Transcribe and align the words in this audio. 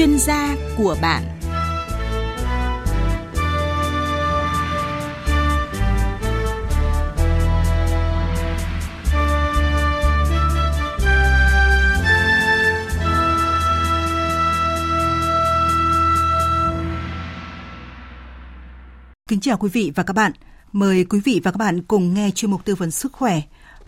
chuyên 0.00 0.18
gia 0.18 0.56
của 0.76 0.96
bạn 1.02 1.22
Kính 19.28 19.40
chào 19.40 19.56
quý 19.56 19.68
vị 19.72 19.92
và 19.94 20.02
các 20.02 20.12
bạn. 20.12 20.32
Mời 20.72 21.04
quý 21.04 21.20
vị 21.24 21.40
và 21.44 21.50
các 21.50 21.58
bạn 21.58 21.82
cùng 21.82 22.14
nghe 22.14 22.30
chuyên 22.34 22.50
mục 22.50 22.64
tư 22.64 22.74
vấn 22.74 22.90
sức 22.90 23.12
khỏe. 23.12 23.40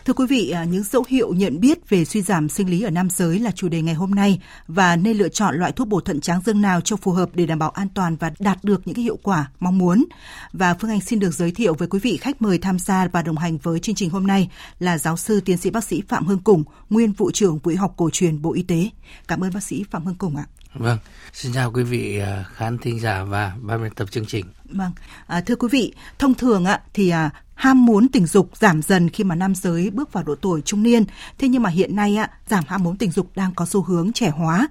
Thưa 0.05 0.13
quý 0.13 0.25
vị, 0.29 0.49
à, 0.49 0.63
những 0.63 0.83
dấu 0.83 1.05
hiệu 1.07 1.33
nhận 1.33 1.59
biết 1.59 1.89
về 1.89 2.05
suy 2.05 2.21
giảm 2.21 2.49
sinh 2.49 2.69
lý 2.69 2.81
ở 2.81 2.89
nam 2.89 3.09
giới 3.09 3.39
là 3.39 3.51
chủ 3.51 3.69
đề 3.69 3.81
ngày 3.81 3.93
hôm 3.93 4.11
nay 4.11 4.41
và 4.67 4.95
nên 4.95 5.17
lựa 5.17 5.29
chọn 5.29 5.55
loại 5.55 5.71
thuốc 5.71 5.87
bổ 5.87 5.99
thận 5.99 6.21
tráng 6.21 6.41
dương 6.45 6.61
nào 6.61 6.81
cho 6.81 6.95
phù 6.95 7.11
hợp 7.11 7.29
để 7.33 7.45
đảm 7.45 7.59
bảo 7.59 7.69
an 7.69 7.87
toàn 7.93 8.15
và 8.15 8.31
đạt 8.39 8.63
được 8.63 8.81
những 8.85 8.95
cái 8.95 9.03
hiệu 9.03 9.17
quả 9.23 9.51
mong 9.59 9.77
muốn. 9.77 10.05
Và 10.53 10.73
Phương 10.73 10.89
Anh 10.89 11.01
xin 11.01 11.19
được 11.19 11.33
giới 11.33 11.51
thiệu 11.51 11.73
với 11.73 11.87
quý 11.87 11.99
vị 11.99 12.17
khách 12.17 12.41
mời 12.41 12.57
tham 12.57 12.79
gia 12.79 13.07
và 13.07 13.21
đồng 13.21 13.37
hành 13.37 13.57
với 13.57 13.79
chương 13.79 13.95
trình 13.95 14.09
hôm 14.09 14.27
nay 14.27 14.49
là 14.79 14.97
giáo 14.97 15.17
sư 15.17 15.39
tiến 15.39 15.57
sĩ 15.57 15.69
bác 15.69 15.83
sĩ 15.83 16.01
Phạm 16.07 16.25
Hưng 16.25 16.39
Cùng, 16.39 16.63
nguyên 16.89 17.11
vụ 17.11 17.31
trưởng 17.31 17.59
Vụ 17.59 17.71
học 17.77 17.93
cổ 17.97 18.09
truyền 18.13 18.41
Bộ 18.41 18.53
Y 18.53 18.63
tế. 18.63 18.89
Cảm 19.27 19.43
ơn 19.43 19.53
bác 19.53 19.63
sĩ 19.63 19.83
Phạm 19.91 20.05
Hưng 20.05 20.15
Cùng 20.15 20.35
ạ. 20.35 20.45
Vâng, 20.73 20.97
xin 21.33 21.53
chào 21.53 21.71
quý 21.71 21.83
vị 21.83 22.19
à, 22.19 22.45
khán 22.53 22.77
thính 22.77 22.99
giả 22.99 23.23
và 23.23 23.53
ban 23.61 23.83
biên 23.83 23.93
tập 23.93 24.11
chương 24.11 24.25
trình. 24.25 24.45
Vâng, 24.65 24.91
à, 25.27 25.41
thưa 25.41 25.55
quý 25.55 25.67
vị, 25.71 25.93
thông 26.19 26.33
thường 26.33 26.65
ạ 26.65 26.81
thì 26.93 27.09
à, 27.09 27.29
ham 27.55 27.85
muốn 27.85 28.07
tình 28.07 28.25
dục 28.25 28.49
giảm 28.57 28.81
dần 28.81 29.09
khi 29.09 29.23
mà 29.23 29.35
nam 29.35 29.55
giới 29.55 29.89
bước 29.89 30.13
vào 30.13 30.23
độ 30.23 30.35
tuổi 30.35 30.61
trung 30.61 30.83
niên. 30.83 31.05
Thế 31.37 31.47
nhưng 31.47 31.63
mà 31.63 31.69
hiện 31.69 31.95
nay 31.95 32.15
ạ, 32.15 32.29
giảm 32.47 32.63
ham 32.67 32.83
muốn 32.83 32.97
tình 32.97 33.11
dục 33.11 33.27
đang 33.35 33.53
có 33.55 33.65
xu 33.65 33.81
hướng 33.81 34.13
trẻ 34.13 34.29
hóa. 34.29 34.67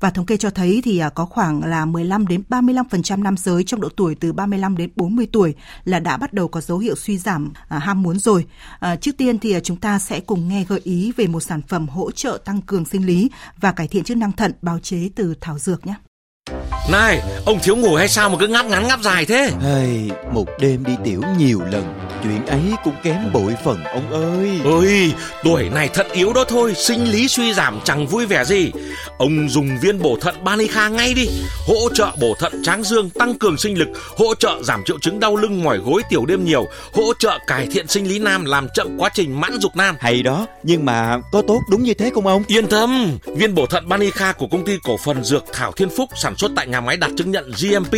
Và 0.00 0.10
thống 0.10 0.26
kê 0.26 0.36
cho 0.36 0.50
thấy 0.50 0.80
thì 0.84 0.98
à, 0.98 1.08
có 1.08 1.24
khoảng 1.24 1.64
là 1.64 1.84
15 1.84 2.26
đến 2.26 2.42
35% 2.48 3.22
nam 3.22 3.36
giới 3.36 3.64
trong 3.64 3.80
độ 3.80 3.88
tuổi 3.88 4.14
từ 4.14 4.32
35 4.32 4.76
đến 4.76 4.90
40 4.96 5.26
tuổi 5.32 5.54
là 5.84 6.00
đã 6.00 6.16
bắt 6.16 6.32
đầu 6.32 6.48
có 6.48 6.60
dấu 6.60 6.78
hiệu 6.78 6.96
suy 6.96 7.18
giảm 7.18 7.52
à, 7.68 7.78
ham 7.78 8.02
muốn 8.02 8.18
rồi. 8.18 8.46
À, 8.80 8.96
trước 8.96 9.16
tiên 9.16 9.38
thì 9.38 9.54
chúng 9.64 9.76
ta 9.76 9.98
sẽ 9.98 10.20
cùng 10.20 10.48
nghe 10.48 10.64
gợi 10.64 10.80
ý 10.84 11.12
về 11.16 11.26
một 11.26 11.40
sản 11.40 11.62
phẩm 11.68 11.88
hỗ 11.88 12.10
trợ 12.10 12.38
tăng 12.44 12.60
cường 12.62 12.84
sinh 12.84 13.06
lý 13.06 13.30
và 13.60 13.72
cải 13.72 13.88
thiện 13.88 14.04
chức 14.04 14.16
năng 14.16 14.32
thận 14.32 14.52
bào 14.62 14.78
chế 14.78 15.08
từ 15.14 15.34
thảo 15.40 15.58
dược 15.58 15.86
nhé. 15.86 15.94
Này, 16.90 17.22
ông 17.46 17.58
thiếu 17.62 17.76
ngủ 17.76 17.94
hay 17.94 18.08
sao 18.08 18.30
mà 18.30 18.36
cứ 18.38 18.46
ngáp 18.46 18.66
ngắn 18.66 18.88
ngáp 18.88 19.00
dài 19.00 19.24
thế? 19.24 19.50
Hey, 19.62 20.10
một 20.32 20.44
đêm 20.60 20.84
đi 20.84 20.92
tiểu 21.04 21.22
nhiều 21.38 21.60
lần, 21.72 21.94
chuyện 22.24 22.46
ấy 22.46 22.60
cũng 22.84 22.94
kém 23.02 23.32
bội 23.32 23.54
phần 23.64 23.84
ông 23.84 24.12
ơi. 24.12 24.60
Ôi, 24.64 25.12
tuổi 25.44 25.68
này 25.74 25.88
thận 25.94 26.06
yếu 26.12 26.32
đó 26.32 26.44
thôi, 26.48 26.74
sinh 26.74 27.04
lý 27.04 27.28
suy 27.28 27.54
giảm 27.54 27.80
chẳng 27.84 28.06
vui 28.06 28.26
vẻ 28.26 28.44
gì. 28.44 28.70
Ông 29.18 29.48
dùng 29.48 29.78
viên 29.82 30.02
bổ 30.02 30.18
thận 30.20 30.44
Banica 30.44 30.88
ngay 30.88 31.14
đi, 31.14 31.28
hỗ 31.66 31.88
trợ 31.94 32.10
bổ 32.20 32.34
thận 32.38 32.62
tráng 32.64 32.84
dương, 32.84 33.10
tăng 33.10 33.38
cường 33.38 33.58
sinh 33.58 33.78
lực, 33.78 33.88
hỗ 34.16 34.34
trợ 34.34 34.62
giảm 34.62 34.82
triệu 34.84 34.98
chứng 34.98 35.20
đau 35.20 35.36
lưng 35.36 35.64
mỏi 35.64 35.78
gối 35.78 36.02
tiểu 36.10 36.26
đêm 36.26 36.44
nhiều, 36.44 36.66
hỗ 36.94 37.12
trợ 37.18 37.38
cải 37.46 37.66
thiện 37.66 37.88
sinh 37.88 38.08
lý 38.08 38.18
nam, 38.18 38.44
làm 38.44 38.68
chậm 38.74 38.98
quá 38.98 39.10
trình 39.14 39.40
mãn 39.40 39.60
dục 39.60 39.76
nam. 39.76 39.96
Hay 40.00 40.22
đó, 40.22 40.46
nhưng 40.62 40.84
mà 40.84 41.18
có 41.32 41.42
tốt 41.48 41.60
đúng 41.70 41.82
như 41.82 41.94
thế 41.94 42.10
không 42.14 42.26
ông? 42.26 42.42
Yên 42.46 42.66
tâm, 42.66 43.18
viên 43.26 43.54
bổ 43.54 43.66
thận 43.66 43.88
Banica 43.88 44.32
của 44.32 44.46
công 44.46 44.64
ty 44.64 44.72
cổ 44.84 44.96
phần 45.04 45.24
dược 45.24 45.44
Thảo 45.52 45.72
Thiên 45.72 45.88
Phúc 45.96 46.10
sản 46.22 46.36
xuất 46.36 46.52
tại 46.56 46.66
nhà 46.66 46.80
máy 46.80 46.96
đạt 46.96 47.10
chứng 47.16 47.30
nhận 47.30 47.50
GMP 47.50 47.92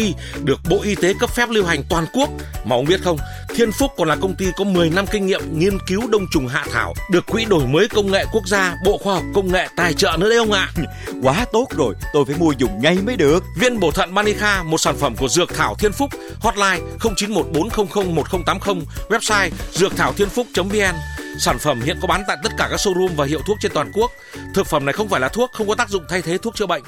được 0.44 0.60
Bộ 0.70 0.80
Y 0.82 0.94
tế 0.94 1.14
cấp 1.20 1.30
phép 1.30 1.48
lưu 1.50 1.64
hành 1.64 1.82
toàn 1.88 2.06
quốc. 2.12 2.30
Mà 2.64 2.76
ông 2.76 2.84
biết 2.84 3.00
không, 3.04 3.18
Thiên 3.54 3.72
Phúc 3.72 3.92
còn 3.96 4.08
là 4.08 4.16
công 4.16 4.34
ty 4.34 4.46
có 4.56 4.64
10 4.64 4.90
năm 4.90 5.04
kinh 5.12 5.26
nghiệm 5.26 5.58
nghiên 5.58 5.78
cứu 5.86 6.02
đông 6.10 6.26
trùng 6.32 6.48
hạ 6.48 6.64
thảo, 6.72 6.94
được 7.10 7.26
Quỹ 7.26 7.44
đổi 7.44 7.66
mới 7.66 7.88
công 7.88 8.12
nghệ 8.12 8.24
quốc 8.32 8.46
gia, 8.46 8.76
Bộ 8.84 8.98
Khoa 8.98 9.14
học 9.14 9.24
Công 9.34 9.52
nghệ 9.52 9.68
tài 9.76 9.94
trợ 9.94 10.16
nữa 10.18 10.28
đấy 10.28 10.38
ông 10.38 10.52
ạ. 10.52 10.70
Quá 11.22 11.46
tốt 11.52 11.66
rồi, 11.76 11.94
tôi 12.12 12.24
phải 12.24 12.36
mua 12.38 12.52
dùng 12.58 12.82
ngay 12.82 12.98
mới 13.06 13.16
được. 13.16 13.44
Viên 13.60 13.80
bổ 13.80 13.90
thận 13.90 14.14
Manica, 14.14 14.62
một 14.62 14.78
sản 14.78 14.96
phẩm 14.96 15.16
của 15.16 15.28
Dược 15.28 15.54
Thảo 15.54 15.74
Thiên 15.74 15.92
Phúc, 15.92 16.10
hotline 16.40 16.80
0914001080, 16.98 18.80
website 19.08 19.50
dược 19.72 19.96
thảo 19.96 20.12
thiên 20.12 20.28
phúc.vn. 20.28 20.94
Sản 21.38 21.58
phẩm 21.58 21.80
hiện 21.80 21.98
có 22.00 22.08
bán 22.08 22.22
tại 22.28 22.36
tất 22.42 22.52
cả 22.58 22.68
các 22.70 22.80
showroom 22.80 23.08
và 23.16 23.24
hiệu 23.24 23.40
thuốc 23.46 23.56
trên 23.60 23.72
toàn 23.74 23.90
quốc. 23.94 24.10
Thực 24.54 24.66
phẩm 24.66 24.84
này 24.84 24.92
không 24.92 25.08
phải 25.08 25.20
là 25.20 25.28
thuốc, 25.28 25.50
không 25.52 25.68
có 25.68 25.74
tác 25.74 25.88
dụng 25.88 26.04
thay 26.08 26.22
thế 26.22 26.38
thuốc 26.38 26.54
chữa 26.56 26.66
bệnh. 26.66 26.82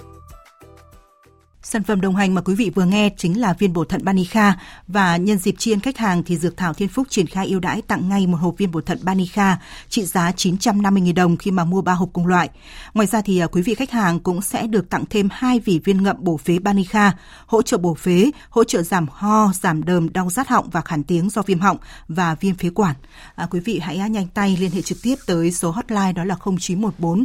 Sản 1.62 1.82
phẩm 1.82 2.00
đồng 2.00 2.16
hành 2.16 2.34
mà 2.34 2.40
quý 2.40 2.54
vị 2.54 2.70
vừa 2.74 2.84
nghe 2.84 3.10
chính 3.16 3.40
là 3.40 3.52
viên 3.52 3.72
bổ 3.72 3.84
thận 3.84 4.04
Banica 4.04 4.60
và 4.88 5.16
nhân 5.16 5.38
dịp 5.38 5.54
tri 5.58 5.72
ân 5.72 5.80
khách 5.80 5.98
hàng 5.98 6.22
thì 6.22 6.36
Dược 6.36 6.56
Thảo 6.56 6.74
Thiên 6.74 6.88
Phúc 6.88 7.06
triển 7.10 7.26
khai 7.26 7.48
ưu 7.48 7.60
đãi 7.60 7.82
tặng 7.82 8.08
ngay 8.08 8.26
một 8.26 8.36
hộp 8.36 8.54
viên 8.58 8.70
bổ 8.70 8.80
thận 8.80 8.98
Banica 9.02 9.58
trị 9.88 10.04
giá 10.04 10.30
950.000 10.30 11.14
đồng 11.14 11.36
khi 11.36 11.50
mà 11.50 11.64
mua 11.64 11.82
3 11.82 11.92
hộp 11.92 12.08
cùng 12.12 12.26
loại. 12.26 12.48
Ngoài 12.94 13.06
ra 13.06 13.22
thì 13.22 13.38
à, 13.38 13.46
quý 13.46 13.62
vị 13.62 13.74
khách 13.74 13.90
hàng 13.90 14.20
cũng 14.20 14.42
sẽ 14.42 14.66
được 14.66 14.90
tặng 14.90 15.04
thêm 15.10 15.28
hai 15.32 15.60
vỉ 15.60 15.78
viên 15.78 16.02
ngậm 16.02 16.16
bổ 16.18 16.36
phế 16.36 16.58
Banica, 16.58 17.12
hỗ 17.46 17.62
trợ 17.62 17.78
bổ 17.78 17.94
phế, 17.94 18.30
hỗ 18.50 18.64
trợ 18.64 18.82
giảm 18.82 19.06
ho, 19.12 19.52
giảm 19.60 19.84
đờm, 19.84 20.12
đau 20.12 20.30
rát 20.30 20.48
họng 20.48 20.70
và 20.70 20.80
khản 20.80 21.02
tiếng 21.02 21.30
do 21.30 21.42
viêm 21.42 21.60
họng 21.60 21.76
và 22.08 22.34
viêm 22.34 22.54
phế 22.54 22.70
quản. 22.70 22.94
À, 23.34 23.46
quý 23.50 23.60
vị 23.60 23.78
hãy 23.82 23.96
à, 23.96 24.06
nhanh 24.06 24.26
tay 24.26 24.56
liên 24.60 24.70
hệ 24.70 24.82
trực 24.82 24.98
tiếp 25.02 25.16
tới 25.26 25.52
số 25.52 25.70
hotline 25.70 26.12
đó 26.12 26.24
là 26.24 26.36
0914 26.58 27.24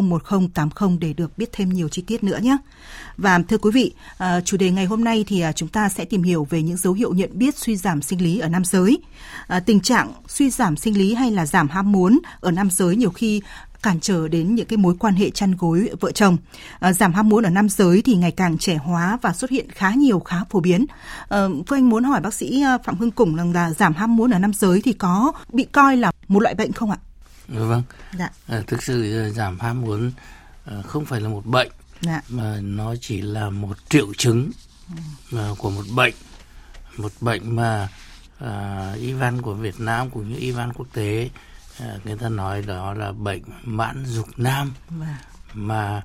0010 0.00 0.48
80 0.54 0.96
để 1.00 1.12
được 1.12 1.38
biết 1.38 1.48
thêm 1.52 1.68
nhiều 1.68 1.88
chi 1.88 2.02
tiết 2.06 2.24
nữa 2.24 2.38
nhé. 2.42 2.56
Và 3.16 3.38
thưa 3.48 3.58
quý 3.64 3.70
vị, 3.70 3.92
à, 4.18 4.40
chủ 4.40 4.56
đề 4.56 4.70
ngày 4.70 4.84
hôm 4.84 5.04
nay 5.04 5.24
thì 5.28 5.40
à, 5.40 5.52
chúng 5.52 5.68
ta 5.68 5.88
sẽ 5.88 6.04
tìm 6.04 6.22
hiểu 6.22 6.46
về 6.50 6.62
những 6.62 6.76
dấu 6.76 6.92
hiệu 6.92 7.14
nhận 7.14 7.30
biết 7.32 7.58
suy 7.58 7.76
giảm 7.76 8.02
sinh 8.02 8.22
lý 8.22 8.38
ở 8.38 8.48
nam 8.48 8.64
giới. 8.64 8.98
À, 9.46 9.60
tình 9.60 9.80
trạng 9.80 10.12
suy 10.28 10.50
giảm 10.50 10.76
sinh 10.76 10.98
lý 10.98 11.14
hay 11.14 11.30
là 11.30 11.46
giảm 11.46 11.68
ham 11.68 11.92
muốn 11.92 12.18
ở 12.40 12.50
nam 12.50 12.70
giới 12.70 12.96
nhiều 12.96 13.10
khi 13.10 13.42
cản 13.82 14.00
trở 14.00 14.28
đến 14.28 14.54
những 14.54 14.66
cái 14.66 14.76
mối 14.76 14.94
quan 14.98 15.14
hệ 15.14 15.30
chăn 15.30 15.54
gối 15.58 15.90
vợ 16.00 16.12
chồng. 16.12 16.36
À, 16.78 16.92
giảm 16.92 17.14
ham 17.14 17.28
muốn 17.28 17.44
ở 17.44 17.50
nam 17.50 17.68
giới 17.68 18.02
thì 18.02 18.14
ngày 18.14 18.30
càng 18.30 18.58
trẻ 18.58 18.76
hóa 18.76 19.18
và 19.22 19.32
xuất 19.32 19.50
hiện 19.50 19.70
khá 19.70 19.90
nhiều, 19.90 20.20
khá 20.20 20.36
phổ 20.50 20.60
biến. 20.60 20.86
À, 21.28 21.38
Phương 21.66 21.78
Anh 21.78 21.88
muốn 21.88 22.04
hỏi 22.04 22.20
bác 22.20 22.34
sĩ 22.34 22.64
Phạm 22.84 22.98
Hưng 22.98 23.10
Củng 23.10 23.36
rằng 23.36 23.52
là 23.52 23.70
giảm 23.70 23.94
ham 23.94 24.16
muốn 24.16 24.30
ở 24.30 24.38
nam 24.38 24.52
giới 24.54 24.80
thì 24.84 24.92
có 24.92 25.32
bị 25.52 25.64
coi 25.64 25.96
là 25.96 26.12
một 26.28 26.40
loại 26.40 26.54
bệnh 26.54 26.72
không 26.72 26.90
ạ? 26.90 26.98
Vâng. 27.48 27.82
Dạ. 28.18 28.30
À, 28.46 28.62
thực 28.66 28.82
sự 28.82 29.30
giảm 29.34 29.60
ham 29.60 29.80
muốn 29.80 30.10
không 30.84 31.04
phải 31.04 31.20
là 31.20 31.28
một 31.28 31.46
bệnh 31.46 31.68
dạ. 32.04 32.20
mà 32.28 32.58
nó 32.62 32.94
chỉ 33.00 33.20
là 33.20 33.50
một 33.50 33.76
triệu 33.88 34.14
chứng 34.14 34.50
ừ. 35.30 35.54
của 35.58 35.70
một 35.70 35.84
bệnh 35.96 36.14
một 36.96 37.12
bệnh 37.20 37.56
mà 37.56 37.88
à, 38.38 38.92
y 38.92 39.12
văn 39.12 39.42
của 39.42 39.54
Việt 39.54 39.80
Nam 39.80 40.10
cũng 40.10 40.28
như 40.28 40.36
y 40.36 40.50
văn 40.50 40.72
quốc 40.72 40.86
tế 40.92 41.30
à, 41.80 41.96
người 42.04 42.16
ta 42.16 42.28
nói 42.28 42.62
đó 42.62 42.94
là 42.94 43.12
bệnh 43.12 43.42
mãn 43.64 44.04
dục 44.06 44.28
nam 44.36 44.72
dạ. 45.00 45.18
mà 45.54 46.02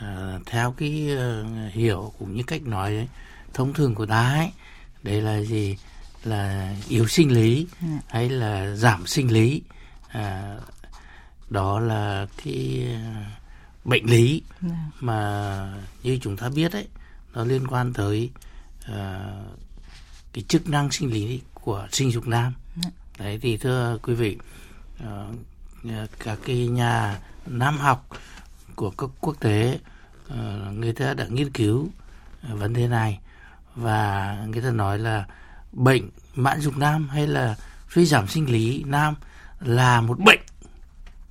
à, 0.00 0.38
theo 0.46 0.72
cái 0.72 1.08
uh, 1.14 1.72
hiểu 1.72 2.12
cũng 2.18 2.36
như 2.36 2.42
cách 2.42 2.62
nói 2.62 2.96
ấy, 2.96 3.08
thông 3.54 3.74
thường 3.74 3.94
của 3.94 4.06
ta 4.06 4.32
ấy 4.32 4.50
đây 5.02 5.22
là 5.22 5.40
gì 5.40 5.76
là 6.24 6.74
yếu 6.88 7.08
sinh 7.08 7.32
lý 7.32 7.66
dạ. 7.82 7.98
hay 8.08 8.28
là 8.28 8.74
giảm 8.74 9.06
sinh 9.06 9.32
lý 9.32 9.62
à, 10.08 10.56
đó 11.50 11.80
là 11.80 12.26
cái 12.44 12.88
uh, 12.94 13.45
bệnh 13.86 14.10
lý. 14.10 14.42
Dạ. 14.60 14.76
mà 15.00 15.82
như 16.02 16.18
chúng 16.22 16.36
ta 16.36 16.48
biết 16.48 16.72
đấy 16.72 16.88
nó 17.34 17.44
liên 17.44 17.66
quan 17.66 17.92
tới 17.92 18.30
uh, 18.84 19.58
cái 20.32 20.44
chức 20.48 20.68
năng 20.68 20.90
sinh 20.90 21.12
lý 21.12 21.40
của 21.54 21.88
sinh 21.92 22.12
dục 22.12 22.26
nam. 22.26 22.52
Dạ. 22.82 22.90
đấy 23.18 23.38
thì 23.42 23.56
thưa 23.56 23.98
quý 24.02 24.14
vị 24.14 24.36
uh, 25.04 25.10
các 26.18 26.38
cái 26.44 26.66
nhà 26.66 27.20
nam 27.46 27.78
học 27.78 28.08
của 28.74 28.90
các 28.90 29.10
quốc 29.20 29.36
tế 29.40 29.78
uh, 30.28 30.74
người 30.74 30.92
ta 30.92 31.14
đã 31.14 31.26
nghiên 31.26 31.50
cứu 31.50 31.88
vấn 32.42 32.72
đề 32.72 32.88
này 32.88 33.18
và 33.74 34.36
người 34.48 34.62
ta 34.62 34.70
nói 34.70 34.98
là 34.98 35.24
bệnh 35.72 36.10
mãn 36.34 36.60
dục 36.60 36.76
nam 36.76 37.08
hay 37.08 37.26
là 37.26 37.54
suy 37.94 38.06
giảm 38.06 38.28
sinh 38.28 38.50
lý 38.50 38.82
nam 38.86 39.14
là 39.60 40.00
một 40.00 40.18
bệnh 40.20 40.40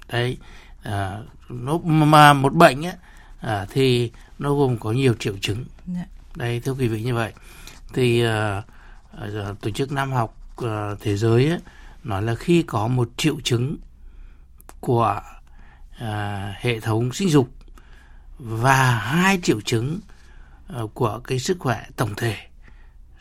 đấy 0.07 0.37
à, 0.83 1.19
nó 1.49 1.77
mà 1.77 2.33
một 2.33 2.53
bệnh 2.53 2.85
ấy, 2.85 2.95
à, 3.39 3.65
thì 3.69 4.11
nó 4.39 4.53
gồm 4.53 4.77
có 4.77 4.91
nhiều 4.91 5.13
triệu 5.19 5.33
chứng 5.41 5.55
yeah. 5.55 5.97
Dạ. 5.97 6.05
đây 6.35 6.59
thưa 6.59 6.73
quý 6.73 6.87
vị 6.87 7.01
như 7.01 7.15
vậy 7.15 7.33
thì 7.93 8.23
à, 8.23 8.63
à, 9.11 9.53
tổ 9.61 9.69
chức 9.71 9.91
nam 9.91 10.11
học 10.11 10.37
à, 10.57 10.89
thế 11.01 11.17
giới 11.17 11.49
ấy, 11.49 11.59
nói 12.03 12.21
là 12.21 12.35
khi 12.35 12.63
có 12.63 12.87
một 12.87 13.09
triệu 13.17 13.35
chứng 13.43 13.77
của 14.79 15.21
à, 15.99 16.53
hệ 16.59 16.79
thống 16.79 17.13
sinh 17.13 17.29
dục 17.29 17.49
và 18.37 18.91
hai 18.91 19.39
triệu 19.43 19.61
chứng 19.61 19.99
à, 20.67 20.81
của 20.93 21.19
cái 21.23 21.39
sức 21.39 21.57
khỏe 21.59 21.85
tổng 21.95 22.15
thể 22.17 22.37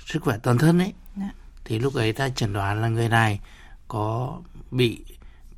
sức 0.06 0.22
khỏe 0.22 0.38
toàn 0.42 0.58
thân 0.58 0.78
ấy 0.78 0.84
yeah. 0.86 0.94
Dạ. 1.16 1.30
thì 1.64 1.78
lúc 1.78 1.94
ấy 1.94 2.12
ta 2.12 2.28
chẩn 2.28 2.52
đoán 2.52 2.82
là 2.82 2.88
người 2.88 3.08
này 3.08 3.40
có 3.88 4.38
bị 4.70 5.04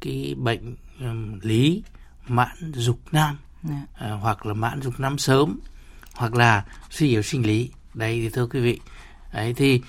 cái 0.00 0.34
bệnh 0.38 0.76
um, 1.00 1.38
lý 1.42 1.82
mãn 2.28 2.72
dục 2.74 3.00
nam 3.12 3.38
yeah. 3.68 3.80
Dạ. 4.00 4.06
à, 4.06 4.12
hoặc 4.12 4.46
là 4.46 4.54
mãn 4.54 4.82
dục 4.82 4.94
nam 4.98 5.18
sớm 5.18 5.58
hoặc 6.14 6.34
là 6.34 6.64
suy 6.90 7.08
yếu 7.08 7.22
sinh 7.22 7.46
lý 7.46 7.70
đây 7.94 8.20
thì 8.20 8.28
thưa 8.28 8.46
quý 8.46 8.60
vị 8.60 8.80
đấy 9.32 9.54
thì 9.56 9.82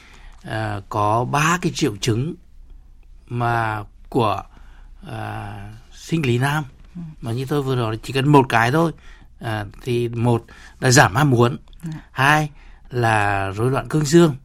à, 0.43 0.81
có 0.89 1.25
ba 1.25 1.57
cái 1.61 1.71
triệu 1.75 1.95
chứng 1.97 2.35
mà 3.27 3.83
của 4.09 4.43
à, 5.07 5.53
sinh 5.93 6.25
lý 6.25 6.37
nam 6.37 6.63
ừ. 6.95 7.01
mà 7.21 7.31
như 7.31 7.45
tôi 7.45 7.61
vừa 7.61 7.75
nói 7.75 7.99
chỉ 8.03 8.13
cần 8.13 8.27
một 8.27 8.45
cái 8.49 8.71
thôi 8.71 8.91
à, 9.39 9.65
thì 9.81 10.09
một 10.09 10.45
là 10.79 10.91
giảm 10.91 11.15
ham 11.15 11.29
muốn 11.29 11.57
dạ. 11.83 11.99
hai 12.11 12.49
là 12.89 13.49
rối 13.49 13.71
loạn 13.71 13.87
cương 13.87 14.05
dương 14.05 14.35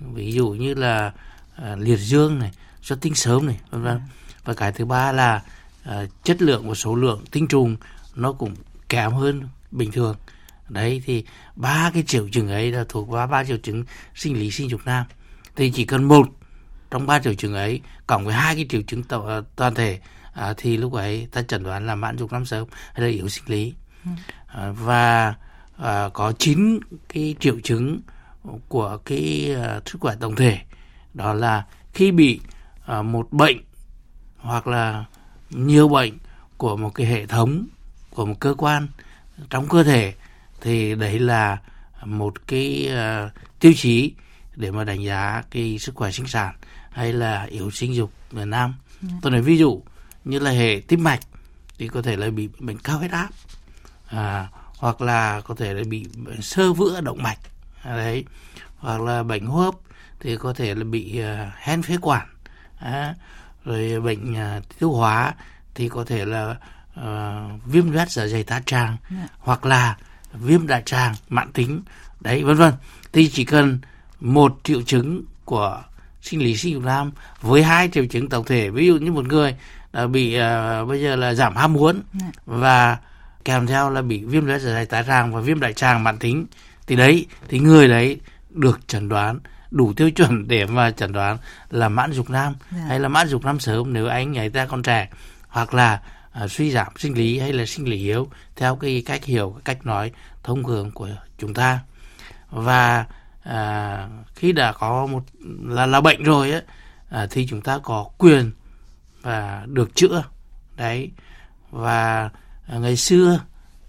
ví 0.00 0.32
dụ 0.32 0.48
như 0.48 0.74
là 0.74 1.12
à, 1.56 1.76
liệt 1.78 1.98
dương 1.98 2.38
này 2.38 2.50
xuất 2.82 3.00
tinh 3.00 3.14
sớm 3.14 3.46
này 3.46 3.60
vân 3.70 3.82
vân 3.82 3.98
dạ. 3.98 4.14
và 4.44 4.54
cái 4.54 4.72
thứ 4.72 4.84
ba 4.84 5.12
là 5.12 5.42
à, 5.84 6.06
chất 6.24 6.42
lượng 6.42 6.68
và 6.68 6.74
số 6.74 6.94
lượng 6.94 7.24
tinh 7.30 7.46
trùng 7.48 7.76
nó 8.14 8.32
cũng 8.32 8.54
kém 8.88 9.12
hơn 9.12 9.48
bình 9.70 9.92
thường. 9.92 10.16
Đấy 10.68 11.02
thì 11.04 11.24
ba 11.56 11.90
cái 11.94 12.02
triệu 12.06 12.28
chứng 12.28 12.48
ấy 12.48 12.72
là 12.72 12.84
thuộc 12.88 13.08
vào 13.08 13.26
ba 13.26 13.44
triệu 13.44 13.56
chứng 13.56 13.84
sinh 14.14 14.38
lý 14.38 14.50
sinh 14.50 14.70
dục 14.70 14.80
nam. 14.84 15.06
Thì 15.56 15.70
chỉ 15.70 15.84
cần 15.84 16.04
một 16.04 16.28
trong 16.90 17.06
ba 17.06 17.18
triệu 17.18 17.34
chứng 17.34 17.54
ấy 17.54 17.80
cộng 18.06 18.24
với 18.24 18.34
hai 18.34 18.54
cái 18.54 18.66
triệu 18.68 18.82
chứng 18.82 19.02
toàn 19.56 19.74
thể 19.74 20.00
à, 20.32 20.54
thì 20.56 20.76
lúc 20.76 20.92
ấy 20.92 21.28
ta 21.32 21.42
chẩn 21.42 21.62
đoán 21.62 21.86
là 21.86 21.94
mãn 21.94 22.18
dục 22.18 22.32
năm 22.32 22.44
sớm 22.44 22.68
hay 22.94 23.06
là 23.06 23.12
yếu 23.12 23.28
sinh 23.28 23.44
lý. 23.46 23.74
À, 24.46 24.70
và 24.70 25.34
à, 25.76 26.08
có 26.12 26.32
chín 26.38 26.80
cái 27.08 27.34
triệu 27.40 27.60
chứng 27.64 28.00
của 28.68 28.98
cái 29.04 29.54
à, 29.62 29.80
sức 29.86 30.00
khỏe 30.00 30.14
tổng 30.20 30.36
thể. 30.36 30.58
Đó 31.14 31.32
là 31.32 31.66
khi 31.92 32.12
bị 32.12 32.40
à, 32.86 33.02
một 33.02 33.32
bệnh 33.32 33.58
hoặc 34.36 34.66
là 34.66 35.04
nhiều 35.52 35.88
bệnh 35.88 36.18
của 36.56 36.76
một 36.76 36.94
cái 36.94 37.06
hệ 37.06 37.26
thống 37.26 37.66
của 38.10 38.26
một 38.26 38.34
cơ 38.40 38.54
quan 38.58 38.88
trong 39.50 39.68
cơ 39.68 39.84
thể 39.84 40.14
thì 40.60 40.94
đấy 40.94 41.18
là 41.18 41.58
một 42.04 42.46
cái 42.46 42.90
uh, 42.90 43.32
tiêu 43.60 43.72
chí 43.76 44.12
để 44.56 44.70
mà 44.70 44.84
đánh 44.84 45.04
giá 45.04 45.42
cái 45.50 45.78
sức 45.78 45.94
khỏe 45.94 46.10
sinh 46.10 46.26
sản 46.26 46.54
hay 46.90 47.12
là 47.12 47.42
yếu 47.42 47.70
sinh 47.70 47.94
dục 47.94 48.12
ở 48.34 48.44
nam. 48.44 48.74
Ừ. 49.02 49.08
Tôi 49.22 49.32
nói 49.32 49.42
ví 49.42 49.58
dụ 49.58 49.82
như 50.24 50.38
là 50.38 50.50
hệ 50.50 50.82
tim 50.88 51.04
mạch 51.04 51.20
thì 51.78 51.88
có 51.88 52.02
thể 52.02 52.16
là 52.16 52.30
bị 52.30 52.48
bệnh 52.58 52.78
cao 52.78 52.98
huyết 52.98 53.10
áp 53.10 53.28
à, 54.06 54.48
hoặc 54.78 55.00
là 55.00 55.40
có 55.40 55.54
thể 55.54 55.74
là 55.74 55.82
bị 55.88 56.06
sơ 56.40 56.72
vữa 56.72 57.00
động 57.00 57.22
mạch 57.22 57.38
à, 57.82 57.96
đấy 57.96 58.24
hoặc 58.78 59.00
là 59.00 59.22
bệnh 59.22 59.46
hô 59.46 59.60
hấp 59.60 59.74
thì 60.20 60.36
có 60.36 60.52
thể 60.52 60.74
là 60.74 60.84
bị 60.84 61.20
uh, 61.20 61.52
hen 61.56 61.82
phế 61.82 61.96
quản 62.00 62.26
à, 62.78 63.14
rồi 63.64 64.00
bệnh 64.00 64.32
uh, 64.32 64.78
tiêu 64.78 64.92
hóa 64.92 65.34
thì 65.74 65.88
có 65.88 66.04
thể 66.04 66.24
là 66.24 66.56
uh, 67.00 67.64
viêm 67.66 67.90
loét 67.92 68.10
dạ 68.10 68.26
dày 68.26 68.44
tá 68.44 68.62
tràng 68.66 68.88
yeah. 68.88 68.98
Dạ. 69.10 69.28
hoặc 69.38 69.64
là 69.64 69.96
viêm 70.32 70.66
đại 70.66 70.82
tràng 70.86 71.14
mãn 71.28 71.52
tính 71.52 71.82
đấy 72.20 72.44
vân 72.44 72.56
vân 72.56 72.72
thì 73.12 73.28
chỉ 73.28 73.44
cần 73.44 73.78
một 74.20 74.60
triệu 74.64 74.82
chứng 74.82 75.22
của 75.44 75.82
sinh 76.22 76.42
lý 76.42 76.56
sinh 76.56 76.74
dục 76.74 76.82
nam 76.82 77.12
với 77.40 77.62
hai 77.62 77.88
triệu 77.88 78.06
chứng 78.06 78.28
tổng 78.28 78.44
thể 78.44 78.70
ví 78.70 78.86
dụ 78.86 78.96
như 78.96 79.12
một 79.12 79.26
người 79.26 79.56
đã 79.92 80.06
bị 80.06 80.36
uh, 80.36 80.88
bây 80.88 81.02
giờ 81.02 81.16
là 81.16 81.34
giảm 81.34 81.56
ham 81.56 81.72
muốn 81.72 82.02
yeah. 82.20 82.34
Dạ. 82.34 82.42
và 82.46 82.98
kèm 83.44 83.66
theo 83.66 83.90
là 83.90 84.02
bị 84.02 84.24
viêm 84.24 84.46
loét 84.46 84.60
dạ 84.60 84.72
dày 84.72 84.86
tá 84.86 85.02
tràng 85.02 85.34
và 85.34 85.40
viêm 85.40 85.60
đại 85.60 85.72
tràng 85.72 86.04
mãn 86.04 86.18
tính 86.18 86.46
thì 86.86 86.96
đấy 86.96 87.26
thì 87.48 87.58
người 87.58 87.88
đấy 87.88 88.20
được 88.50 88.88
chẩn 88.88 89.08
đoán 89.08 89.38
đủ 89.72 89.92
tiêu 89.92 90.10
chuẩn 90.10 90.48
để 90.48 90.66
mà 90.66 90.90
chẩn 90.90 91.12
đoán 91.12 91.38
là 91.70 91.88
mãn 91.88 92.12
dục 92.12 92.30
nam 92.30 92.54
yeah. 92.76 92.88
hay 92.88 93.00
là 93.00 93.08
mãn 93.08 93.28
dục 93.28 93.44
nam 93.44 93.60
sớm 93.60 93.92
nếu 93.92 94.06
anh 94.08 94.38
ấy 94.38 94.50
ta 94.50 94.66
còn 94.66 94.82
trẻ 94.82 95.08
hoặc 95.48 95.74
là 95.74 96.00
à, 96.32 96.48
suy 96.48 96.70
giảm 96.70 96.92
sinh 96.98 97.14
lý 97.14 97.38
hay 97.38 97.52
là 97.52 97.66
sinh 97.66 97.88
lý 97.88 97.96
yếu 97.96 98.28
theo 98.56 98.76
cái 98.76 99.02
cách 99.06 99.24
hiểu 99.24 99.50
cái 99.50 99.62
cách 99.64 99.86
nói 99.86 100.12
thông 100.42 100.64
thường 100.64 100.90
của 100.90 101.08
chúng 101.38 101.54
ta 101.54 101.80
và 102.50 103.04
à, 103.42 104.08
khi 104.34 104.52
đã 104.52 104.72
có 104.72 105.06
một 105.06 105.22
là 105.62 105.86
là 105.86 106.00
bệnh 106.00 106.22
rồi 106.22 106.50
ấy, 106.50 106.62
à, 107.10 107.26
thì 107.30 107.46
chúng 107.46 107.60
ta 107.60 107.78
có 107.82 108.10
quyền 108.18 108.50
và 109.22 109.62
được 109.66 109.94
chữa 109.94 110.24
đấy 110.76 111.10
và 111.70 112.30
à, 112.66 112.78
ngày 112.78 112.96
xưa 112.96 113.40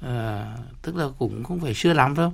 à, 0.02 0.46
tức 0.82 0.96
là 0.96 1.06
cũng 1.20 1.44
không 1.44 1.60
phải 1.60 1.74
xưa 1.74 1.94
lắm 1.94 2.16
đâu 2.16 2.34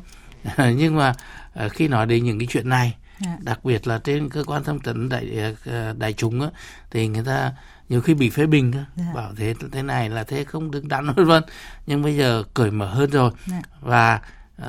nhưng 0.76 0.96
mà 0.96 1.14
à, 1.54 1.70
khi 1.70 1.88
nói 1.88 2.06
đến 2.06 2.24
những 2.24 2.40
cái 2.40 2.48
chuyện 2.52 2.70
này. 2.70 2.96
Dạ. 3.02 3.09
Đặc 3.40 3.66
biệt 3.66 3.88
là 3.88 4.00
trên 4.04 4.30
cơ 4.30 4.44
quan 4.44 4.64
thông 4.64 4.80
tấn 4.80 5.10
đại 5.10 5.56
à, 5.66 5.94
đại 5.98 6.14
chúng 6.14 6.42
á, 6.42 6.48
thì 6.92 7.08
người 7.08 7.24
ta 7.24 7.54
nhiều 7.90 8.02
khi 8.02 8.14
bị 8.14 8.30
phê 8.30 8.46
bình 8.46 8.72
yeah. 8.72 8.86
Dạ. 8.96 9.14
bảo 9.14 9.34
thế 9.36 9.54
thế 9.72 9.82
này 9.82 10.10
là 10.10 10.24
thế 10.24 10.44
không 10.44 10.72
đứng 10.72 10.88
đắn 10.88 11.06
vân 11.16 11.26
vân 11.26 11.44
nhưng 11.86 12.02
bây 12.02 12.18
giờ 12.18 12.44
cởi 12.54 12.72
mở 12.72 12.94
hơn 12.94 13.10
rồi. 13.10 13.32
Dạ. 13.46 13.62
và 13.82 14.22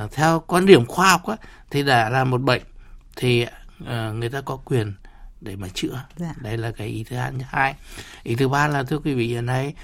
uh, 0.04 0.12
theo 0.12 0.42
quan 0.46 0.66
điểm 0.66 0.86
khoa 0.86 1.10
học 1.10 1.26
á, 1.26 1.36
thì 1.70 1.82
đã 1.82 2.10
là 2.10 2.24
một 2.24 2.42
bệnh 2.42 2.62
thì 3.16 3.46
uh, 3.82 3.88
người 4.14 4.28
ta 4.28 4.40
có 4.40 4.56
quyền 4.56 4.94
để 5.40 5.56
mà 5.56 5.68
chữa 5.74 6.04
yeah. 6.20 6.42
đây 6.42 6.56
là 6.56 6.70
cái 6.70 6.88
ý 6.88 7.04
thứ 7.04 7.16
hai 7.48 7.74
ý 8.22 8.34
thứ 8.34 8.48
ba 8.48 8.68
là 8.68 8.82
thưa 8.82 8.98
quý 8.98 9.14
vị 9.14 9.26
hiện 9.26 9.46
nay 9.46 9.74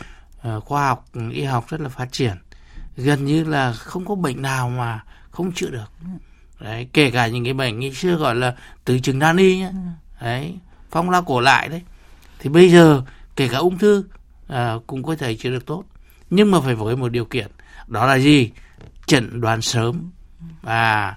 uh, 0.49 0.65
khoa 0.65 0.87
học 0.87 1.05
y 1.33 1.45
học 1.45 1.69
rất 1.69 1.81
là 1.81 1.89
phát 1.89 2.13
triển 2.13 2.37
gần 2.97 3.25
như 3.25 3.45
là 3.45 3.73
không 3.73 4.05
có 4.05 4.15
bệnh 4.15 4.43
nào 4.43 4.69
mà 4.69 5.05
không 5.31 5.53
chữa 5.53 5.71
được 5.71 5.93
đấy 6.61 6.89
kể 6.93 7.11
cả 7.11 7.27
những 7.27 7.45
cái 7.45 7.55
bệnh 7.55 7.79
như 7.79 7.93
xưa 7.93 8.17
gọi 8.17 8.35
là 8.35 8.55
từ 8.85 8.99
chứng 8.99 9.19
đan 9.19 9.37
y 9.37 9.59
nhá. 9.59 9.71
Đấy 10.21 10.55
phong 10.91 11.11
la 11.11 11.21
cổ 11.27 11.41
lại 11.41 11.69
đấy. 11.69 11.83
Thì 12.39 12.51
bây 12.51 12.71
giờ 12.71 13.03
kể 13.37 13.49
cả 13.49 13.59
ung 13.59 13.79
thư 13.79 14.05
à, 14.49 14.75
cũng 14.87 15.03
có 15.03 15.17
thể 15.17 15.35
chữa 15.35 15.51
được 15.51 15.67
tốt. 15.67 15.85
Nhưng 16.31 16.51
mà 16.51 16.61
phải 16.61 16.75
với 16.75 16.97
một 16.97 17.09
điều 17.09 17.25
kiện. 17.25 17.47
Đó 17.87 18.07
là 18.07 18.19
gì? 18.19 18.51
Chẩn 19.07 19.41
đoán 19.41 19.63
sớm. 19.63 20.11
Và 20.63 21.15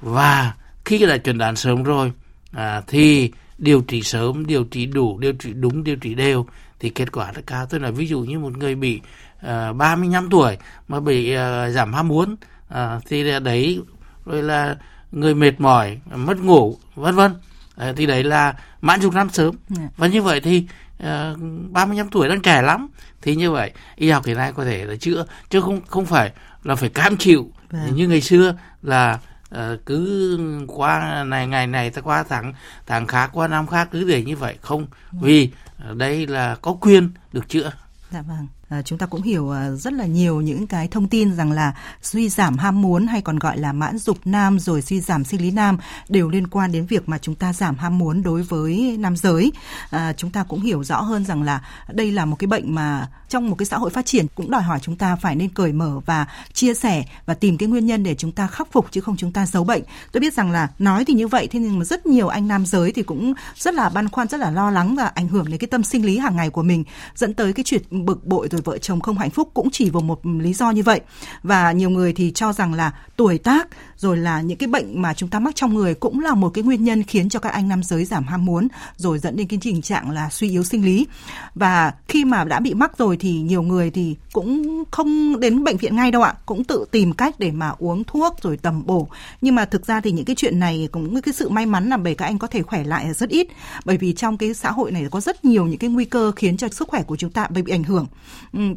và 0.00 0.54
khi 0.84 1.06
đã 1.06 1.16
chẩn 1.16 1.38
đoán 1.38 1.56
sớm 1.56 1.82
rồi 1.82 2.12
à, 2.52 2.82
thì 2.86 3.32
điều 3.58 3.80
trị 3.80 4.02
sớm 4.02 4.46
điều 4.46 4.64
trị 4.64 4.86
đủ 4.86 5.18
điều 5.18 5.32
trị 5.32 5.52
đúng 5.52 5.84
điều 5.84 5.96
trị 5.96 6.14
đều 6.14 6.46
thì 6.80 6.90
kết 6.90 7.12
quả 7.12 7.32
rất 7.32 7.42
cao. 7.46 7.66
Tôi 7.66 7.80
nói 7.80 7.92
ví 7.92 8.06
dụ 8.06 8.20
như 8.20 8.38
một 8.38 8.56
người 8.56 8.74
bị 8.74 9.00
uh, 9.36 9.48
à, 9.48 9.72
35 9.72 10.30
tuổi 10.30 10.56
mà 10.88 11.00
bị 11.00 11.36
uh, 11.36 11.70
giảm 11.70 11.92
ham 11.92 12.08
muốn 12.08 12.36
uh, 12.74 12.78
thì 13.08 13.40
đấy 13.40 13.80
rồi 14.24 14.42
là 14.42 14.76
người 15.12 15.34
mệt 15.34 15.60
mỏi 15.60 15.98
mất 16.14 16.38
ngủ 16.38 16.76
vân 16.94 17.14
vân 17.14 17.32
uh, 17.32 17.96
thì 17.96 18.06
đấy 18.06 18.24
là 18.24 18.54
mãn 18.80 19.00
dục 19.00 19.14
năm 19.14 19.30
sớm. 19.30 19.54
Dạ. 19.68 19.88
và 19.96 20.06
như 20.06 20.22
vậy 20.22 20.40
thì 20.40 20.66
uh, 21.02 21.38
35 21.70 22.08
tuổi 22.08 22.28
đang 22.28 22.40
trẻ 22.40 22.62
lắm 22.62 22.88
thì 23.22 23.36
như 23.36 23.50
vậy 23.50 23.72
y 23.96 24.10
học 24.10 24.24
hiện 24.24 24.36
nay 24.36 24.52
có 24.52 24.64
thể 24.64 24.84
là 24.84 24.96
chữa 24.96 25.24
chứ 25.50 25.60
không 25.60 25.80
không 25.86 26.06
phải 26.06 26.32
là 26.64 26.74
phải 26.74 26.88
cam 26.88 27.16
chịu 27.16 27.52
vâng. 27.70 27.94
như 27.94 28.08
ngày 28.08 28.20
xưa 28.20 28.54
là 28.82 29.18
uh, 29.54 29.60
cứ 29.86 30.38
qua 30.66 31.24
này 31.24 31.46
ngày 31.46 31.66
này 31.66 31.90
ta 31.90 32.00
qua 32.00 32.24
tháng 32.28 32.52
tháng 32.86 33.06
khác 33.06 33.30
qua 33.32 33.48
năm 33.48 33.66
khác 33.66 33.88
cứ 33.92 34.04
để 34.04 34.24
như 34.24 34.36
vậy 34.36 34.58
không 34.60 34.86
vâng. 35.12 35.22
vì 35.22 35.50
đây 35.94 36.26
là 36.26 36.56
có 36.62 36.76
quyền 36.80 37.10
được 37.32 37.48
chữa 37.48 37.72
dạ 38.10 38.22
vâng 38.22 38.46
à, 38.72 38.82
chúng 38.82 38.98
ta 38.98 39.06
cũng 39.06 39.22
hiểu 39.22 39.50
à, 39.50 39.70
rất 39.70 39.92
là 39.92 40.06
nhiều 40.06 40.40
những 40.40 40.66
cái 40.66 40.88
thông 40.88 41.08
tin 41.08 41.36
rằng 41.36 41.52
là 41.52 41.74
suy 42.02 42.28
giảm 42.28 42.58
ham 42.58 42.82
muốn 42.82 43.06
hay 43.06 43.22
còn 43.22 43.38
gọi 43.38 43.58
là 43.58 43.72
mãn 43.72 43.98
dục 43.98 44.18
nam 44.24 44.58
rồi 44.58 44.82
suy 44.82 45.00
giảm 45.00 45.24
sinh 45.24 45.42
lý 45.42 45.50
nam 45.50 45.78
đều 46.08 46.28
liên 46.28 46.46
quan 46.46 46.72
đến 46.72 46.86
việc 46.86 47.08
mà 47.08 47.18
chúng 47.18 47.34
ta 47.34 47.52
giảm 47.52 47.76
ham 47.76 47.98
muốn 47.98 48.22
đối 48.22 48.42
với 48.42 48.96
nam 48.98 49.16
giới. 49.16 49.52
À, 49.90 50.12
chúng 50.16 50.30
ta 50.30 50.42
cũng 50.42 50.60
hiểu 50.60 50.84
rõ 50.84 51.00
hơn 51.00 51.24
rằng 51.24 51.42
là 51.42 51.60
đây 51.92 52.12
là 52.12 52.24
một 52.24 52.36
cái 52.38 52.46
bệnh 52.46 52.74
mà 52.74 53.08
trong 53.28 53.50
một 53.50 53.56
cái 53.58 53.66
xã 53.66 53.76
hội 53.76 53.90
phát 53.90 54.06
triển 54.06 54.26
cũng 54.34 54.50
đòi 54.50 54.62
hỏi 54.62 54.78
chúng 54.82 54.96
ta 54.96 55.16
phải 55.16 55.36
nên 55.36 55.48
cởi 55.48 55.72
mở 55.72 56.00
và 56.06 56.26
chia 56.52 56.74
sẻ 56.74 57.04
và 57.26 57.34
tìm 57.34 57.58
cái 57.58 57.68
nguyên 57.68 57.86
nhân 57.86 58.02
để 58.02 58.14
chúng 58.14 58.32
ta 58.32 58.46
khắc 58.46 58.72
phục 58.72 58.86
chứ 58.90 59.00
không 59.00 59.16
chúng 59.16 59.32
ta 59.32 59.46
giấu 59.46 59.64
bệnh. 59.64 59.82
Tôi 60.12 60.20
biết 60.20 60.34
rằng 60.34 60.50
là 60.50 60.68
nói 60.78 61.04
thì 61.04 61.14
như 61.14 61.28
vậy 61.28 61.48
thế 61.50 61.58
nhưng 61.58 61.78
mà 61.78 61.84
rất 61.84 62.06
nhiều 62.06 62.28
anh 62.28 62.48
nam 62.48 62.66
giới 62.66 62.92
thì 62.92 63.02
cũng 63.02 63.34
rất 63.56 63.74
là 63.74 63.88
băn 63.88 64.08
khoăn 64.08 64.28
rất 64.28 64.40
là 64.40 64.50
lo 64.50 64.70
lắng 64.70 64.96
và 64.96 65.04
ảnh 65.04 65.28
hưởng 65.28 65.50
đến 65.50 65.58
cái 65.58 65.68
tâm 65.68 65.82
sinh 65.82 66.06
lý 66.06 66.18
hàng 66.18 66.36
ngày 66.36 66.50
của 66.50 66.62
mình 66.62 66.84
dẫn 67.14 67.34
tới 67.34 67.52
cái 67.52 67.64
chuyện 67.64 67.82
bực 67.90 68.26
bội 68.26 68.48
rồi 68.50 68.61
vợ 68.62 68.78
chồng 68.78 69.00
không 69.00 69.18
hạnh 69.18 69.30
phúc 69.30 69.50
cũng 69.54 69.70
chỉ 69.70 69.90
vào 69.90 70.02
một 70.02 70.20
lý 70.26 70.54
do 70.54 70.70
như 70.70 70.82
vậy. 70.82 71.00
Và 71.42 71.72
nhiều 71.72 71.90
người 71.90 72.12
thì 72.12 72.32
cho 72.34 72.52
rằng 72.52 72.74
là 72.74 72.92
tuổi 73.16 73.38
tác 73.38 73.68
rồi 73.96 74.16
là 74.16 74.40
những 74.40 74.58
cái 74.58 74.68
bệnh 74.68 75.02
mà 75.02 75.14
chúng 75.14 75.28
ta 75.28 75.38
mắc 75.38 75.54
trong 75.54 75.74
người 75.74 75.94
cũng 75.94 76.20
là 76.20 76.34
một 76.34 76.48
cái 76.48 76.64
nguyên 76.64 76.84
nhân 76.84 77.02
khiến 77.02 77.28
cho 77.28 77.38
các 77.38 77.52
anh 77.52 77.68
nam 77.68 77.82
giới 77.82 78.04
giảm 78.04 78.24
ham 78.24 78.44
muốn 78.44 78.68
rồi 78.96 79.18
dẫn 79.18 79.36
đến 79.36 79.48
cái 79.48 79.58
tình 79.62 79.82
trạng 79.82 80.10
là 80.10 80.30
suy 80.30 80.50
yếu 80.50 80.64
sinh 80.64 80.84
lý. 80.84 81.06
Và 81.54 81.92
khi 82.08 82.24
mà 82.24 82.44
đã 82.44 82.60
bị 82.60 82.74
mắc 82.74 82.98
rồi 82.98 83.16
thì 83.16 83.32
nhiều 83.40 83.62
người 83.62 83.90
thì 83.90 84.16
cũng 84.32 84.84
không 84.90 85.40
đến 85.40 85.64
bệnh 85.64 85.76
viện 85.76 85.96
ngay 85.96 86.10
đâu 86.10 86.22
ạ, 86.22 86.34
cũng 86.46 86.64
tự 86.64 86.84
tìm 86.90 87.12
cách 87.12 87.34
để 87.38 87.50
mà 87.50 87.74
uống 87.78 88.04
thuốc 88.04 88.36
rồi 88.42 88.56
tầm 88.56 88.86
bổ. 88.86 89.08
Nhưng 89.40 89.54
mà 89.54 89.64
thực 89.64 89.86
ra 89.86 90.00
thì 90.00 90.12
những 90.12 90.24
cái 90.24 90.36
chuyện 90.36 90.58
này 90.58 90.88
cũng 90.92 91.22
cái 91.22 91.32
sự 91.32 91.48
may 91.48 91.66
mắn 91.66 91.88
là 91.88 91.96
bởi 91.96 92.14
các 92.14 92.26
anh 92.26 92.38
có 92.38 92.46
thể 92.46 92.62
khỏe 92.62 92.84
lại 92.84 93.12
rất 93.14 93.28
ít. 93.28 93.48
Bởi 93.84 93.96
vì 93.96 94.12
trong 94.12 94.38
cái 94.38 94.54
xã 94.54 94.70
hội 94.70 94.92
này 94.92 95.06
có 95.10 95.20
rất 95.20 95.44
nhiều 95.44 95.66
những 95.66 95.78
cái 95.78 95.90
nguy 95.90 96.04
cơ 96.04 96.32
khiến 96.36 96.56
cho 96.56 96.68
sức 96.68 96.88
khỏe 96.88 97.02
của 97.02 97.16
chúng 97.16 97.30
ta 97.30 97.46
bị 97.46 97.72
ảnh 97.72 97.84
hưởng 97.84 98.06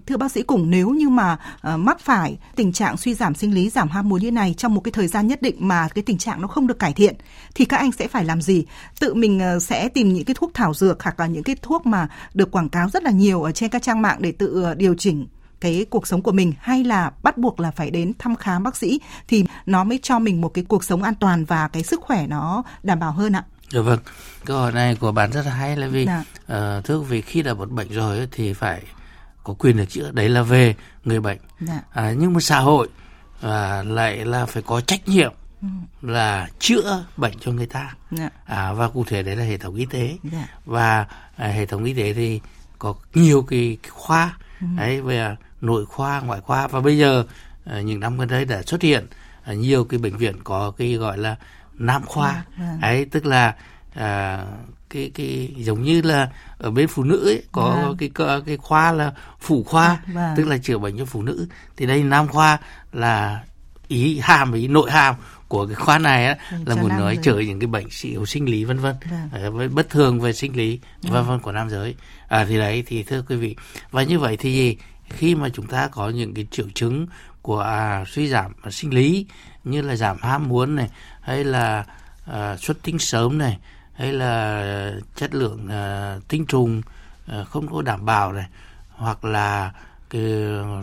thưa 0.06 0.18
bác 0.18 0.32
sĩ 0.32 0.44
cùng 0.44 0.70
nếu 0.70 0.90
như 0.90 1.10
mà 1.10 1.34
uh, 1.34 1.80
mắc 1.80 2.00
phải 2.00 2.38
tình 2.56 2.74
trạng 2.74 2.98
suy 2.98 3.14
giảm 3.14 3.36
sinh 3.36 3.54
lý 3.54 3.70
giảm 3.70 3.90
ham 3.90 4.10
muốn 4.10 4.22
như 4.22 4.32
này 4.32 4.54
trong 4.58 4.74
một 4.74 4.82
cái 4.82 4.92
thời 4.92 5.08
gian 5.08 5.28
nhất 5.28 5.42
định 5.42 5.56
mà 5.60 5.88
cái 5.88 6.04
tình 6.04 6.18
trạng 6.18 6.42
nó 6.42 6.48
không 6.48 6.68
được 6.68 6.80
cải 6.80 6.94
thiện 6.94 7.16
thì 7.56 7.66
các 7.66 7.78
anh 7.78 7.92
sẽ 7.92 8.08
phải 8.08 8.26
làm 8.26 8.42
gì 8.42 8.66
tự 9.00 9.14
mình 9.14 9.42
uh, 9.56 9.64
sẽ 9.64 9.90
tìm 9.90 10.14
những 10.14 10.26
cái 10.26 10.36
thuốc 10.40 10.52
thảo 10.54 10.74
dược 10.74 11.04
hoặc 11.04 11.20
là 11.20 11.28
những 11.28 11.44
cái 11.44 11.56
thuốc 11.62 11.86
mà 11.86 12.08
được 12.34 12.52
quảng 12.52 12.70
cáo 12.70 12.90
rất 12.90 13.04
là 13.04 13.12
nhiều 13.12 13.44
ở 13.44 13.52
trên 13.52 13.70
các 13.70 13.82
trang 13.82 14.02
mạng 14.02 14.18
để 14.20 14.32
tự 14.32 14.68
uh, 14.72 14.78
điều 14.78 14.96
chỉnh 14.96 15.28
cái 15.60 15.86
cuộc 15.90 16.08
sống 16.08 16.22
của 16.22 16.32
mình 16.32 16.54
hay 16.60 16.84
là 16.84 17.12
bắt 17.24 17.38
buộc 17.38 17.60
là 17.60 17.72
phải 17.72 17.92
đến 17.92 18.14
thăm 18.20 18.36
khám 18.36 18.64
bác 18.64 18.76
sĩ 18.76 19.00
thì 19.28 19.46
nó 19.66 19.84
mới 19.84 20.00
cho 20.04 20.20
mình 20.20 20.42
một 20.42 20.50
cái 20.50 20.64
cuộc 20.68 20.84
sống 20.84 21.04
an 21.04 21.16
toàn 21.16 21.46
và 21.46 21.68
cái 21.68 21.84
sức 21.84 22.02
khỏe 22.02 22.28
nó 22.28 22.64
đảm 22.84 23.00
bảo 23.00 23.12
hơn 23.12 23.34
ạ. 23.34 23.44
Dạ 23.72 23.82
vâng, 23.82 24.00
câu 24.46 24.60
hỏi 24.60 24.72
này 24.72 24.96
của 24.96 25.12
bạn 25.12 25.32
rất 25.32 25.46
là 25.46 25.52
hay 25.52 25.78
là 25.78 25.88
vì 25.88 26.06
dạ. 26.06 26.24
uh, 26.44 26.86
thưa 26.86 27.00
quý 27.00 27.06
vị 27.06 27.22
khi 27.22 27.42
đã 27.42 27.54
một 27.54 27.72
bệnh 27.72 27.90
rồi 27.90 28.28
thì 28.32 28.54
phải 28.54 28.82
có 29.46 29.54
quyền 29.54 29.78
được 29.78 29.90
chữa 29.90 30.12
đấy 30.12 30.30
là 30.30 30.44
về 30.44 30.76
người 31.04 31.20
bệnh 31.20 31.38
dạ. 31.60 31.82
à, 31.94 32.14
nhưng 32.18 32.34
mà 32.34 32.40
xã 32.40 32.60
hội 32.60 32.90
và 33.42 33.84
lại 33.84 34.26
là 34.26 34.46
phải 34.46 34.64
có 34.64 34.82
trách 34.82 35.08
nhiệm 35.08 35.34
ừ. 35.62 35.68
là 36.02 36.48
chữa 36.60 37.06
bệnh 37.18 37.34
cho 37.40 37.52
người 37.52 37.66
ta. 37.66 37.96
Dạ. 38.12 38.30
à, 38.46 38.74
và 38.74 38.88
cụ 38.88 39.04
thể 39.04 39.24
đấy 39.24 39.36
là 39.36 39.44
hệ 39.44 39.58
thống 39.58 39.76
y 39.76 39.86
tế. 39.86 40.18
Dạ. 40.32 40.48
và 40.66 41.06
à, 41.36 41.48
hệ 41.48 41.66
thống 41.66 41.84
y 41.84 41.94
tế 41.94 42.14
thì 42.14 42.42
có 42.80 42.96
nhiều 43.14 43.42
cái, 43.42 43.78
khoa 43.90 44.38
ừ. 44.62 44.68
đấy 44.78 45.02
về 45.02 45.36
nội 45.62 45.86
khoa 45.86 46.22
ngoại 46.22 46.42
khoa 46.42 46.68
và 46.68 46.82
bây 46.82 46.98
giờ 46.98 47.26
à, 47.66 47.82
những 47.82 48.00
năm 48.00 48.18
gần 48.18 48.28
đây 48.28 48.46
đã 48.46 48.62
xuất 48.62 48.82
hiện 48.82 49.08
à, 49.44 49.54
nhiều 49.54 49.84
cái 49.84 50.00
bệnh 50.00 50.18
viện 50.18 50.36
có 50.44 50.72
cái 50.78 50.94
gọi 50.94 51.18
là 51.18 51.36
nam 51.74 52.06
khoa 52.06 52.32
yeah. 52.32 52.46
Vâng. 52.58 52.82
đấy 52.82 53.06
tức 53.12 53.26
là 53.26 53.56
à, 53.94 54.44
cái 54.90 55.12
cái 55.16 55.54
giống 55.58 55.84
như 55.84 56.02
là 56.02 56.30
ở 56.58 56.72
bên 56.72 56.88
phụ 56.88 57.04
nữ 57.04 57.28
ấy 57.28 57.44
có 57.52 57.80
vâng. 57.84 57.98
cái 57.98 58.10
cái 58.46 58.58
khoa 58.58 58.92
là 58.92 59.14
phụ 59.40 59.64
khoa 59.64 60.00
vâng. 60.14 60.34
tức 60.38 60.48
là 60.48 60.58
chữa 60.58 60.78
bệnh 60.78 60.98
cho 60.98 61.06
phụ 61.06 61.22
nữ 61.22 61.48
thì 61.78 61.86
đây 61.86 62.04
nam 62.04 62.28
khoa 62.28 62.58
là 62.94 63.44
ý 63.88 64.20
hàm 64.20 64.54
ý 64.54 64.68
nội 64.68 64.92
hàm 64.92 65.16
của 65.48 65.66
cái 65.66 65.76
khoa 65.76 66.00
này 66.00 66.26
á 66.26 66.36
là 66.66 66.76
muốn 66.76 66.90
nói 66.90 67.18
chữa 67.24 67.40
những 67.40 67.60
cái 67.60 67.68
bệnh 67.68 67.90
siêu 67.90 68.26
sinh 68.26 68.50
lý 68.50 68.64
vân 68.64 68.80
vân 68.80 68.96
vâng. 69.32 69.54
với 69.54 69.68
bất 69.68 69.90
thường 69.90 70.20
về 70.20 70.34
sinh 70.34 70.56
lý 70.56 70.80
vân 71.02 71.26
vân 71.26 71.40
của 71.40 71.52
nam 71.52 71.70
giới 71.70 71.96
à 72.28 72.46
thì 72.50 72.58
đấy 72.58 72.84
thì 72.88 73.04
thưa 73.04 73.24
quý 73.30 73.36
vị 73.36 73.56
và 73.92 74.04
như 74.04 74.20
vậy 74.20 74.38
thì 74.38 74.78
khi 75.10 75.36
mà 75.36 75.50
chúng 75.50 75.68
ta 75.68 75.88
có 75.88 76.10
những 76.10 76.34
cái 76.34 76.48
triệu 76.52 76.66
chứng 76.74 77.08
của 77.42 77.60
à, 77.60 78.04
suy 78.08 78.28
giảm 78.28 78.52
sinh 78.72 78.94
lý 78.94 79.26
như 79.64 79.82
là 79.82 79.96
giảm 79.96 80.18
ham 80.22 80.48
muốn 80.48 80.76
này 80.76 80.90
hay 81.22 81.44
là 81.44 81.86
à, 82.26 82.58
xuất 82.58 82.78
tinh 82.84 83.00
sớm 83.00 83.38
này 83.38 83.58
hay 83.96 84.14
là 84.14 84.94
chất 85.16 85.36
lượng 85.36 85.68
uh, 85.68 86.28
tinh 86.28 86.46
trùng 86.46 86.82
uh, 87.42 87.48
không 87.48 87.68
có 87.74 87.82
đảm 87.82 88.06
bảo 88.06 88.34
này 88.34 88.48
hoặc 88.90 89.26
là 89.26 89.72
cái 90.10 90.22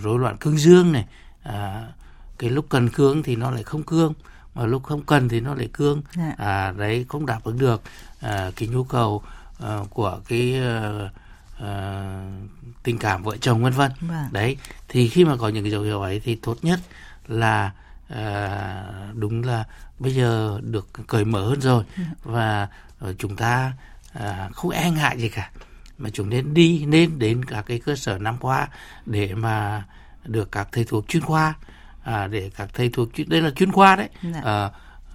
rối 0.03 0.19
loạn 0.19 0.37
cương 0.37 0.59
dương 0.59 0.93
này 0.93 1.07
à, 1.43 1.87
cái 2.39 2.51
lúc 2.51 2.67
cần 2.69 2.89
cương 2.89 3.23
thì 3.23 3.37
nó 3.37 3.51
lại 3.51 3.63
không 3.63 3.83
cương 3.83 4.13
mà 4.55 4.67
lúc 4.67 4.83
không 4.83 5.03
cần 5.03 5.29
thì 5.29 5.41
nó 5.41 5.55
lại 5.55 5.69
cương 5.73 6.03
dạ. 6.17 6.35
à, 6.39 6.73
đấy 6.73 7.07
không 7.09 7.27
đáp 7.27 7.41
ứng 7.45 7.59
được 7.59 7.83
à, 8.21 8.51
cái 8.57 8.69
nhu 8.69 8.85
cầu 8.85 9.23
à, 9.61 9.79
của 9.91 10.21
cái 10.29 10.61
à, 10.61 11.11
à, 11.61 12.31
tình 12.83 12.99
cảm 12.99 13.23
vợ 13.23 13.37
chồng 13.37 13.63
vân 13.63 13.73
vân 13.73 13.93
vâng. 14.01 14.29
đấy 14.31 14.57
thì 14.89 15.09
khi 15.09 15.25
mà 15.25 15.37
có 15.37 15.49
những 15.49 15.65
cái 15.65 15.73
dấu 15.73 15.83
hiệu 15.83 16.03
ấy 16.03 16.21
thì 16.25 16.35
tốt 16.35 16.57
nhất 16.63 16.81
là 17.27 17.73
à, 18.15 18.85
đúng 19.15 19.45
là 19.45 19.65
bây 19.99 20.15
giờ 20.15 20.61
được 20.63 20.89
cởi 21.07 21.25
mở 21.25 21.49
hơn 21.49 21.61
rồi 21.61 21.85
ừ. 21.97 22.03
và 22.23 22.69
Ờ, 23.03 23.15
chúng 23.19 23.37
ta 23.37 23.73
à, 24.13 24.49
không 24.55 24.71
e 24.71 24.91
ngại 24.91 25.19
gì 25.19 25.29
cả 25.29 25.51
mà 25.99 26.11
chúng 26.13 26.31
nên 26.31 26.55
đi 26.55 26.85
nên 26.87 27.19
đến 27.19 27.45
các 27.45 27.63
cái 27.67 27.79
cơ 27.79 27.97
sở 27.97 28.19
năm 28.19 28.39
khoa 28.41 28.69
để 29.07 29.35
mà 29.35 29.85
được 30.25 30.53
các 30.53 30.69
thầy 30.73 30.85
thuốc 30.85 31.09
chuyên 31.09 31.23
khoa 31.23 31.55
à, 32.03 32.27
để 32.27 32.51
các 32.57 32.69
thầy 32.75 32.89
thuốc 32.89 33.09
chuyên 33.15 33.29
đây 33.29 33.41
là 33.41 33.51
chuyên 33.51 33.73
khoa 33.73 33.97
đấy 33.97 34.09
à, 34.43 34.71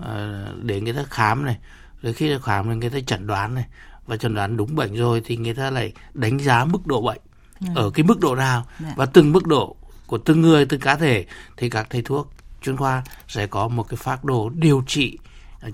à, 0.05 0.45
để 0.61 0.81
người 0.81 0.93
ta 0.93 1.03
khám 1.09 1.45
này 1.45 1.57
rồi 2.01 2.13
khi 2.13 2.33
ta 2.33 2.39
khám 2.43 2.69
thì 2.69 2.75
người 2.75 2.89
ta 2.89 2.97
chẩn 3.07 3.27
đoán 3.27 3.55
này 3.55 3.65
và 4.05 4.17
chẩn 4.17 4.35
đoán 4.35 4.57
đúng 4.57 4.75
bệnh 4.75 4.95
rồi 4.95 5.21
thì 5.25 5.37
người 5.37 5.53
ta 5.53 5.69
lại 5.69 5.93
đánh 6.13 6.39
giá 6.39 6.65
mức 6.65 6.87
độ 6.87 7.01
bệnh 7.01 7.21
dạ. 7.59 7.71
ở 7.75 7.89
cái 7.89 8.03
mức 8.03 8.19
độ 8.19 8.35
nào 8.35 8.65
dạ. 8.79 8.93
và 8.95 9.05
từng 9.05 9.31
mức 9.31 9.47
độ 9.47 9.75
của 10.07 10.17
từng 10.17 10.41
người 10.41 10.65
từng 10.65 10.79
cá 10.79 10.95
thể 10.95 11.25
thì 11.57 11.69
các 11.69 11.87
thầy 11.89 12.01
thuốc 12.01 12.33
chuyên 12.67 12.77
khoa 12.77 13.03
sẽ 13.27 13.47
có 13.47 13.67
một 13.67 13.83
cái 13.83 13.97
phác 13.97 14.23
đồ 14.23 14.49
điều 14.49 14.83
trị 14.87 15.17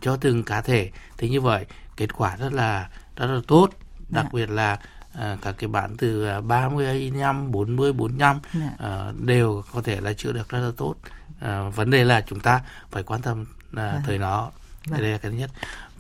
cho 0.02 0.16
từng 0.16 0.44
cá 0.44 0.62
thể 0.62 0.92
thì 1.18 1.30
như 1.30 1.42
vậy 1.42 1.66
kết 1.98 2.14
quả 2.14 2.36
rất 2.36 2.54
là 2.54 2.90
rất 3.16 3.28
là 3.28 3.42
tốt 3.48 3.70
đặc 4.10 4.26
dạ. 4.26 4.30
biệt 4.34 4.50
là 4.50 4.80
à, 5.14 5.38
các 5.42 5.56
cái 5.58 5.68
bạn 5.68 5.98
từ 5.98 6.42
30 6.42 6.86
25 6.86 7.52
40 7.52 7.94
45 7.94 8.40
dạ. 8.54 8.70
à, 8.80 9.12
đều 9.20 9.64
có 9.74 9.82
thể 9.82 10.02
là 10.02 10.14
chữa 10.14 10.32
được 10.32 10.50
rất 10.50 10.60
là 10.60 10.72
tốt 10.78 10.96
à, 11.40 11.62
vấn 11.70 11.90
đề 11.90 12.04
là 12.04 12.22
chúng 12.22 12.40
ta 12.40 12.62
phải 12.92 13.04
quan 13.04 13.22
tâm 13.22 13.46
à, 13.76 13.92
dạ. 13.94 14.04
tới 14.08 14.18
nó 14.18 14.52
dạ. 14.86 14.98
đây 14.98 15.12
là 15.12 15.18
cái 15.18 15.32
thứ 15.32 15.38
nhất 15.38 15.52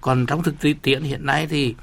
còn 0.02 0.26
trong 0.26 0.44
thực 0.44 0.56
tiễn 0.82 1.04
hiện 1.04 1.26
nay 1.26 1.48
thì 1.48 1.76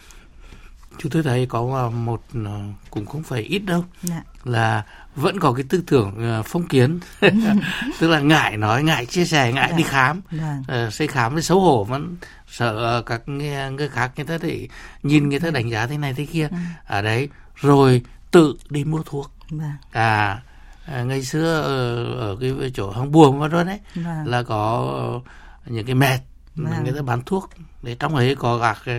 chúng 0.99 1.13
tôi 1.13 1.23
thấy 1.23 1.47
có 1.47 1.91
một 1.91 2.23
ờ, 2.45 2.61
cũng 2.91 3.07
không 3.07 3.23
phải 3.23 3.43
ít 3.43 3.59
đâu 3.59 3.85
dạ. 4.03 4.23
là 4.45 4.85
vẫn 5.17 5.41
có 5.41 5.53
cái 5.53 5.65
tư 5.69 5.83
tưởng 5.87 6.15
ờ, 6.19 6.43
phong 6.47 6.69
kiến 6.69 7.01
tức 8.01 8.09
là 8.09 8.21
ngại 8.21 8.57
nói 8.57 8.83
ngại 8.83 9.07
chia 9.07 9.25
sẻ 9.25 9.53
ngại 9.53 9.69
dạ. 9.71 9.77
đi 9.77 9.83
khám 9.83 10.21
dạ. 10.31 10.59
uh, 10.87 10.93
xây 10.93 11.07
khám 11.07 11.37
thì 11.37 11.43
xấu 11.43 11.61
hổ 11.61 11.85
vẫn 11.85 12.17
sợ 12.49 13.03
các 13.07 13.29
người 13.29 13.89
khác 13.89 14.13
người 14.17 14.27
ta 14.27 14.39
để 14.43 14.69
nhìn 15.03 15.29
người 15.29 15.41
ta 15.41 15.45
dạ. 15.45 15.51
đánh 15.51 15.71
giá 15.71 15.87
thế 15.87 15.99
này 15.99 16.15
thế 16.15 16.27
kia 16.27 16.49
dạ. 16.51 16.59
ở 16.87 17.03
đấy 17.03 17.29
rồi 17.55 18.03
tự 18.31 18.55
đi 18.71 18.85
mua 18.85 19.03
thuốc 19.03 19.33
dạ. 19.51 19.79
à, 19.91 20.43
à 20.87 21.03
ngày 21.03 21.23
xưa 21.23 21.63
ở, 21.63 22.05
ở 22.15 22.37
cái 22.41 22.71
chỗ 22.75 22.91
hàng 22.91 23.13
buồm 23.13 23.39
vào 23.39 23.49
đó 23.49 23.65
đấy 23.65 23.81
dạ. 23.95 24.23
là 24.27 24.43
có 24.43 25.21
những 25.67 25.87
cái 25.87 25.95
mệt 25.95 26.19
vâng. 26.57 26.85
người 26.85 26.93
ta 26.93 27.03
bán 27.03 27.23
thuốc 27.27 27.51
để 27.83 27.95
trong 27.95 28.15
ấy 28.15 28.35
có 28.35 28.59
cả 28.59 28.93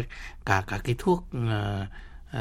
cả 0.45 0.63
cả 0.67 0.79
cái 0.83 0.95
thuốc 0.99 1.25
uh, 1.37 1.87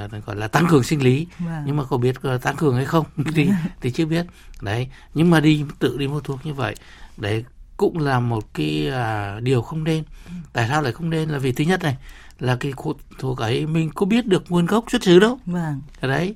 uh, 0.05 0.27
gọi 0.27 0.37
là 0.37 0.49
tăng 0.49 0.67
cường 0.71 0.83
sinh 0.83 1.03
lý 1.03 1.27
vâng. 1.39 1.63
nhưng 1.67 1.77
mà 1.77 1.85
có 1.85 1.97
biết 1.97 2.17
uh, 2.35 2.43
tăng 2.43 2.57
cường 2.57 2.77
hay 2.77 2.85
không 2.85 3.07
thì 3.35 3.51
thì 3.81 3.91
chưa 3.91 4.07
biết 4.07 4.27
đấy 4.61 4.89
nhưng 5.15 5.31
mà 5.31 5.41
đi 5.41 5.65
tự 5.79 5.99
đi 5.99 6.09
mua 6.09 6.21
thuốc 6.21 6.47
như 6.47 6.55
vậy 6.55 6.75
đấy 7.17 7.45
cũng 7.77 7.99
là 7.99 8.21
một 8.21 8.55
cái 8.55 8.91
uh, 8.91 9.43
điều 9.43 9.63
không 9.63 9.85
nên 9.85 10.05
tại 10.53 10.67
sao 10.69 10.83
lại 10.83 10.93
không 10.93 11.11
nên 11.11 11.29
là 11.29 11.39
vì 11.39 11.53
thứ 11.53 11.65
nhất 11.65 11.83
này 11.83 11.97
là 12.39 12.57
cái 12.61 12.73
thuốc 13.19 13.39
ấy 13.39 13.67
mình 13.67 13.91
có 13.95 14.07
biết 14.07 14.27
được 14.27 14.45
nguồn 14.49 14.67
gốc 14.67 14.85
xuất 14.91 15.03
xứ 15.03 15.19
đâu 15.19 15.39
vâng. 15.47 15.81
đấy 16.01 16.35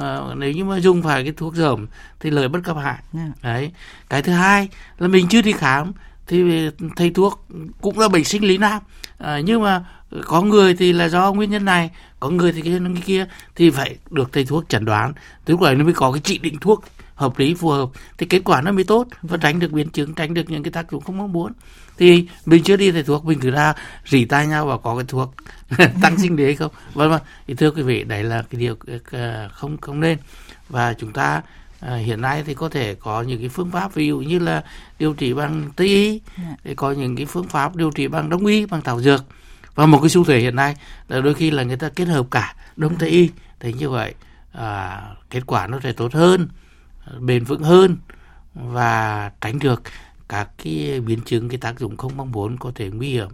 à, 0.00 0.20
nếu 0.36 0.52
như 0.52 0.64
mà 0.64 0.80
dùng 0.80 1.02
phải 1.02 1.22
cái 1.22 1.32
thuốc 1.36 1.54
dởm 1.54 1.86
thì 2.20 2.30
lợi 2.30 2.48
bất 2.48 2.60
cập 2.64 2.76
hại 2.76 2.98
yeah. 3.14 3.28
Dạ. 3.28 3.32
đấy 3.42 3.72
cái 4.08 4.22
thứ 4.22 4.32
hai 4.32 4.68
là 4.98 5.08
mình 5.08 5.28
chưa 5.28 5.42
đi 5.42 5.52
khám 5.52 5.92
thì 6.26 6.68
thầy 6.96 7.10
thuốc 7.10 7.46
cũng 7.80 7.98
là 7.98 8.08
bệnh 8.08 8.24
sinh 8.24 8.44
lý 8.44 8.58
nam 8.58 8.82
à, 9.18 9.40
nhưng 9.44 9.62
mà 9.62 9.84
có 10.24 10.42
người 10.42 10.74
thì 10.74 10.92
là 10.92 11.08
do 11.08 11.32
nguyên 11.32 11.50
nhân 11.50 11.64
này 11.64 11.90
có 12.24 12.30
người 12.30 12.52
thì 12.52 12.62
cái 12.62 12.80
cái 12.94 13.02
kia 13.06 13.26
thì 13.54 13.70
phải 13.70 13.96
được 14.10 14.32
thầy 14.32 14.44
thuốc 14.44 14.68
chẩn 14.68 14.84
đoán. 14.84 15.12
Tức 15.44 15.62
là 15.62 15.74
nó 15.74 15.84
mới 15.84 15.92
có 15.92 16.12
cái 16.12 16.20
trị 16.20 16.38
định 16.38 16.56
thuốc 16.60 16.84
hợp 17.14 17.38
lý 17.38 17.54
phù 17.54 17.68
hợp. 17.68 17.88
Thì 18.18 18.26
kết 18.26 18.40
quả 18.44 18.60
nó 18.60 18.72
mới 18.72 18.84
tốt 18.84 19.06
và 19.22 19.36
tránh 19.36 19.58
được 19.58 19.72
biến 19.72 19.88
chứng 19.88 20.14
tránh 20.14 20.34
được 20.34 20.50
những 20.50 20.62
cái 20.62 20.70
tác 20.70 20.90
dụng 20.90 21.02
không 21.02 21.18
mong 21.18 21.32
muốn. 21.32 21.52
Thì 21.98 22.28
mình 22.46 22.62
chưa 22.62 22.76
đi 22.76 22.90
thầy 22.90 23.02
thuốc 23.02 23.24
mình 23.24 23.40
cứ 23.40 23.50
ra 23.50 23.74
rỉ 24.06 24.24
tai 24.24 24.46
nhau 24.46 24.66
và 24.66 24.78
có 24.78 24.96
cái 24.96 25.04
thuốc 25.08 25.34
tăng 26.02 26.18
sinh 26.18 26.36
lý 26.36 26.54
không. 26.54 26.72
Vâng 26.94 27.10
vâng. 27.10 27.22
Thì 27.46 27.54
thưa 27.54 27.70
quý 27.70 27.82
vị 27.82 28.04
đấy 28.04 28.24
là 28.24 28.42
cái 28.50 28.60
điều 28.60 28.76
ờ, 29.10 29.48
không 29.52 29.76
không 29.78 30.00
nên. 30.00 30.18
Và 30.68 30.94
chúng 30.94 31.12
ta 31.12 31.42
à, 31.80 31.94
hiện 31.94 32.20
nay 32.20 32.42
thì 32.46 32.54
có 32.54 32.68
thể 32.68 32.94
có 32.94 33.22
những 33.22 33.40
cái 33.40 33.48
phương 33.48 33.70
pháp 33.70 33.94
ví 33.94 34.06
dụ 34.06 34.18
như 34.18 34.38
là 34.38 34.64
điều 34.98 35.14
trị 35.14 35.34
bằng 35.34 35.70
tây 35.76 35.86
y. 35.86 36.20
Dạ. 36.38 36.74
có 36.76 36.92
những 36.92 37.16
cái 37.16 37.26
phương 37.26 37.48
pháp 37.48 37.76
điều 37.76 37.90
trị 37.90 38.08
bằng 38.08 38.28
đông 38.28 38.46
y 38.46 38.66
bằng 38.66 38.82
thảo 38.82 39.00
dược 39.00 39.24
và 39.74 39.86
một 39.86 39.98
cái 40.00 40.08
xu 40.08 40.24
thế 40.24 40.38
hiện 40.38 40.56
nay 40.56 40.76
là 41.08 41.20
đôi 41.20 41.34
khi 41.34 41.50
là 41.50 41.62
người 41.62 41.76
ta 41.76 41.88
kết 41.88 42.04
hợp 42.04 42.26
cả 42.30 42.56
đông 42.76 42.96
tây 42.98 43.08
y 43.08 43.30
thì 43.60 43.72
như 43.72 43.90
vậy 43.90 44.14
à, 44.52 45.02
kết 45.30 45.42
quả 45.46 45.66
nó 45.66 45.80
sẽ 45.82 45.92
tốt 45.92 46.12
hơn 46.12 46.48
bền 47.20 47.44
vững 47.44 47.62
hơn 47.62 47.96
và 48.54 49.30
tránh 49.40 49.58
được 49.58 49.82
các 50.28 50.48
cái 50.64 51.00
biến 51.00 51.20
chứng 51.24 51.48
cái 51.48 51.58
tác 51.58 51.80
dụng 51.80 51.96
không 51.96 52.16
mong 52.16 52.32
muốn 52.32 52.58
có 52.58 52.72
thể 52.74 52.90
nguy 52.90 53.08
hiểm 53.08 53.28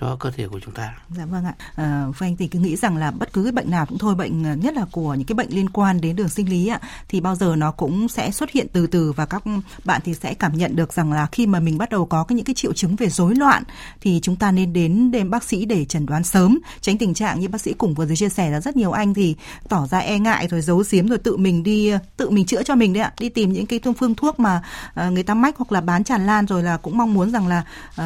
cho 0.00 0.16
cơ 0.20 0.30
thể 0.30 0.48
của 0.48 0.60
chúng 0.60 0.74
ta. 0.74 0.94
Dạ 1.16 1.26
vâng 1.26 1.44
ạ. 1.44 1.54
À, 1.74 2.06
anh 2.20 2.36
thì 2.36 2.46
cứ 2.46 2.58
nghĩ 2.58 2.76
rằng 2.76 2.96
là 2.96 3.10
bất 3.10 3.32
cứ 3.32 3.42
cái 3.42 3.52
bệnh 3.52 3.70
nào 3.70 3.86
cũng 3.86 3.98
thôi, 3.98 4.14
bệnh 4.14 4.46
à, 4.46 4.54
nhất 4.54 4.74
là 4.74 4.84
của 4.92 5.14
những 5.14 5.26
cái 5.26 5.34
bệnh 5.34 5.48
liên 5.50 5.70
quan 5.70 6.00
đến 6.00 6.16
đường 6.16 6.28
sinh 6.28 6.48
lý 6.48 6.66
ạ, 6.66 6.80
thì 7.08 7.20
bao 7.20 7.34
giờ 7.34 7.56
nó 7.56 7.70
cũng 7.70 8.08
sẽ 8.08 8.30
xuất 8.30 8.50
hiện 8.50 8.66
từ 8.72 8.86
từ 8.86 9.12
và 9.12 9.26
các 9.26 9.42
bạn 9.84 10.00
thì 10.04 10.14
sẽ 10.14 10.34
cảm 10.34 10.56
nhận 10.56 10.76
được 10.76 10.92
rằng 10.92 11.12
là 11.12 11.26
khi 11.32 11.46
mà 11.46 11.60
mình 11.60 11.78
bắt 11.78 11.90
đầu 11.90 12.06
có 12.06 12.24
cái 12.24 12.36
những 12.36 12.44
cái 12.44 12.54
triệu 12.54 12.72
chứng 12.72 12.96
về 12.96 13.08
rối 13.08 13.34
loạn 13.34 13.62
thì 14.00 14.20
chúng 14.22 14.36
ta 14.36 14.52
nên 14.52 14.72
đến 14.72 15.10
đến 15.10 15.30
bác 15.30 15.44
sĩ 15.44 15.64
để 15.64 15.84
chẩn 15.84 16.06
đoán 16.06 16.24
sớm, 16.24 16.58
tránh 16.80 16.98
tình 16.98 17.14
trạng 17.14 17.40
như 17.40 17.48
bác 17.48 17.60
sĩ 17.60 17.72
cùng 17.72 17.94
vừa 17.94 18.06
rồi 18.06 18.16
chia 18.16 18.28
sẻ 18.28 18.50
là 18.50 18.60
rất 18.60 18.76
nhiều 18.76 18.92
anh 18.92 19.14
thì 19.14 19.36
tỏ 19.68 19.86
ra 19.86 19.98
e 19.98 20.18
ngại 20.18 20.48
rồi 20.48 20.60
giấu 20.60 20.82
giếm 20.90 21.08
rồi 21.08 21.18
tự 21.18 21.36
mình 21.36 21.62
đi 21.62 21.88
à, 21.88 21.98
tự 22.16 22.30
mình 22.30 22.46
chữa 22.46 22.62
cho 22.62 22.74
mình 22.74 22.92
đấy 22.92 23.02
ạ, 23.02 23.12
đi 23.18 23.28
tìm 23.28 23.52
những 23.52 23.66
cái 23.66 23.80
phương 23.98 24.14
thuốc 24.14 24.40
mà 24.40 24.62
à, 24.94 25.10
người 25.10 25.22
ta 25.22 25.34
mách 25.34 25.56
hoặc 25.56 25.72
là 25.72 25.80
bán 25.80 26.04
tràn 26.04 26.26
lan 26.26 26.46
rồi 26.46 26.62
là 26.62 26.76
cũng 26.76 26.98
mong 26.98 27.14
muốn 27.14 27.30
rằng 27.30 27.46
là 27.46 27.64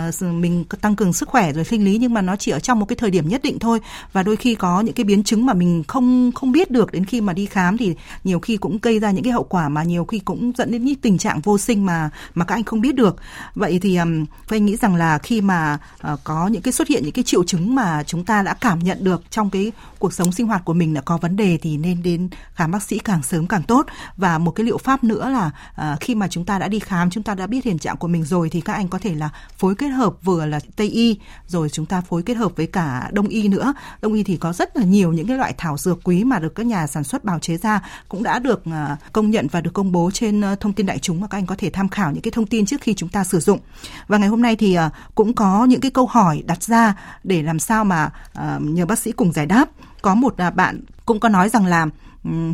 uh, 0.09 0.23
mình 0.23 0.65
tăng 0.81 0.97
cường 0.97 1.13
sức 1.13 1.29
khỏe 1.29 1.53
rồi 1.53 1.65
sinh 1.79 1.85
lý 1.85 1.99
nhưng 1.99 2.15
mà 2.15 2.23
nó 2.23 2.37
chỉ 2.37 2.51
ở 2.51 2.61
trong 2.61 2.79
một 2.79 2.87
cái 2.87 2.97
thời 2.97 3.11
điểm 3.11 3.29
nhất 3.29 3.43
định 3.43 3.59
thôi. 3.59 3.81
Và 4.13 4.23
đôi 4.23 4.37
khi 4.37 4.55
có 4.55 4.81
những 4.81 4.95
cái 4.95 5.05
biến 5.05 5.23
chứng 5.23 5.47
mà 5.47 5.55
mình 5.55 5.85
không 5.89 6.33
không 6.35 6.53
biết 6.53 6.71
được 6.71 6.93
đến 6.93 7.05
khi 7.05 7.21
mà 7.21 7.33
đi 7.33 7.47
khám 7.47 7.77
thì 7.77 7.95
nhiều 8.25 8.41
khi 8.41 8.57
cũng 8.57 8.79
gây 8.83 8.99
ra 8.99 9.11
những 9.11 9.25
cái 9.25 9.33
hậu 9.33 9.45
quả 9.45 9.69
mà 9.69 9.83
nhiều 9.83 10.05
khi 10.05 10.19
cũng 10.19 10.53
dẫn 10.57 10.71
đến 10.71 10.85
những 10.85 10.95
tình 10.95 11.19
trạng 11.19 11.41
vô 11.41 11.59
sinh 11.59 11.87
mà 11.87 12.11
mà 12.35 12.45
các 12.45 12.55
anh 12.55 12.65
không 12.65 12.81
biết 12.81 12.95
được. 12.95 13.17
Vậy 13.55 13.79
thì 13.83 13.97
um, 13.97 14.25
anh 14.49 14.67
nghĩ 14.67 14.77
rằng 14.77 14.95
là 14.95 15.19
khi 15.19 15.41
mà 15.41 15.79
uh, 16.13 16.21
có 16.25 16.47
những 16.47 16.63
cái 16.63 16.73
xuất 16.73 16.89
hiện 16.89 17.03
những 17.03 17.13
cái 17.13 17.25
triệu 17.25 17.45
chứng 17.45 17.75
mà 17.75 18.03
chúng 18.03 18.25
ta 18.25 18.43
đã 18.43 18.55
cảm 18.55 18.79
nhận 18.79 19.05
được 19.05 19.23
trong 19.31 19.51
cái 19.51 19.73
cuộc 19.99 20.13
sống 20.13 20.33
sinh 20.33 20.47
hoạt 20.47 20.65
của 20.65 20.75
mình 20.75 20.95
là 20.95 21.01
có 21.01 21.17
vấn 21.17 21.37
đề 21.37 21.59
thì 21.63 21.77
nên 21.77 22.03
đến 22.03 22.29
khám 22.55 22.71
bác 22.71 22.83
sĩ 22.83 22.99
càng 22.99 23.23
sớm 23.23 23.47
càng 23.47 23.63
tốt. 23.63 23.87
Và 24.17 24.39
một 24.39 24.51
cái 24.51 24.67
liệu 24.67 24.79
pháp 24.79 25.05
nữa 25.05 25.29
là 25.29 25.51
uh, 25.93 26.01
khi 26.01 26.15
mà 26.15 26.29
chúng 26.29 26.45
ta 26.45 26.59
đã 26.59 26.69
đi 26.69 26.79
khám 26.79 27.11
chúng 27.11 27.23
ta 27.23 27.35
đã 27.35 27.47
biết 27.47 27.65
hiện 27.65 27.79
trạng 27.79 27.97
của 27.97 28.09
mình 28.09 28.25
rồi 28.25 28.51
thì 28.51 28.61
các 28.61 28.73
anh 28.73 28.89
có 28.89 28.99
thể 28.99 29.15
là 29.15 29.29
phối 29.59 29.75
kết 29.75 29.89
hợp 29.89 30.15
vừa 30.23 30.47
là 30.47 30.61
tây 30.77 30.89
y 30.89 31.19
rồi 31.47 31.68
rồi 31.69 31.73
chúng 31.73 31.87
ta 31.87 32.01
phối 32.01 32.23
kết 32.23 32.35
hợp 32.35 32.57
với 32.57 32.67
cả 32.67 33.11
đông 33.13 33.29
y 33.29 33.49
nữa. 33.49 33.75
Đông 34.03 34.15
y 34.15 34.23
thì 34.23 34.37
có 34.37 34.53
rất 34.53 34.77
là 34.77 34.85
nhiều 34.85 35.13
những 35.13 35.27
cái 35.27 35.37
loại 35.37 35.55
thảo 35.59 35.77
dược 35.79 35.99
quý 36.05 36.25
mà 36.25 36.39
được 36.39 36.55
các 36.55 36.67
nhà 36.67 36.87
sản 36.87 37.05
xuất 37.05 37.25
bào 37.25 37.39
chế 37.39 37.57
ra, 37.57 37.81
cũng 38.09 38.23
đã 38.23 38.39
được 38.39 38.63
à, 38.65 38.97
công 39.13 39.31
nhận 39.31 39.47
và 39.51 39.61
được 39.61 39.75
công 39.75 39.93
bố 39.93 40.11
trên 40.11 40.41
ờ, 40.41 40.55
thông 40.55 40.73
tin 40.73 40.87
đại 40.87 40.99
chúng 40.99 41.21
mà 41.21 41.27
các 41.27 41.39
anh 41.39 41.47
có 41.47 41.55
thể 41.59 41.71
tham 41.71 41.89
khảo 41.89 42.13
những 42.13 42.23
cái 42.23 42.31
thông 42.31 42.47
tin 42.47 42.67
trước 42.67 42.81
khi 42.81 42.95
chúng 42.95 43.09
ta 43.09 43.25
sử 43.25 43.41
dụng. 43.41 43.61
Và 44.09 44.19
ngày 44.19 44.29
hôm 44.29 44.43
nay 44.43 44.57
thì 44.57 44.75
ờ, 44.75 44.91
cũng 45.15 45.35
có 45.35 45.65
những 45.65 45.81
cái 45.81 45.91
câu 45.91 46.07
hỏi 46.07 46.43
đặt 46.47 46.63
ra 46.63 46.95
để 47.25 47.43
làm 47.43 47.59
sao 47.59 47.85
mà 47.85 48.11
ờ, 48.35 48.59
nhờ 48.61 48.87
bác 48.87 48.99
sĩ 48.99 49.13
cùng 49.13 49.33
giải 49.33 49.47
đáp. 49.47 49.69
Có 50.03 50.15
một 50.15 50.37
à, 50.37 50.51
bạn 50.51 50.81
cũng 51.07 51.21
có 51.21 51.29
nói 51.29 51.49
rằng 51.49 51.67
là 51.67 51.87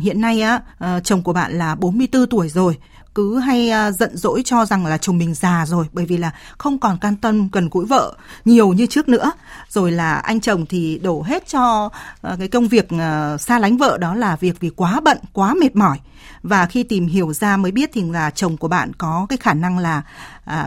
hiện 0.01 0.21
nay 0.21 0.41
á 0.41 0.59
chồng 1.03 1.21
của 1.23 1.33
bạn 1.33 1.51
là 1.57 1.75
44 1.75 2.27
tuổi 2.27 2.49
rồi 2.49 2.77
cứ 3.15 3.39
hay 3.39 3.69
à, 3.69 3.91
giận 3.91 4.17
dỗi 4.17 4.41
cho 4.45 4.65
rằng 4.65 4.85
là 4.85 4.97
chồng 4.97 5.17
mình 5.17 5.33
già 5.33 5.65
rồi, 5.65 5.85
bởi 5.93 6.05
vì 6.05 6.17
là 6.17 6.31
không 6.57 6.79
còn 6.79 6.97
can 6.97 7.15
tâm, 7.15 7.49
gần 7.51 7.69
gũi 7.71 7.85
vợ 7.85 8.13
nhiều 8.45 8.73
như 8.73 8.85
trước 8.85 9.09
nữa. 9.09 9.31
Rồi 9.69 9.91
là 9.91 10.13
anh 10.15 10.41
chồng 10.41 10.65
thì 10.65 10.99
đổ 11.03 11.21
hết 11.21 11.47
cho 11.47 11.89
à, 12.21 12.35
cái 12.39 12.47
công 12.47 12.67
việc 12.67 12.89
à, 12.89 13.37
xa 13.37 13.59
lánh 13.59 13.77
vợ, 13.77 13.97
đó 13.97 14.15
là 14.15 14.35
việc 14.35 14.59
vì 14.59 14.69
quá 14.69 14.99
bận, 15.03 15.17
quá 15.33 15.53
mệt 15.53 15.75
mỏi. 15.75 15.99
Và 16.43 16.65
khi 16.65 16.83
tìm 16.83 17.07
hiểu 17.07 17.33
ra 17.33 17.57
mới 17.57 17.71
biết 17.71 17.89
thì 17.93 18.03
là 18.11 18.29
chồng 18.29 18.57
của 18.57 18.67
bạn 18.67 18.93
có 18.93 19.25
cái 19.29 19.37
khả 19.37 19.53
năng 19.53 19.77
là 19.77 20.01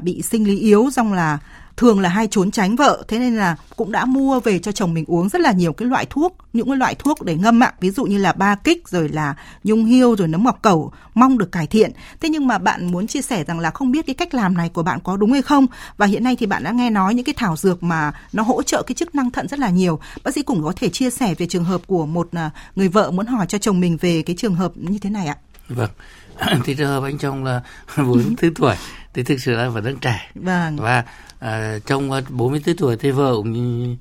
bị 0.02 0.23
sinh 0.23 0.45
lý 0.45 0.59
yếu, 0.59 0.90
xong 0.90 1.12
là 1.12 1.38
thường 1.78 2.00
là 2.00 2.08
hay 2.08 2.28
trốn 2.30 2.50
tránh 2.50 2.76
vợ 2.76 3.02
thế 3.08 3.18
nên 3.18 3.37
là 3.37 3.56
cũng 3.76 3.92
đã 3.92 4.04
mua 4.04 4.40
về 4.40 4.58
cho 4.58 4.73
chồng 4.73 4.94
mình 4.94 5.04
uống 5.06 5.28
rất 5.28 5.40
là 5.40 5.52
nhiều 5.52 5.73
cái 5.73 5.88
loại 5.88 6.06
thuốc 6.11 6.37
những 6.52 6.66
cái 6.66 6.76
loại 6.76 6.94
thuốc 6.94 7.23
để 7.23 7.37
ngâm 7.37 7.62
ạ. 7.62 7.73
Ví 7.80 7.90
dụ 7.90 8.04
như 8.04 8.18
là 8.18 8.32
ba 8.32 8.54
kích 8.54 8.88
rồi 8.88 9.08
là 9.08 9.35
nhung 9.64 9.85
hiêu 9.85 10.16
rồi 10.16 10.28
nấm 10.28 10.44
ngọc 10.44 10.58
cẩu 10.62 10.92
mong 11.14 11.38
được 11.38 11.52
cải 11.52 11.66
thiện. 11.66 11.92
Thế 12.20 12.28
nhưng 12.28 12.47
mà 12.47 12.58
bạn 12.58 12.92
muốn 12.92 13.06
chia 13.06 13.23
sẻ 13.23 13.44
rằng 13.44 13.58
là 13.61 13.70
không 13.70 13.92
biết 13.92 14.06
cái 14.06 14.14
cách 14.14 14.35
làm 14.35 14.54
này 14.54 14.68
của 14.68 14.82
bạn 14.82 14.99
có 15.04 15.16
đúng 15.16 15.32
hay 15.32 15.42
không? 15.42 15.66
Và 15.97 16.06
hiện 16.06 16.25
nay 16.25 16.37
thì 16.37 16.47
bạn 16.47 16.62
đã 16.62 16.70
nghe 16.70 16.90
nói 16.90 17.14
những 17.14 17.25
cái 17.25 17.35
thảo 17.38 17.56
dược 17.56 17.82
mà 17.82 18.12
nó 18.32 18.42
hỗ 18.42 18.62
trợ 18.62 18.82
cái 18.87 18.94
chức 18.94 19.14
năng 19.14 19.30
thận 19.30 19.49
rất 19.49 19.58
là 19.58 19.70
nhiều. 19.70 20.00
Bác 20.25 20.35
sĩ 20.35 20.42
cũng 20.42 20.62
có 20.62 20.73
thể 20.76 20.88
chia 20.88 21.11
sẻ 21.11 21.35
về 21.38 21.47
trường 21.47 21.64
hợp 21.64 21.80
của 21.87 22.06
một 22.06 22.28
à, 22.32 22.50
người 22.76 22.88
vợ 22.88 23.11
muốn 23.11 23.26
hỏi 23.26 23.47
cho 23.47 23.58
chồng 23.58 23.80
mình 23.80 23.97
về 24.00 24.23
cái 24.23 24.37
trường 24.37 24.54
hợp 24.54 24.73
như 24.75 24.99
thế 24.99 25.11
này 25.11 25.26
ạ. 25.26 25.37
Vâng. 25.68 25.90
Thì 26.64 26.75
trường 26.75 26.88
hợp 26.88 27.02
anh 27.02 27.18
chồng 27.18 27.44
là 27.44 27.61
44 27.97 28.54
tuổi 28.54 28.75
thì 29.14 29.23
thực 29.23 29.40
sự 29.40 29.52
là 29.52 29.68
vẫn 29.68 29.85
đang 29.85 29.99
trẻ. 29.99 30.30
Vâng. 30.35 30.76
và 30.76 31.04
à, 31.38 31.78
trong 31.87 32.11
44 32.28 32.76
tuổi 32.76 32.97
thì 32.97 33.11
vợ 33.11 33.33
cũng 33.37 33.97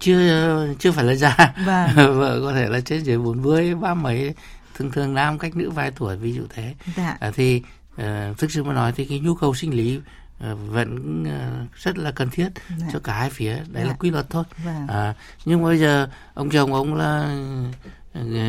chưa 0.00 0.66
chưa 0.78 0.92
phải 0.92 1.04
là 1.04 1.14
già 1.14 1.54
vâng. 1.66 1.90
vợ 2.18 2.40
có 2.42 2.52
thể 2.52 2.68
là 2.68 2.80
trên 2.80 3.02
dưới 3.02 3.18
40 3.18 3.74
ba 3.74 3.94
mấy 3.94 4.34
thường 4.74 4.90
thường 4.90 5.14
nam 5.14 5.38
cách 5.38 5.56
nữ 5.56 5.70
vài 5.70 5.90
tuổi 5.90 6.16
ví 6.16 6.32
dụ 6.32 6.42
thế 6.54 6.74
dạ. 6.96 7.16
à, 7.20 7.30
thì 7.34 7.62
à, 7.96 8.32
thực 8.38 8.50
sự 8.50 8.64
mà 8.64 8.72
nói 8.72 8.92
thì 8.96 9.04
cái 9.04 9.18
nhu 9.18 9.34
cầu 9.34 9.54
sinh 9.54 9.74
lý 9.74 10.00
à, 10.40 10.54
vẫn 10.54 11.24
à, 11.24 11.66
rất 11.74 11.98
là 11.98 12.10
cần 12.10 12.30
thiết 12.30 12.48
dạ. 12.78 12.86
cho 12.92 12.98
cả 12.98 13.12
hai 13.12 13.30
phía 13.30 13.54
đấy 13.54 13.82
dạ. 13.82 13.84
là 13.84 13.92
quy 13.92 14.10
luật 14.10 14.30
thôi 14.30 14.44
vâng. 14.64 14.86
à, 14.86 15.14
nhưng 15.44 15.62
bây 15.62 15.78
giờ 15.78 16.08
ông 16.34 16.50
chồng 16.50 16.74
ông 16.74 16.94
là 16.94 17.36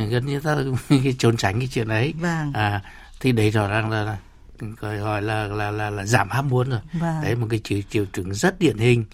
gần 0.09 0.25
như 0.25 0.39
ta 0.39 0.57
trốn 1.19 1.37
tránh 1.37 1.59
cái 1.59 1.69
chuyện 1.71 1.87
đấy 1.87 2.13
vâng. 2.19 2.51
à, 2.53 2.81
thì 3.19 3.31
đấy 3.31 3.49
rõ 3.49 3.67
ràng 3.67 3.89
là, 3.89 4.03
là 4.03 4.17
gọi 4.79 4.97
gọi 4.97 5.21
là 5.21 5.47
là 5.47 5.71
là, 5.71 5.89
là 5.89 6.05
giảm 6.05 6.29
ham 6.29 6.49
muốn 6.49 6.69
rồi 6.69 6.79
vâng. 6.93 7.21
đấy 7.23 7.35
một 7.35 7.47
cái 7.49 7.59
triệu 7.63 7.81
triệu 7.89 8.05
chứng 8.13 8.33
rất 8.33 8.59
điển 8.59 8.77
hình 8.77 9.05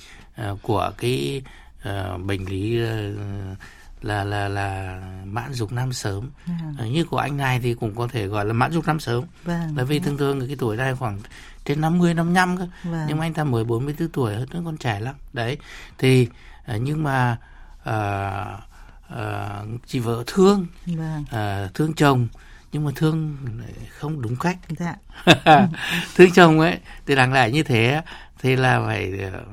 uh, 0.51 0.61
của 0.61 0.91
cái 0.97 1.41
uh, 1.89 2.21
bệnh 2.25 2.45
lý 2.49 2.79
uh, 2.83 3.57
là 4.01 4.23
là 4.23 4.47
là 4.47 5.01
mãn 5.25 5.53
dục 5.53 5.71
nam 5.71 5.93
sớm 5.93 6.29
vâng. 6.45 6.87
uh, 6.87 6.91
như 6.93 7.05
của 7.05 7.17
anh 7.17 7.37
này 7.37 7.59
thì 7.59 7.73
cũng 7.73 7.95
có 7.95 8.07
thể 8.07 8.27
gọi 8.27 8.45
là 8.45 8.53
mãn 8.53 8.71
dục 8.71 8.87
nam 8.87 8.99
sớm 8.99 9.23
vâng. 9.43 9.77
là 9.77 9.83
vì 9.83 9.99
thường 9.99 10.17
thường 10.17 10.47
cái 10.47 10.55
tuổi 10.59 10.77
này 10.77 10.95
khoảng 10.95 11.19
trên 11.65 11.81
50 11.81 12.13
55 12.13 12.57
cơ 12.57 12.67
vâng. 12.83 13.05
nhưng 13.07 13.17
mà 13.17 13.25
anh 13.25 13.33
ta 13.33 13.43
mới 13.43 13.63
44 13.63 14.09
tuổi 14.09 14.35
hơn 14.35 14.65
còn 14.65 14.77
trẻ 14.77 14.99
lắm 14.99 15.15
đấy 15.33 15.57
thì 15.97 16.27
uh, 16.75 16.81
nhưng 16.81 17.03
mà 17.03 17.37
uh, 17.89 18.63
uh, 19.13 19.81
chị 19.85 19.99
vợ 19.99 20.23
thương 20.27 20.65
vâng. 20.85 21.23
uh, 21.23 21.73
thương 21.73 21.93
chồng 21.93 22.27
nhưng 22.73 22.85
mà 22.85 22.91
thương 22.95 23.37
không 23.99 24.21
đúng 24.21 24.35
cách 24.35 24.57
dạ. 24.79 24.95
thương 26.15 26.31
chồng 26.31 26.59
ấy 26.59 26.77
thì 27.05 27.15
đáng 27.15 27.33
lại 27.33 27.51
như 27.51 27.63
thế 27.63 28.01
thì 28.41 28.55
là 28.55 28.81
phải 28.85 29.11
ờ, 29.33 29.43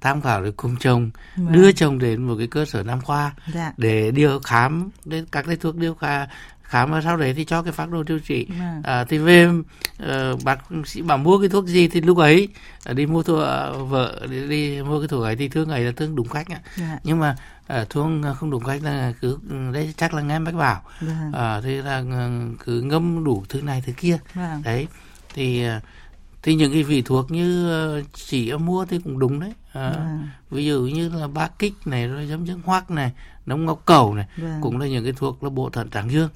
tham 0.00 0.20
khảo 0.20 0.44
được 0.44 0.56
cùng 0.56 0.76
chồng 0.76 1.10
vâng. 1.36 1.52
đưa 1.52 1.72
chồng 1.72 1.98
đến 1.98 2.22
một 2.22 2.34
cái 2.38 2.46
cơ 2.46 2.64
sở 2.64 2.82
nam 2.82 3.00
khoa 3.00 3.34
dạ. 3.54 3.72
để 3.76 4.10
điều 4.10 4.40
khám 4.40 4.90
đến 5.04 5.26
các 5.32 5.44
cái 5.46 5.56
thuốc 5.56 5.76
điều 5.76 5.94
khám 5.94 6.28
khám 6.70 6.90
và 6.90 7.00
sau 7.00 7.16
đấy 7.16 7.34
thì 7.34 7.44
cho 7.44 7.62
cái 7.62 7.72
phác 7.72 7.90
đồ 7.90 8.02
điều 8.02 8.18
trị 8.18 8.46
vâng. 8.58 8.82
à, 8.84 9.04
thì 9.04 9.18
về 9.18 9.48
uh, 9.48 10.44
bác 10.44 10.58
sĩ 10.86 11.02
bảo 11.02 11.18
mua 11.18 11.38
cái 11.38 11.48
thuốc 11.48 11.66
gì 11.66 11.88
thì 11.88 12.00
lúc 12.00 12.18
ấy 12.18 12.48
uh, 12.90 12.96
đi 12.96 13.06
mua 13.06 13.22
thuốc 13.22 13.38
uh, 13.38 13.88
vợ 13.88 14.26
đi, 14.30 14.48
đi 14.48 14.82
mua 14.82 15.00
cái 15.00 15.08
thuốc 15.08 15.22
ấy 15.22 15.36
thì 15.36 15.48
thương 15.48 15.68
ấy 15.68 15.80
là 15.80 15.92
thương 15.96 16.16
đúng 16.16 16.28
cách 16.28 16.46
dạ. 16.76 16.98
nhưng 17.04 17.18
mà 17.18 17.36
à, 17.66 17.84
thuốc 17.90 18.06
không 18.36 18.50
đúng 18.50 18.64
cách 18.64 18.82
là 18.82 19.12
cứ 19.20 19.38
đấy 19.72 19.94
chắc 19.96 20.14
là 20.14 20.22
nghe 20.22 20.40
bác 20.40 20.54
bảo 20.54 20.82
vâng. 21.00 21.32
à, 21.32 21.60
thì 21.60 21.82
là 21.82 22.02
cứ 22.64 22.80
ngâm 22.80 23.24
đủ 23.24 23.44
thứ 23.48 23.62
này 23.62 23.82
thứ 23.86 23.92
kia 23.96 24.18
vâng. 24.34 24.62
đấy 24.64 24.86
thì 25.34 25.64
thì 26.42 26.54
những 26.54 26.72
cái 26.72 26.82
vị 26.82 27.02
thuốc 27.02 27.30
như 27.30 28.02
chỉ 28.14 28.52
mua 28.52 28.84
thì 28.84 28.98
cũng 29.04 29.18
đúng 29.18 29.40
đấy 29.40 29.52
à, 29.72 29.90
vâng. 29.90 30.28
ví 30.50 30.66
dụ 30.66 30.80
như 30.82 31.08
là 31.08 31.28
ba 31.28 31.48
kích 31.58 31.74
này 31.84 32.08
rồi 32.08 32.28
giống 32.28 32.46
giống 32.46 32.60
hoắc 32.64 32.90
này 32.90 33.12
nấm 33.46 33.66
ngọc 33.66 33.82
cầu 33.84 34.14
này 34.14 34.26
vâng. 34.36 34.58
cũng 34.62 34.78
là 34.78 34.86
những 34.86 35.04
cái 35.04 35.12
thuốc 35.12 35.44
là 35.44 35.50
bộ 35.50 35.70
thận 35.70 35.90
tráng 35.90 36.10
dương 36.10 36.28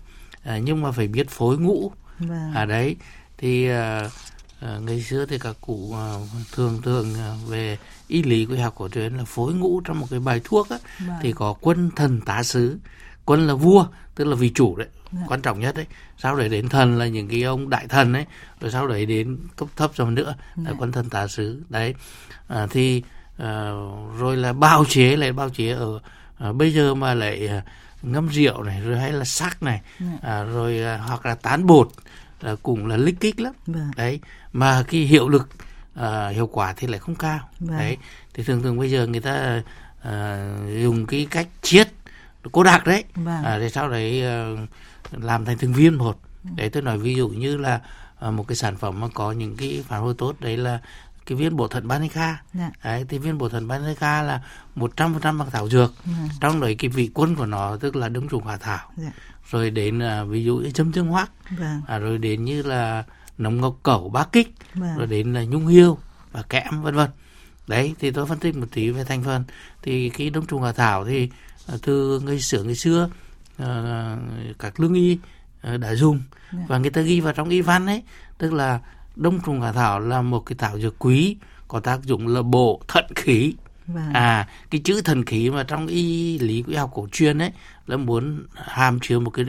à, 0.45 0.59
nhưng 0.59 0.83
mà 0.83 0.93
phải 0.93 1.09
biết 1.09 1.31
phối 1.31 1.59
ngũ 1.59 1.93
vâng. 2.19 2.53
à 2.55 2.65
đấy 2.65 2.97
thì 3.39 3.69
à, 3.69 4.11
à, 4.61 4.79
ngày 4.87 5.03
xưa 5.03 5.27
thì 5.27 5.39
các 5.39 5.57
cụ 5.61 5.95
à, 5.95 6.15
thường 6.53 6.83
thường 6.83 7.15
à, 7.15 7.35
về 7.49 7.79
y 8.09 8.23
lý 8.23 8.45
của 8.45 8.57
học 8.57 8.75
cổ 8.77 8.89
truyền 8.89 9.17
là 9.17 9.25
phối 9.25 9.55
ngũ 9.55 9.81
trong 9.81 10.01
một 10.01 10.07
cái 10.11 10.21
bài 10.21 10.41
thuốc 10.45 10.71
á, 10.71 10.79
vâng. 11.07 11.17
thì 11.23 11.33
có 11.33 11.55
quân 11.61 11.91
thần 11.97 12.21
tá 12.21 12.43
sứ 12.43 12.79
quân 13.25 13.47
là 13.47 13.55
vua 13.55 13.87
tức 14.15 14.25
là 14.25 14.37
vị 14.37 14.53
chủ 14.55 14.77
đấy 14.77 14.89
vâng. 15.13 15.25
quan 15.29 15.43
trọng 15.43 15.61
nhất 15.61 15.75
đấy 15.75 15.87
sau 16.19 16.37
đấy 16.37 16.49
đến 16.49 16.69
thần 16.69 16.99
là 16.99 17.07
những 17.07 17.29
cái 17.29 17.43
ông 17.43 17.71
đại 17.71 17.87
thần 17.89 18.13
ấy 18.13 18.27
rồi 18.61 18.71
sau 18.71 18.87
đấy 18.87 19.07
đến 19.07 19.39
cấp 19.57 19.69
thấp 19.77 19.91
rồi 19.95 20.11
nữa 20.11 20.35
là 20.57 20.71
vâng. 20.71 20.77
quân 20.79 20.93
thần 20.93 21.11
tá 21.11 21.29
sứ 21.29 21.63
đấy 21.69 21.95
à, 22.49 22.67
thì 22.71 23.03
à, 23.39 23.71
rồi 24.19 24.37
là 24.37 24.53
bao 24.53 24.85
chế 24.89 25.17
lại 25.17 25.33
bao 25.33 25.51
chế 25.51 25.71
ở 25.71 26.01
à, 26.39 26.53
bây 26.53 26.73
giờ 26.73 26.95
mà 26.95 27.15
lại 27.15 27.49
à, 27.49 27.63
ngâm 28.05 28.29
rượu 28.29 28.63
này 28.63 28.81
rồi 28.81 28.99
hay 28.99 29.13
là 29.13 29.25
sắc 29.25 29.63
này 29.63 29.81
vâng. 29.99 30.19
à, 30.23 30.43
rồi 30.43 30.83
à, 30.83 30.97
hoặc 30.97 31.27
là 31.27 31.35
tán 31.35 31.67
bột 31.67 31.89
là 32.41 32.57
cũng 32.63 32.87
là 32.87 32.97
lích 32.97 33.21
kích 33.21 33.41
lắm 33.41 33.53
vâng. 33.67 33.91
đấy 33.97 34.21
mà 34.53 34.83
cái 34.89 35.01
hiệu 35.01 35.29
lực 35.29 35.49
à, 35.95 36.29
hiệu 36.29 36.47
quả 36.47 36.75
thì 36.77 36.87
lại 36.87 37.01
không 37.01 37.15
cao 37.15 37.49
vâng. 37.61 37.79
đấy 37.79 37.97
thì 38.35 38.43
thường 38.43 38.63
thường 38.63 38.79
bây 38.79 38.91
giờ 38.91 39.07
người 39.07 39.21
ta 39.21 39.63
à, 40.03 40.49
dùng 40.83 41.07
cái 41.07 41.27
cách 41.31 41.49
chiết 41.63 41.89
cố 42.53 42.63
đặc 42.63 42.87
đấy 42.87 43.05
vâng. 43.15 43.45
à, 43.45 43.59
để 43.59 43.71
sau 43.71 43.89
đấy 43.89 44.25
à, 44.25 44.49
làm 45.11 45.45
thành 45.45 45.59
từng 45.59 45.73
viên 45.73 45.95
một 45.95 46.21
vâng. 46.43 46.57
đấy 46.57 46.71
tôi 46.71 46.83
nói 46.83 46.99
ví 46.99 47.15
dụ 47.15 47.29
như 47.29 47.57
là 47.57 47.81
à, 48.19 48.31
một 48.31 48.49
cái 48.49 48.57
sản 48.57 48.77
phẩm 48.77 49.01
mà 49.01 49.09
có 49.15 49.33
những 49.33 49.57
cái 49.57 49.85
phản 49.89 50.03
hồi 50.03 50.15
tốt 50.19 50.37
đấy 50.41 50.57
là 50.57 50.81
cái 51.27 51.39
viên 51.39 51.57
bổ 51.57 51.69
thận 51.69 51.89
Banica 51.89 52.43
dạ. 52.55 52.71
đấy 52.85 53.05
thì 53.09 53.19
viên 53.19 53.39
bổ 53.39 53.49
thận 53.49 53.69
Banica 53.69 54.23
là 54.23 54.41
một 54.75 54.97
trăm 54.97 55.13
phần 55.13 55.23
trăm 55.23 55.39
bằng 55.39 55.51
thảo 55.51 55.69
dược 55.69 55.95
dạ. 56.07 56.29
trong 56.41 56.61
đấy 56.61 56.75
cái 56.75 56.89
vị 56.89 57.11
quân 57.15 57.37
của 57.37 57.47
nó 57.47 57.77
tức 57.77 57.97
là 57.97 58.09
đông 58.09 58.29
trùng 58.29 58.47
hạ 58.47 58.57
thảo 58.57 58.91
dạ. 58.97 59.13
rồi 59.51 59.71
đến 59.71 60.03
à, 60.03 60.25
ví 60.25 60.45
dụ 60.45 60.57
như 60.57 60.71
châm 60.71 60.93
tương 60.93 61.09
hoác 61.09 61.31
vâng. 61.59 61.83
à, 61.87 61.99
rồi 61.99 62.19
đến 62.19 62.45
như 62.45 62.63
là 62.63 63.05
nấm 63.39 63.61
ngọc 63.61 63.77
cẩu 63.83 64.09
bá 64.09 64.25
kích 64.25 64.55
vâng. 64.75 64.97
rồi 64.97 65.07
đến 65.07 65.33
là 65.33 65.45
nhung 65.45 65.67
hiêu 65.67 65.99
và 66.33 66.43
kẽm 66.43 66.83
vân 66.83 66.95
vân 66.95 67.11
đấy 67.67 67.95
thì 68.01 68.11
tôi 68.11 68.27
phân 68.27 68.39
tích 68.39 68.57
một 68.57 68.67
tí 68.73 68.91
về 68.91 69.05
thành 69.05 69.23
phần 69.23 69.45
thì 69.83 70.09
cái 70.09 70.31
đông 70.31 70.47
trùng 70.47 70.63
hạ 70.63 70.73
thảo 70.73 71.05
thì 71.05 71.31
à, 71.67 71.75
từ 71.83 72.21
ngày 72.21 72.41
xưa 72.41 72.63
ngày 72.63 72.77
xưa 72.77 73.09
à, 73.59 74.17
các 74.59 74.81
lương 74.81 74.95
y 74.95 75.19
à, 75.63 75.77
đã 75.77 75.95
dùng 75.95 76.23
yeah. 76.53 76.69
và 76.69 76.79
người 76.79 76.91
ta 76.91 77.01
ghi 77.01 77.21
vào 77.21 77.33
trong 77.33 77.49
y 77.49 77.61
văn 77.61 77.87
ấy 77.87 78.03
tức 78.39 78.53
là 78.53 78.81
đông 79.17 79.41
trùng 79.41 79.61
hạ 79.61 79.73
thảo 79.73 80.01
là 80.01 80.23
một 80.23 80.41
cái 80.41 80.57
thảo 80.59 80.81
dược 80.81 80.95
quý 80.99 81.37
có 81.69 81.81
tác 81.81 82.03
dụng 82.03 82.29
là 82.29 82.43
bổ 82.43 82.81
thận 82.89 83.05
khí 83.15 83.55
Vâng. 83.87 84.13
À, 84.13 84.49
cái 84.71 84.81
chữ 84.85 85.01
thần 85.05 85.25
khí 85.25 85.51
mà 85.51 85.63
trong 85.63 85.87
y 85.87 86.39
lý 86.39 86.65
y 86.69 86.75
học 86.75 86.91
cổ 86.95 87.09
truyền 87.13 87.39
ấy 87.39 87.53
là 87.87 87.97
muốn 87.97 88.47
hàm 88.55 89.01
chứa 89.01 89.19
một 89.19 89.31
cái 89.31 89.45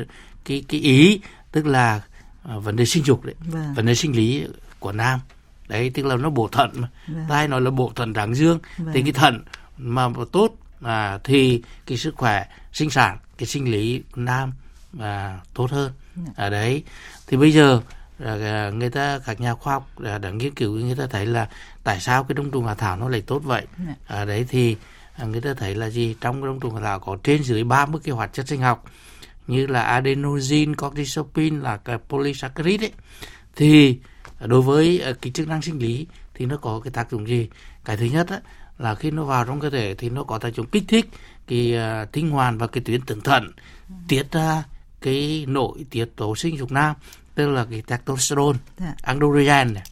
cái 0.46 0.64
cái 0.68 0.80
ý 0.80 1.22
tức 1.52 1.66
là 1.66 2.02
uh, 2.56 2.64
vấn 2.64 2.76
đề 2.76 2.86
sinh 2.86 3.04
dục 3.04 3.24
đấy, 3.24 3.36
vâng. 3.40 3.74
vấn 3.74 3.86
đề 3.86 3.96
sinh 3.96 4.16
lý 4.16 4.46
của 4.80 4.92
nam. 4.92 5.20
Đấy 5.68 5.92
tức 5.94 6.06
là 6.06 6.16
nó 6.16 6.30
bổ 6.30 6.48
thận 6.48 6.72
mà. 6.76 6.90
Vâng. 7.08 7.26
Tai 7.30 7.48
nói 7.48 7.62
là 7.62 7.72
bổ 7.72 7.92
thận 7.96 8.14
tráng 8.14 8.36
dương 8.36 8.60
vâng. 8.78 8.94
thì 8.94 9.02
cái 9.02 9.12
thận 9.12 9.44
mà 9.78 10.08
tốt 10.32 10.56
à, 10.82 11.20
thì 11.24 11.62
cái 11.86 11.98
sức 11.98 12.16
khỏe 12.16 12.46
sinh 12.74 12.90
sản 12.90 13.18
cái 13.38 13.48
sinh 13.48 13.72
lý 13.72 14.04
nam 14.16 14.54
à, 15.00 15.40
tốt 15.54 15.72
hơn. 15.72 15.92
Vâng. 16.16 16.34
À 16.36 16.50
đấy. 16.50 16.84
Thì 17.28 17.38
bây 17.38 17.52
giờ 17.52 17.82
À, 18.20 18.70
người 18.70 18.90
ta 18.90 19.20
các 19.26 19.42
nhà 19.42 19.54
khoa 19.54 19.74
học 19.74 20.00
đã 20.00 20.30
nghiên 20.32 20.54
cứu 20.54 20.72
người 20.72 20.96
ta 20.96 21.08
thấy 21.08 21.26
là 21.26 21.50
tại 21.84 22.00
sao 22.00 22.24
cái 22.24 22.34
đông 22.34 22.52
trùng 22.52 22.66
hạ 22.66 22.74
thảo 22.74 22.98
nó 22.98 23.10
lại 23.10 23.22
tốt 23.22 23.40
vậy? 23.44 23.66
Dạ. 23.88 23.94
à, 24.08 24.26
đấy 24.26 24.46
thì 24.50 24.78
à, 25.18 25.26
người 25.26 25.42
ta 25.42 25.54
thấy 25.54 25.76
là 25.76 25.90
gì? 25.90 26.16
Trong 26.22 26.42
cái 26.42 26.48
đông 26.48 26.60
trùng 26.60 26.76
hạ 26.76 26.82
thảo 26.82 27.00
có 27.00 27.18
trên 27.24 27.44
dưới 27.44 27.64
30 27.64 28.02
cái 28.04 28.16
hoạt 28.16 28.34
chất 28.34 28.48
sinh 28.48 28.62
học 28.62 28.86
như 29.48 29.68
là 29.68 29.82
adenosine, 29.82 30.74
cortisopin 30.74 31.60
là 31.60 31.78
cái 31.78 31.98
polysaccharide 32.10 32.86
ấy. 32.86 32.94
thì 33.56 34.00
đối 34.40 34.62
với 34.62 35.00
à, 35.00 35.14
cái 35.22 35.32
chức 35.32 35.48
năng 35.48 35.62
sinh 35.62 35.80
lý 35.80 36.08
thì 36.34 36.46
nó 36.46 36.58
có 36.58 36.82
cái 36.84 36.92
tác 36.92 37.12
dụng 37.12 37.28
gì? 37.28 37.50
Cái 37.86 37.98
thứ 37.98 38.06
nhất 38.06 38.28
á, 38.30 38.40
là 38.78 38.96
khi 38.96 39.12
nó 39.12 39.24
vào 39.24 39.46
trong 39.46 39.60
cơ 39.60 39.70
thể 39.70 39.96
thì 39.96 40.10
nó 40.10 40.24
có 40.24 40.38
tác 40.38 40.56
dụng 40.56 40.66
kích 40.66 40.84
thích 40.88 41.10
cái 41.48 41.76
uh, 42.04 42.12
tinh 42.12 42.30
hoàn 42.30 42.58
và 42.58 42.68
cái 42.68 42.84
tuyến 42.86 43.02
tưởng 43.02 43.22
thận 43.22 43.52
tiết 44.08 44.32
ra 44.32 44.64
cái 45.02 45.46
nội 45.48 45.86
tiết 45.90 46.06
tố 46.16 46.36
sinh 46.36 46.58
dục 46.58 46.72
nam 46.72 46.96
tức 47.36 47.50
là 47.50 47.66
cái 47.70 47.82
testosterone 47.82 48.58
dạ. 48.80 48.94
androgen 49.02 49.74
này 49.74 49.84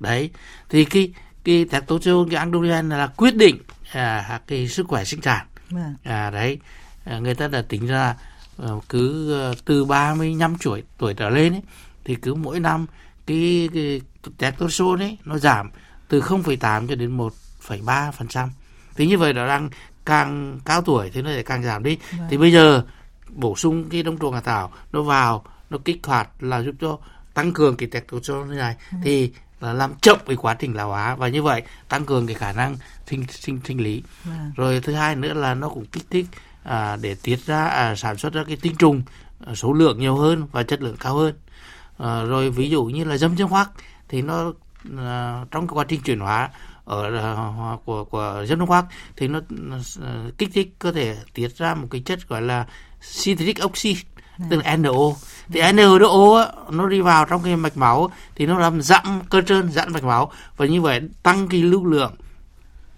đấy 0.00 0.30
thì 0.68 0.84
cái 0.84 1.12
cái 1.44 1.64
testosterone 1.64 2.30
cái 2.30 2.38
androgen 2.38 2.88
là 2.88 3.06
quyết 3.06 3.36
định 3.36 3.58
à, 3.92 4.40
cái 4.46 4.68
sức 4.68 4.88
khỏe 4.88 5.04
sinh 5.04 5.22
sản 5.22 5.46
vâng. 5.70 5.94
à, 6.04 6.30
đấy 6.30 6.58
à, 7.04 7.18
người 7.18 7.34
ta 7.34 7.48
đã 7.48 7.62
tính 7.68 7.86
ra 7.86 8.14
uh, 8.62 8.84
cứ 8.88 9.36
uh, 9.50 9.64
từ 9.64 9.84
35 9.84 10.56
tuổi 10.62 10.82
tuổi 10.98 11.14
trở 11.14 11.30
lên 11.30 11.52
ấy, 11.52 11.62
thì 12.04 12.14
cứ 12.14 12.34
mỗi 12.34 12.60
năm 12.60 12.86
cái, 13.26 13.68
cái 13.74 14.00
testosterone 14.38 15.04
ấy 15.04 15.18
nó 15.24 15.38
giảm 15.38 15.70
từ 16.08 16.20
0,8 16.20 16.88
cho 16.88 16.94
đến 16.94 17.16
1,3 17.16 18.12
phần 18.12 18.28
trăm 18.28 18.50
thì 18.96 19.06
như 19.06 19.18
vậy 19.18 19.32
nó 19.32 19.46
đang 19.46 19.70
càng 20.04 20.60
cao 20.64 20.82
tuổi 20.82 21.10
thì 21.10 21.22
nó 21.22 21.30
lại 21.30 21.42
càng 21.42 21.62
giảm 21.62 21.82
đi 21.82 21.98
vâng. 22.18 22.26
thì 22.30 22.36
bây 22.36 22.52
giờ 22.52 22.84
bổ 23.28 23.56
sung 23.56 23.88
cái 23.90 24.02
đông 24.02 24.18
trùng 24.18 24.34
hạ 24.34 24.40
thảo 24.40 24.72
nó 24.92 25.02
vào 25.02 25.44
nó 25.70 25.78
kích 25.84 26.06
hoạt 26.06 26.28
là 26.40 26.62
giúp 26.62 26.74
cho 26.80 26.98
tăng 27.34 27.52
cường 27.52 27.76
cái 27.76 27.88
testosterone 27.88 28.56
này 28.56 28.76
ừ. 28.92 28.98
thì 29.04 29.32
là 29.60 29.72
làm 29.72 29.94
chậm 30.02 30.18
cái 30.26 30.36
quá 30.36 30.54
trình 30.54 30.76
lão 30.76 30.88
hóa 30.88 31.14
và 31.14 31.28
như 31.28 31.42
vậy 31.42 31.62
tăng 31.88 32.04
cường 32.04 32.26
cái 32.26 32.34
khả 32.34 32.52
năng 32.52 32.76
sinh 33.06 33.24
sinh 33.30 33.60
sinh 33.64 33.80
lý 33.80 34.02
ừ. 34.24 34.30
rồi 34.56 34.80
thứ 34.80 34.92
hai 34.92 35.16
nữa 35.16 35.34
là 35.34 35.54
nó 35.54 35.68
cũng 35.68 35.84
kích 35.84 36.04
thích 36.10 36.26
à, 36.62 36.96
để 36.96 37.16
tiết 37.22 37.46
ra 37.46 37.64
à, 37.64 37.94
sản 37.96 38.16
xuất 38.16 38.32
ra 38.32 38.44
cái 38.44 38.56
tinh 38.56 38.76
trùng 38.78 39.02
à, 39.46 39.54
số 39.54 39.72
lượng 39.72 39.98
nhiều 39.98 40.16
hơn 40.16 40.46
và 40.52 40.62
chất 40.62 40.82
lượng 40.82 40.96
cao 41.00 41.14
hơn 41.14 41.34
à, 41.98 42.22
rồi 42.22 42.50
ví 42.50 42.70
dụ 42.70 42.84
như 42.84 43.04
là 43.04 43.16
dâm 43.16 43.36
chân 43.36 43.48
hoắc 43.48 43.70
thì 44.08 44.22
nó 44.22 44.52
à, 44.98 45.44
trong 45.50 45.66
cái 45.68 45.74
quá 45.74 45.84
trình 45.88 46.00
chuyển 46.00 46.20
hóa 46.20 46.50
ở 46.84 47.74
uh, 47.74 47.84
của 47.84 48.04
của 48.04 48.44
dân 48.48 48.58
hoắc 48.58 48.84
thì 49.16 49.28
nó 49.28 49.38
uh, 49.38 50.38
kích 50.38 50.50
thích 50.52 50.74
cơ 50.78 50.92
thể 50.92 51.16
tiết 51.34 51.56
ra 51.56 51.74
một 51.74 51.88
cái 51.90 52.02
chất 52.04 52.28
gọi 52.28 52.42
là 52.42 52.66
citric 53.22 53.64
oxide 53.64 54.00
tức 54.50 54.60
là 54.64 54.76
NO 54.76 55.12
thì 55.48 55.72
NO 55.72 56.46
nó 56.70 56.88
đi 56.88 57.00
vào 57.00 57.24
trong 57.24 57.42
cái 57.42 57.56
mạch 57.56 57.76
máu 57.76 58.10
thì 58.36 58.46
nó 58.46 58.58
làm 58.58 58.82
giãn 58.82 59.20
cơ 59.30 59.40
trơn 59.42 59.72
giãn 59.72 59.92
mạch 59.92 60.04
máu. 60.04 60.32
Và 60.56 60.66
như 60.66 60.80
vậy 60.80 61.00
tăng 61.22 61.48
cái 61.48 61.62
lưu 61.62 61.84
lượng 61.84 62.14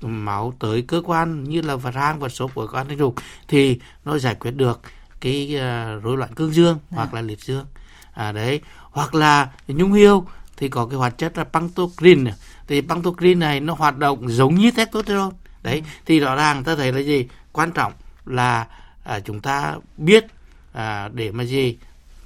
máu 0.00 0.54
tới 0.58 0.82
cơ 0.82 1.02
quan 1.04 1.44
như 1.44 1.60
là 1.60 1.76
vật 1.76 1.94
hang 1.94 2.18
vật 2.18 2.28
số 2.28 2.50
của 2.54 2.66
cơ 2.66 2.78
quan 2.78 2.88
sinh 2.88 2.98
dục 2.98 3.14
thì 3.48 3.80
nó 4.04 4.18
giải 4.18 4.34
quyết 4.34 4.50
được 4.50 4.80
cái 5.20 5.56
uh, 5.56 6.02
rối 6.02 6.16
loạn 6.16 6.34
cương 6.34 6.54
dương 6.54 6.78
à. 6.90 6.96
hoặc 6.96 7.14
là 7.14 7.20
liệt 7.20 7.40
dương. 7.40 7.66
À 8.12 8.32
đấy. 8.32 8.60
Hoặc 8.90 9.14
là 9.14 9.48
nhung 9.68 9.92
hiêu 9.92 10.26
thì 10.56 10.68
có 10.68 10.86
cái 10.86 10.96
hoạt 10.96 11.18
chất 11.18 11.38
là 11.38 11.44
pantocrin. 11.44 12.24
Thì 12.66 12.80
pantocrin 12.80 13.38
này 13.38 13.60
nó 13.60 13.74
hoạt 13.74 13.98
động 13.98 14.28
giống 14.28 14.54
như 14.54 14.70
testosterone. 14.70 15.36
Đấy. 15.62 15.76
Ừ. 15.76 15.82
thì 16.06 16.20
rõ 16.20 16.34
ràng 16.34 16.64
ta 16.64 16.76
thấy 16.76 16.92
là 16.92 17.00
gì? 17.00 17.28
Quan 17.52 17.72
trọng 17.72 17.92
là 18.26 18.66
à, 19.04 19.20
chúng 19.20 19.40
ta 19.40 19.76
biết 19.96 20.26
à, 20.72 21.08
để 21.08 21.32
mà 21.32 21.44
gì 21.44 21.76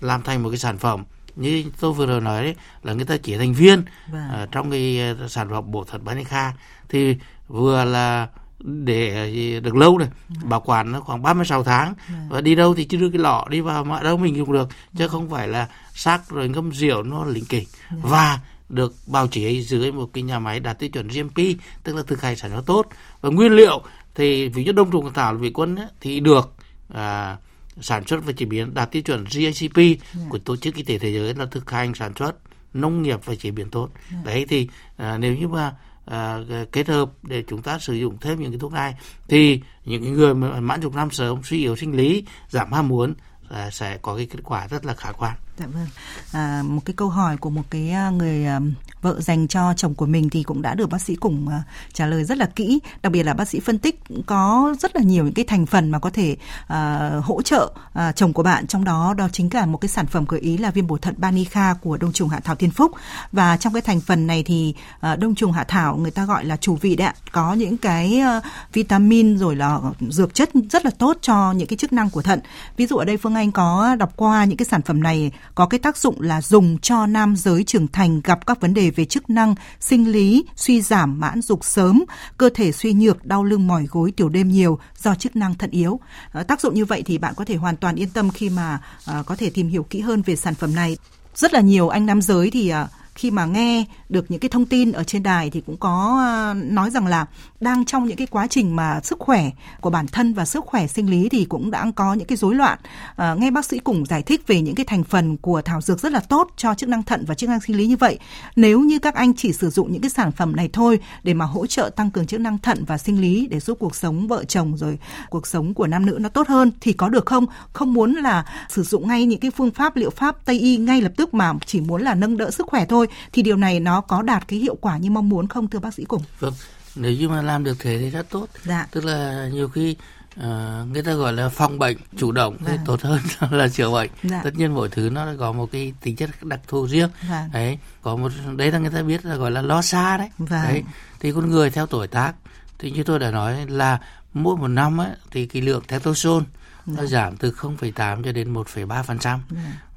làm 0.01 0.23
thành 0.23 0.43
một 0.43 0.49
cái 0.51 0.59
sản 0.59 0.79
phẩm 0.79 1.05
như 1.37 1.65
tôi 1.81 1.93
vừa 1.93 2.07
rồi 2.07 2.21
nói 2.21 2.43
đấy 2.43 2.55
là 2.83 2.93
người 2.93 3.05
ta 3.05 3.17
chỉ 3.17 3.37
thành 3.37 3.55
viên 3.55 3.85
vâng. 4.13 4.31
à, 4.31 4.47
trong 4.53 4.71
cái 4.71 5.01
à, 5.01 5.29
sản 5.29 5.49
phẩm 5.51 5.71
bổ 5.71 5.85
thuật 5.85 6.03
Banica 6.03 6.53
thì 6.89 7.17
vừa 7.49 7.85
là 7.85 8.29
để 8.59 9.61
được 9.61 9.77
lâu 9.77 9.99
này 9.99 10.09
ừ. 10.29 10.35
bảo 10.45 10.61
quản 10.61 10.93
nó 10.93 11.01
khoảng 11.01 11.23
36 11.23 11.65
tháng 11.65 11.95
vâng. 12.09 12.29
và 12.29 12.41
đi 12.41 12.55
đâu 12.55 12.75
thì 12.75 12.85
chưa 12.85 12.99
đưa 12.99 13.11
cái 13.11 13.19
lọ 13.19 13.47
đi 13.51 13.61
vào 13.61 13.85
mọi 13.85 14.05
đâu 14.05 14.17
mình 14.17 14.37
dùng 14.37 14.53
được 14.53 14.69
chứ 14.71 14.99
vâng. 14.99 15.09
không 15.09 15.31
phải 15.31 15.49
là 15.49 15.69
sắc 15.95 16.31
rồi 16.31 16.49
ngâm 16.49 16.71
rượu 16.71 17.03
nó 17.03 17.25
lỉnh 17.25 17.45
kỉnh 17.45 17.67
vâng. 17.91 18.01
và 18.03 18.39
được 18.69 18.95
bào 19.07 19.27
chế 19.27 19.61
dưới 19.61 19.93
một 19.93 20.11
cái 20.13 20.23
nhà 20.23 20.39
máy 20.39 20.61
đạt 20.61 20.79
tiêu 20.79 20.91
chuẩn 20.91 21.09
GMP 21.09 21.37
tức 21.83 21.97
là 21.97 22.03
thực 22.07 22.23
hành 22.23 22.37
sản 22.37 22.51
xuất 22.51 22.67
tốt 22.67 22.87
và 23.21 23.31
nguyên 23.31 23.53
liệu 23.53 23.83
thì 24.15 24.49
ví 24.49 24.65
dụ 24.65 24.73
đông 24.73 24.91
trùng 24.91 25.13
thảo 25.13 25.35
vị 25.35 25.51
quân 25.55 25.77
ấy, 25.77 25.87
thì 26.01 26.21
được 26.21 26.55
à, 26.95 27.37
sản 27.81 28.07
xuất 28.07 28.25
và 28.25 28.33
chế 28.33 28.47
biến 28.47 28.75
đạt 28.75 28.91
tiêu 28.91 29.03
chuẩn 29.03 29.25
GACP 29.25 29.77
yeah. 29.77 29.99
Dạ. 30.15 30.21
của 30.29 30.39
tổ 30.39 30.57
chức 30.57 30.75
y 30.75 30.83
tế 30.83 30.99
thế 30.99 31.13
giới 31.13 31.35
là 31.35 31.47
thực 31.51 31.71
hành 31.71 31.95
sản 31.95 32.13
xuất 32.19 32.37
nông 32.75 33.03
nghiệp 33.03 33.21
và 33.25 33.35
chế 33.35 33.51
biến 33.51 33.71
tốt 33.71 33.89
yeah. 33.95 34.25
Dạ. 34.25 34.33
đấy 34.33 34.47
thì 34.49 34.69
à, 34.97 35.19
nếu 35.19 35.37
như 35.37 35.49
mà 35.49 35.75
à, 36.05 36.39
kết 36.73 36.89
hợp 36.89 37.11
để 37.23 37.45
chúng 37.47 37.63
ta 37.63 37.79
sử 37.79 37.95
dụng 37.95 38.19
thêm 38.21 38.41
những 38.41 38.51
cái 38.51 38.59
thuốc 38.59 38.73
này 38.73 38.95
thì 39.29 39.61
những 39.85 40.13
người 40.13 40.35
mà 40.35 40.61
mãn 40.61 40.83
dục 40.83 40.95
năm 40.95 41.11
sớm 41.11 41.43
suy 41.43 41.59
yếu 41.59 41.77
sinh 41.77 41.97
lý 41.97 42.25
giảm 42.49 42.73
ham 42.73 42.89
muốn 42.89 43.15
à, 43.49 43.71
sẽ 43.71 43.99
có 44.03 44.17
cái 44.17 44.27
kết 44.27 44.39
quả 44.45 44.67
rất 44.67 44.85
là 44.85 44.95
khả 44.95 45.13
quan 45.13 45.37
Dạ 45.59 45.67
vâng. 45.67 45.87
À, 46.33 46.63
một 46.67 46.81
cái 46.85 46.95
câu 46.97 47.09
hỏi 47.09 47.37
của 47.37 47.51
một 47.51 47.63
cái 47.71 47.91
à, 47.91 48.11
người 48.11 48.45
à, 48.47 48.61
vợ 49.03 49.21
dành 49.21 49.49
cho 49.49 49.75
chồng 49.77 49.95
của 49.95 50.07
mình 50.07 50.31
thì 50.31 50.43
cũng 50.43 50.63
đã 50.63 50.75
được 50.75 50.91
bác 50.91 51.03
sĩ 51.03 51.15
cùng 51.15 51.49
à, 51.49 51.63
trả 51.93 52.07
lời 52.07 52.25
rất 52.25 52.39
là 52.39 52.47
kỹ. 52.47 52.79
Đặc 53.03 53.13
biệt 53.13 53.23
là 53.23 53.35
bác 53.35 53.49
sĩ 53.49 53.61
phân 53.61 53.79
tích 53.79 54.01
có 54.27 54.75
rất 54.81 54.97
là 54.97 55.03
nhiều 55.03 55.25
những 55.25 55.35
cái 55.35 55.45
thành 55.45 55.67
phần 55.67 55.91
mà 55.91 55.99
có 55.99 56.11
thể 56.11 56.37
à, 56.67 57.11
hỗ 57.25 57.43
trợ 57.43 57.73
à, 57.95 58.13
chồng 58.13 58.33
của 58.33 58.43
bạn. 58.43 58.67
Trong 58.67 58.85
đó 58.85 59.15
đó 59.15 59.29
chính 59.33 59.49
là 59.53 59.67
một 59.67 59.79
cái 59.79 59.89
sản 59.89 60.07
phẩm 60.07 60.25
gợi 60.29 60.41
ý 60.41 60.57
là 60.57 60.71
viêm 60.71 60.87
bổ 60.87 60.99
thận 60.99 61.15
Banica 61.19 61.75
của 61.75 61.97
đông 61.97 62.13
trùng 62.13 62.29
hạ 62.29 62.41
thảo 62.41 62.57
Thiên 62.57 62.71
Phúc. 62.71 62.93
Và 63.33 63.57
trong 63.57 63.73
cái 63.73 63.83
thành 63.83 64.01
phần 64.01 64.27
này 64.27 64.43
thì 64.43 64.75
à, 65.01 65.17
đông 65.17 65.35
trùng 65.35 65.53
hạ 65.53 65.65
thảo 65.69 65.97
người 65.97 66.11
ta 66.11 66.25
gọi 66.25 66.45
là 66.45 66.57
chủ 66.57 66.77
vị 66.77 66.97
đấy 66.97 67.13
Có 67.33 67.55
những 67.55 67.77
cái 67.77 68.19
à, 68.19 68.41
vitamin 68.73 69.39
rồi 69.39 69.57
là 69.57 69.81
dược 70.09 70.35
chất 70.35 70.51
rất 70.71 70.85
là 70.85 70.91
tốt 70.99 71.17
cho 71.21 71.53
những 71.53 71.69
cái 71.69 71.77
chức 71.77 71.93
năng 71.93 72.11
của 72.11 72.23
thận. 72.23 72.41
Ví 72.77 72.87
dụ 72.87 72.97
ở 72.97 73.05
đây 73.05 73.17
Phương 73.17 73.35
Anh 73.35 73.53
có 73.53 73.97
đọc 73.99 74.13
qua 74.17 74.45
những 74.45 74.57
cái 74.57 74.67
sản 74.67 74.83
phẩm 74.83 75.03
này 75.03 75.33
có 75.57 75.67
cái 75.67 75.81
tác 75.81 75.97
dụng 75.97 76.21
là 76.21 76.43
dùng 76.43 76.79
cho 76.79 77.07
nam 77.07 77.37
giới 77.37 77.65
trưởng 77.65 77.89
thành 77.89 78.21
gặp 78.25 78.47
các 78.47 78.61
vấn 78.61 78.75
đề 78.75 78.91
về 78.91 79.05
chức 79.05 79.31
năng, 79.31 79.55
sinh 79.81 80.13
lý, 80.13 80.45
suy 80.57 80.83
giảm 80.83 81.21
mãn 81.21 81.43
dục 81.43 81.65
sớm, 81.65 82.05
cơ 82.39 82.51
thể 82.55 82.73
suy 82.73 82.93
nhược, 82.93 83.25
đau 83.25 83.45
lưng 83.45 83.67
mỏi 83.67 83.87
gối 83.91 84.13
tiểu 84.17 84.29
đêm 84.29 84.49
nhiều 84.49 84.79
do 85.03 85.15
chức 85.15 85.37
năng 85.37 85.55
thận 85.55 85.71
yếu. 85.71 86.01
Ờ, 86.33 86.43
tác 86.43 86.61
dụng 86.61 86.75
như 86.75 86.85
vậy 86.85 87.03
thì 87.07 87.19
bạn 87.19 87.35
có 87.37 87.45
thể 87.45 87.57
hoàn 87.57 87.77
toàn 87.77 87.97
yên 87.97 88.11
tâm 88.11 88.31
khi 88.31 88.51
mà 88.51 88.81
ờ, 89.05 89.23
có 89.27 89.37
thể 89.37 89.51
tìm 89.51 89.69
hiểu 89.69 89.83
kỹ 89.83 90.01
hơn 90.01 90.23
về 90.23 90.37
sản 90.37 90.55
phẩm 90.55 90.75
này. 90.75 90.97
Rất 91.35 91.55
là 91.55 91.61
nhiều 91.61 91.89
anh 91.89 92.07
nam 92.07 92.23
giới 92.23 92.51
thì 92.51 92.69
ờ, 92.69 92.89
khi 93.17 93.31
mà 93.31 93.45
nghe 93.47 93.85
được 94.09 94.31
những 94.31 94.41
cái 94.41 94.49
thông 94.49 94.67
tin 94.67 94.93
ở 94.93 95.05
trên 95.05 95.23
đài 95.23 95.51
thì 95.51 95.61
cũng 95.61 95.77
có 95.77 96.17
ờ, 96.27 96.55
nói 96.55 96.91
rằng 96.91 97.07
là 97.07 97.27
đang 97.61 97.85
trong 97.85 98.07
những 98.07 98.17
cái 98.17 98.27
quá 98.27 98.47
trình 98.47 98.77
mà 98.77 99.01
sức 99.01 99.19
khỏe 99.19 99.51
của 99.81 99.91
bản 99.91 100.07
thân 100.07 100.35
và 100.35 100.45
sức 100.45 100.65
khỏe 100.65 100.87
sinh 100.87 101.11
lý 101.11 101.29
thì 101.29 101.45
cũng 101.45 101.71
đã 101.71 101.87
có 101.97 102.15
những 102.15 102.27
cái 102.27 102.37
rối 102.37 102.55
loạn. 102.55 102.79
À, 103.17 103.35
nghe 103.39 103.51
bác 103.51 103.65
sĩ 103.65 103.79
cùng 103.79 104.07
giải 104.07 104.23
thích 104.23 104.47
về 104.47 104.61
những 104.61 104.75
cái 104.75 104.87
thành 104.87 105.05
phần 105.05 105.37
của 105.37 105.63
thảo 105.63 105.81
dược 105.81 106.01
rất 106.01 106.13
là 106.13 106.21
tốt 106.21 106.51
cho 106.57 106.75
chức 106.75 106.89
năng 106.89 107.03
thận 107.03 107.25
và 107.27 107.35
chức 107.35 107.51
năng 107.51 107.61
sinh 107.61 107.77
lý 107.77 107.87
như 107.87 107.97
vậy. 107.97 108.19
Nếu 108.57 108.81
như 108.81 108.99
các 108.99 109.15
anh 109.15 109.35
chỉ 109.35 109.53
sử 109.53 109.71
dụng 109.71 109.93
những 109.93 110.03
cái 110.03 110.11
sản 110.11 110.33
phẩm 110.33 110.57
này 110.57 110.71
thôi 110.73 110.99
để 111.23 111.35
mà 111.35 111.45
hỗ 111.45 111.67
trợ 111.67 111.91
tăng 111.97 112.11
cường 112.11 112.27
chức 112.27 112.41
năng 112.41 112.59
thận 112.59 112.85
và 112.85 112.99
sinh 112.99 113.21
lý 113.21 113.47
để 113.51 113.61
giúp 113.61 113.79
cuộc 113.81 113.95
sống 113.97 114.27
vợ 114.27 114.45
chồng 114.45 114.77
rồi 114.77 114.99
cuộc 115.31 115.47
sống 115.47 115.75
của 115.75 115.87
nam 115.87 116.07
nữ 116.07 116.19
nó 116.21 116.29
tốt 116.29 116.49
hơn 116.49 116.71
thì 116.81 116.93
có 116.93 117.09
được 117.09 117.27
không? 117.27 117.47
Không 117.73 117.93
muốn 117.93 118.13
là 118.13 118.47
sử 118.69 118.83
dụng 118.83 119.09
ngay 119.09 119.27
những 119.27 119.41
cái 119.41 119.51
phương 119.51 119.71
pháp 119.71 119.97
liệu 119.97 120.11
pháp 120.11 120.45
Tây 120.45 120.59
y 120.59 120.77
ngay 120.77 121.01
lập 121.01 121.13
tức 121.17 121.35
mà 121.35 121.53
chỉ 121.67 121.81
muốn 121.81 122.03
là 122.03 122.15
nâng 122.15 122.37
đỡ 122.37 122.51
sức 122.51 122.67
khỏe 122.67 122.87
thôi 122.87 123.06
thì 123.33 123.43
điều 123.43 123.57
này 123.57 123.81
nó 123.81 124.01
có 124.01 124.23
đạt 124.23 124.49
cái 124.49 124.59
hiệu 124.59 124.77
quả 124.81 124.99
như 124.99 125.11
mong 125.11 125.29
muốn 125.29 125.49
không 125.49 125.69
thưa 125.69 125.79
bác 125.79 125.95
sĩ 125.95 126.05
cùng? 126.05 126.23
Vâng, 126.41 126.55
nếu 126.97 127.13
như 127.13 127.29
mà 127.29 127.43
làm 127.43 127.65
được 127.65 127.77
thế 127.81 127.99
thì 127.99 128.11
rất 128.11 128.31
tốt. 128.31 128.47
Dạ. 128.65 128.87
Tức 128.91 129.05
là 129.05 129.49
nhiều 129.53 129.69
khi 129.69 129.97
uh, 130.41 130.45
người 130.93 131.03
ta 131.03 131.13
gọi 131.13 131.33
là 131.33 131.49
phòng 131.49 131.79
bệnh 131.79 131.97
chủ 132.17 132.33
động 132.33 132.57
dạ. 132.61 132.73
thì 132.73 132.79
tốt 132.85 133.03
hơn 133.03 133.21
là 133.51 133.69
chữa 133.69 133.91
bệnh. 133.91 134.11
Dạ. 134.23 134.41
Tất 134.45 134.51
nhiên 134.55 134.75
mỗi 134.75 134.89
thứ 134.89 135.11
nó 135.11 135.27
có 135.39 135.53
một 135.53 135.73
cái 135.73 135.93
tính 136.01 136.17
chất 136.17 136.31
đặc 136.43 136.61
thù 136.69 136.89
riêng. 136.89 137.11
Dạ. 137.29 137.49
Đấy, 137.53 137.79
có 138.03 138.17
một 138.17 138.33
đấy 138.57 138.73
là 138.73 138.79
người 138.79 138.91
ta 138.91 139.03
biết 139.03 139.25
là 139.25 139.37
gọi 139.37 139.51
là 139.51 139.63
lo 139.63 139.83
xa 139.83 140.17
đấy. 140.17 140.29
Dạ. 140.39 140.65
Đấy, 140.65 140.83
thì 141.21 141.33
con 141.33 141.51
người 141.51 141.71
theo 141.71 141.87
tuổi 141.87 142.07
tác 142.07 142.33
thì 142.79 142.91
như 142.91 143.03
tôi 143.03 143.19
đã 143.19 143.31
nói 143.31 143.67
là 143.67 143.99
mỗi 144.35 144.57
một 144.57 144.69
năm 144.69 145.01
ấy, 145.01 145.11
thì 145.31 145.47
cái 145.47 145.63
lượng 145.63 145.83
testosterone 145.89 146.45
nó 146.87 147.03
dạ. 147.03 147.07
giảm 147.07 147.37
từ 147.37 147.51
0,8 147.51 148.23
cho 148.23 148.33
đến 148.33 148.55
1,3%. 148.55 149.19
Dạ. 149.19 149.39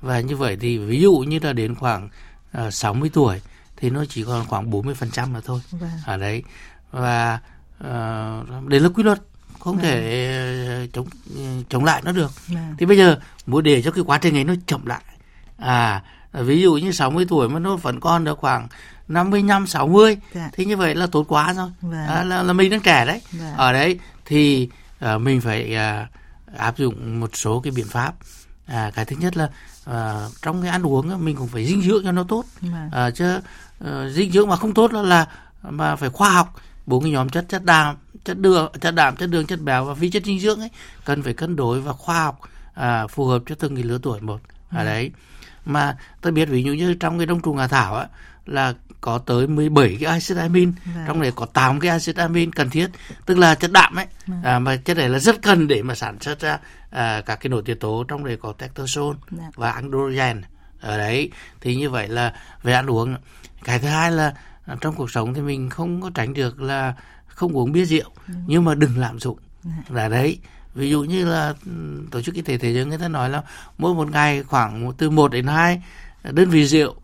Và 0.01 0.19
như 0.19 0.37
vậy 0.37 0.57
thì 0.61 0.77
ví 0.77 1.01
dụ 1.01 1.17
như 1.17 1.39
là 1.39 1.53
đến 1.53 1.75
khoảng 1.75 2.09
uh, 2.57 2.73
60 2.73 3.09
tuổi 3.13 3.41
thì 3.77 3.89
nó 3.89 4.05
chỉ 4.09 4.23
còn 4.23 4.45
khoảng 4.45 4.71
40% 4.71 5.33
là 5.33 5.41
thôi. 5.45 5.61
Vâng. 5.71 5.89
Ở 6.05 6.17
đấy 6.17 6.43
và 6.91 7.39
uh, 7.79 8.67
đấy 8.67 8.79
là 8.79 8.89
quy 8.89 9.03
luật 9.03 9.19
không 9.59 9.75
vâng. 9.75 9.83
thể 9.83 10.87
chống 10.93 11.07
chống 11.69 11.85
lại 11.85 12.01
nó 12.05 12.11
được. 12.11 12.31
Vâng. 12.47 12.75
Thì 12.77 12.85
bây 12.85 12.97
giờ 12.97 13.19
muốn 13.45 13.63
để 13.63 13.81
cho 13.81 13.91
cái 13.91 14.03
quá 14.07 14.17
trình 14.17 14.37
ấy 14.37 14.43
nó 14.43 14.53
chậm 14.67 14.85
lại. 14.85 15.03
À 15.57 16.03
ví 16.33 16.61
dụ 16.61 16.73
như 16.73 16.91
60 16.91 17.25
tuổi 17.29 17.49
mà 17.49 17.59
nó 17.59 17.75
vẫn 17.75 17.99
còn 17.99 18.23
được 18.23 18.39
khoảng 18.39 18.67
55 19.07 19.67
60 19.67 20.17
dạ. 20.33 20.49
thì 20.53 20.65
như 20.65 20.77
vậy 20.77 20.95
là 20.95 21.07
tốt 21.07 21.25
quá 21.27 21.53
rồi. 21.53 21.69
Vâng. 21.81 22.07
À, 22.07 22.23
là, 22.23 22.43
là 22.43 22.53
mình 22.53 22.71
đang 22.71 22.81
trẻ 22.81 23.05
đấy. 23.05 23.21
Vâng. 23.31 23.53
Ở 23.55 23.73
đấy 23.73 23.99
thì 24.25 24.69
uh, 25.05 25.21
mình 25.21 25.41
phải 25.41 25.75
uh, 25.75 26.57
áp 26.57 26.77
dụng 26.77 27.19
một 27.19 27.29
số 27.33 27.59
cái 27.59 27.71
biện 27.71 27.87
pháp. 27.87 28.13
À, 28.65 28.91
cái 28.95 29.05
thứ 29.05 29.15
nhất 29.19 29.37
là 29.37 29.49
uh, 29.89 30.31
trong 30.41 30.61
cái 30.61 30.71
ăn 30.71 30.87
uống 30.87 31.25
mình 31.25 31.35
cũng 31.35 31.47
phải 31.47 31.65
dinh 31.65 31.81
dưỡng 31.81 32.03
cho 32.03 32.11
nó 32.11 32.23
tốt. 32.23 32.45
Vâng. 32.61 32.89
À, 32.91 33.11
chứ 33.11 33.37
uh, 33.83 34.11
dinh 34.11 34.31
dưỡng 34.31 34.49
mà 34.49 34.55
không 34.55 34.73
tốt 34.73 34.93
là, 34.93 35.01
là 35.01 35.27
mà 35.63 35.95
phải 35.95 36.09
khoa 36.09 36.29
học 36.29 36.55
bốn 36.85 37.03
cái 37.03 37.11
nhóm 37.11 37.29
chất 37.29 37.45
chất 37.49 37.65
đạm 37.65 37.95
chất 38.23 38.39
đường 38.39 38.71
chất 38.81 38.91
đạm 38.91 39.15
chất 39.15 39.27
đường 39.27 39.45
chất 39.45 39.61
béo 39.61 39.85
và 39.85 39.93
vi 39.93 40.09
chất 40.09 40.25
dinh 40.25 40.39
dưỡng 40.39 40.59
ấy 40.59 40.69
cần 41.05 41.23
phải 41.23 41.33
cân 41.33 41.55
đối 41.55 41.81
và 41.81 41.93
khoa 41.93 42.23
học 42.23 42.39
à, 42.73 43.07
phù 43.07 43.25
hợp 43.25 43.41
cho 43.45 43.55
từng 43.55 43.75
cái 43.75 43.83
lứa 43.83 43.97
tuổi 44.01 44.21
một 44.21 44.41
ở 44.69 44.81
à, 44.81 44.83
đấy 44.83 45.11
mà 45.65 45.97
tôi 46.21 46.33
biết 46.33 46.49
ví 46.49 46.63
dụ 46.63 46.73
như 46.73 46.93
trong 46.93 47.17
cái 47.17 47.25
đông 47.25 47.41
trùng 47.41 47.57
hạ 47.57 47.67
thảo 47.67 47.95
á 47.95 48.07
là 48.45 48.73
có 49.01 49.17
tới 49.17 49.47
17 49.47 49.97
cái 49.99 50.11
acid 50.11 50.37
amin 50.37 50.71
vâng. 50.85 51.03
trong 51.07 51.21
này 51.21 51.31
có 51.35 51.45
8 51.45 51.79
cái 51.79 51.91
acid 51.91 52.17
amin 52.17 52.51
cần 52.51 52.69
thiết 52.69 52.89
tức 53.25 53.37
là 53.37 53.55
chất 53.55 53.71
đạm 53.71 53.95
ấy 53.95 54.05
vâng. 54.27 54.43
à, 54.43 54.59
mà 54.59 54.75
chất 54.75 54.97
này 54.97 55.09
là 55.09 55.19
rất 55.19 55.41
cần 55.41 55.67
để 55.67 55.81
mà 55.81 55.95
sản 55.95 56.19
xuất 56.19 56.39
ra 56.39 56.59
à, 56.89 57.21
các 57.25 57.35
cái 57.35 57.49
nội 57.49 57.61
tiết 57.65 57.75
tố 57.79 58.03
trong 58.03 58.23
này 58.23 58.37
có 58.41 58.51
testosterone 58.51 59.17
vâng. 59.31 59.51
và 59.55 59.71
androgen 59.71 60.41
ở 60.81 60.97
đấy 60.97 61.31
thì 61.61 61.75
như 61.75 61.89
vậy 61.89 62.07
là 62.07 62.33
về 62.63 62.73
ăn 62.73 62.89
uống 62.89 63.15
cái 63.63 63.79
thứ 63.79 63.87
hai 63.87 64.11
là 64.11 64.33
à, 64.65 64.75
trong 64.81 64.95
cuộc 64.95 65.11
sống 65.11 65.33
thì 65.33 65.41
mình 65.41 65.69
không 65.69 66.01
có 66.01 66.11
tránh 66.13 66.33
được 66.33 66.61
là 66.61 66.93
không 67.27 67.57
uống 67.57 67.71
bia 67.71 67.85
rượu 67.85 68.09
ừ. 68.27 68.33
nhưng 68.47 68.65
mà 68.65 68.75
đừng 68.75 68.97
lạm 68.97 69.19
dụng 69.19 69.37
là 69.89 70.09
đấy 70.09 70.39
ví 70.79 70.89
dụ 70.89 71.03
như 71.03 71.25
là 71.25 71.53
ừ, 71.65 71.71
tổ 72.11 72.21
chức 72.21 72.35
y 72.35 72.41
tế 72.41 72.57
thế 72.57 72.73
giới 72.73 72.85
người 72.85 72.97
ta 72.97 73.07
nói 73.07 73.29
là 73.29 73.41
mỗi 73.77 73.93
một 73.93 74.11
ngày 74.11 74.43
khoảng 74.43 74.91
từ 74.97 75.09
1 75.09 75.31
đến 75.31 75.47
2 75.47 75.81
đơn 76.23 76.49
vị 76.49 76.65
rượu 76.65 76.95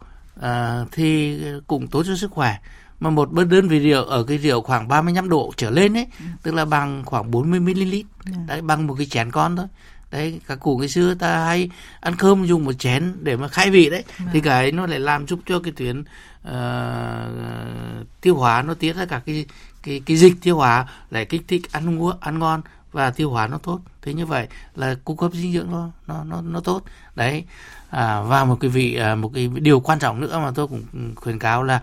à, 0.41 0.85
thì 0.91 1.39
cũng 1.67 1.88
tốt 1.88 2.03
cho 2.07 2.15
sức 2.15 2.31
khỏe 2.31 2.57
mà 2.99 3.09
một 3.09 3.31
bữa 3.31 3.43
đơn 3.43 3.67
vị 3.67 3.79
rượu 3.79 4.03
ở 4.03 4.23
cái 4.23 4.38
rượu 4.38 4.61
khoảng 4.61 4.88
35 4.88 5.29
độ 5.29 5.53
trở 5.57 5.69
lên 5.69 5.97
ấy 5.97 6.07
ừ. 6.19 6.25
tức 6.43 6.53
là 6.53 6.65
bằng 6.65 7.03
khoảng 7.05 7.31
40 7.31 7.59
ml 7.59 7.95
ừ. 8.25 8.31
đấy 8.47 8.61
bằng 8.61 8.88
một 8.88 8.95
cái 8.97 9.05
chén 9.05 9.31
con 9.31 9.55
thôi 9.55 9.67
đấy 10.11 10.39
các 10.47 10.59
cụ 10.59 10.77
ngày 10.77 10.89
xưa 10.89 11.13
ta 11.13 11.45
hay 11.45 11.69
ăn 11.99 12.15
cơm 12.17 12.45
dùng 12.45 12.65
một 12.65 12.73
chén 12.73 13.13
để 13.21 13.38
mà 13.38 13.47
khai 13.47 13.69
vị 13.69 13.89
đấy 13.89 14.03
ừ. 14.19 14.25
thì 14.33 14.41
cái 14.41 14.71
nó 14.71 14.85
lại 14.85 14.99
làm 14.99 15.27
giúp 15.27 15.39
cho 15.45 15.59
cái 15.59 15.73
tuyến 15.75 15.99
uh, 16.47 18.07
tiêu 18.21 18.35
hóa 18.35 18.61
nó 18.61 18.73
tiết 18.73 18.95
ra 18.95 19.05
cả 19.05 19.21
cái 19.25 19.45
cái 19.83 20.01
cái 20.05 20.17
dịch 20.17 20.33
tiêu 20.41 20.55
hóa 20.55 20.88
lại 21.09 21.25
kích 21.25 21.41
thích 21.47 21.71
ăn 21.71 21.99
ngon 21.99 22.17
ăn 22.19 22.39
ngon 22.39 22.61
và 22.95 23.12
tiêu 23.12 23.29
hóa 23.29 23.47
nó 23.47 23.58
tốt. 23.58 23.79
Thế 24.01 24.13
như 24.13 24.25
vậy 24.25 24.47
là 24.75 24.95
cung 25.05 25.17
cấp 25.17 25.31
dinh 25.34 25.53
dưỡng 25.53 25.71
nó 25.71 25.89
nó 26.08 26.23
nó 26.23 26.41
nó 26.41 26.60
tốt. 26.60 26.81
Đấy. 27.15 27.45
À, 27.89 28.21
và 28.21 28.45
một 28.45 28.58
cái 28.60 28.69
vị 28.69 28.95
à, 28.95 29.15
một 29.15 29.31
cái 29.34 29.47
điều 29.47 29.79
quan 29.79 29.99
trọng 29.99 30.21
nữa 30.21 30.39
mà 30.39 30.51
tôi 30.55 30.67
cũng 30.67 31.15
khuyến 31.15 31.39
cáo 31.39 31.63
là 31.63 31.81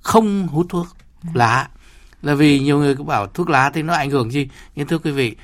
không 0.00 0.48
hút 0.48 0.66
thuốc 0.68 0.86
lá. 1.34 1.68
Là 2.22 2.34
vì 2.34 2.60
nhiều 2.60 2.78
người 2.78 2.96
cũng 2.96 3.06
bảo 3.06 3.26
thuốc 3.26 3.50
lá 3.50 3.70
thì 3.74 3.82
nó 3.82 3.94
ảnh 3.94 4.10
hưởng 4.10 4.30
gì? 4.30 4.48
Nhưng 4.74 4.86
thưa 4.86 4.98
quý 4.98 5.10
vị 5.10 5.36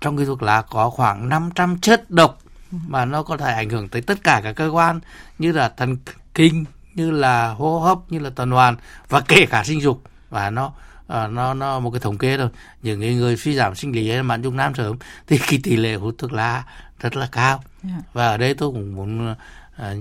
trong 0.00 0.16
cái 0.16 0.26
thuốc 0.26 0.42
lá 0.42 0.62
có 0.62 0.90
khoảng 0.90 1.28
500 1.28 1.78
chất 1.78 2.10
độc 2.10 2.38
mà 2.70 3.04
nó 3.04 3.22
có 3.22 3.36
thể 3.36 3.52
ảnh 3.52 3.70
hưởng 3.70 3.88
tới 3.88 4.02
tất 4.02 4.18
cả 4.24 4.40
các 4.44 4.52
cơ 4.52 4.68
quan 4.68 5.00
như 5.38 5.52
là 5.52 5.68
thần 5.68 5.96
kinh 6.34 6.64
như 6.94 7.10
là 7.10 7.48
hô 7.48 7.80
hấp 7.80 7.98
như 8.08 8.18
là 8.18 8.30
tuần 8.30 8.50
hoàn 8.50 8.76
và 9.08 9.20
kể 9.20 9.46
cả 9.46 9.64
sinh 9.64 9.80
dục. 9.80 10.02
Và 10.30 10.50
nó 10.50 10.72
à, 11.08 11.26
nó 11.26 11.54
nó 11.54 11.80
một 11.80 11.90
cái 11.90 12.00
thống 12.00 12.18
kê 12.18 12.36
thôi 12.36 12.48
những 12.82 13.00
người, 13.00 13.14
người 13.14 13.36
suy 13.36 13.54
giảm 13.54 13.74
sinh 13.74 13.92
lý 13.92 14.10
hay 14.10 14.22
mãn 14.22 14.42
dung 14.42 14.56
nam 14.56 14.74
sớm 14.74 14.96
thì 15.26 15.38
cái 15.38 15.60
tỷ 15.62 15.76
lệ 15.76 15.94
hút 15.94 16.14
thuốc 16.18 16.32
lá 16.32 16.64
rất 17.00 17.16
là 17.16 17.28
cao 17.32 17.62
yeah. 17.84 17.96
Dạ. 17.96 18.02
và 18.12 18.26
ở 18.26 18.36
đây 18.36 18.54
tôi 18.54 18.70
cũng 18.70 18.94
muốn 18.94 19.32
uh, 19.32 19.36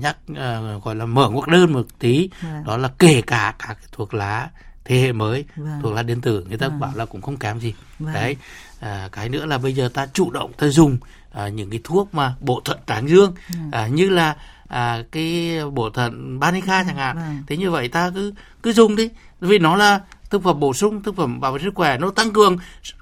nhắc 0.02 0.18
uh, 0.32 0.84
gọi 0.84 0.96
là 0.96 1.06
mở 1.06 1.30
ngoặc 1.30 1.48
đơn 1.48 1.74
một 1.74 1.86
tí 2.00 2.18
yeah. 2.18 2.32
Dạ. 2.44 2.64
đó 2.66 2.78
là 2.78 2.90
kể 3.00 3.22
cả 3.22 3.56
các 3.60 3.78
thuốc 3.92 4.14
lá 4.14 4.50
thế 4.86 5.02
hệ 5.02 5.12
mới 5.12 5.46
vâng. 5.56 5.80
thuốc 5.82 5.94
lá 5.94 6.04
điện 6.04 6.22
tử 6.22 6.46
người 6.50 6.58
ta 6.58 6.68
vâng. 6.68 6.80
bảo 6.80 6.92
là 6.96 7.06
cũng 7.06 7.22
không 7.22 7.38
kém 7.38 7.60
gì 7.60 7.74
vâng. 8.00 8.14
đấy 8.14 8.36
à, 8.80 9.10
cái 9.12 9.30
nữa 9.30 9.46
là 9.46 9.58
bây 9.58 9.74
giờ 9.74 9.90
ta 9.94 10.08
chủ 10.14 10.32
động 10.32 10.54
ta 10.54 10.68
dùng 10.68 10.98
à, 11.32 11.48
những 11.48 11.70
cái 11.70 11.80
thuốc 11.84 12.14
mà 12.14 12.36
bổ 12.40 12.62
thận 12.66 12.78
tráng 12.88 13.10
dương 13.10 13.34
vâng. 13.50 13.72
à, 13.72 13.88
như 13.88 14.10
là 14.10 14.36
à, 14.68 15.04
cái 15.12 15.60
bổ 15.74 15.90
thận 15.90 16.40
Banica 16.40 16.84
chẳng 16.84 16.96
hạn 16.96 17.16
vâng. 17.16 17.44
thế 17.48 17.58
như 17.58 17.72
vậy 17.72 17.88
ta 17.88 18.10
cứ 18.16 18.34
cứ 18.64 18.74
dùng 18.74 18.96
đi 18.96 19.10
vì 19.40 19.60
nó 19.60 19.76
là 19.76 20.00
thực 20.30 20.44
phẩm 20.44 20.60
bổ 20.60 20.74
sung 20.74 21.04
thực 21.04 21.16
phẩm 21.16 21.40
bảo 21.40 21.52
vệ 21.52 21.60
sức 21.64 21.76
khỏe 21.76 21.98
nó 21.98 22.12
tăng 22.12 22.34
cường 22.34 22.58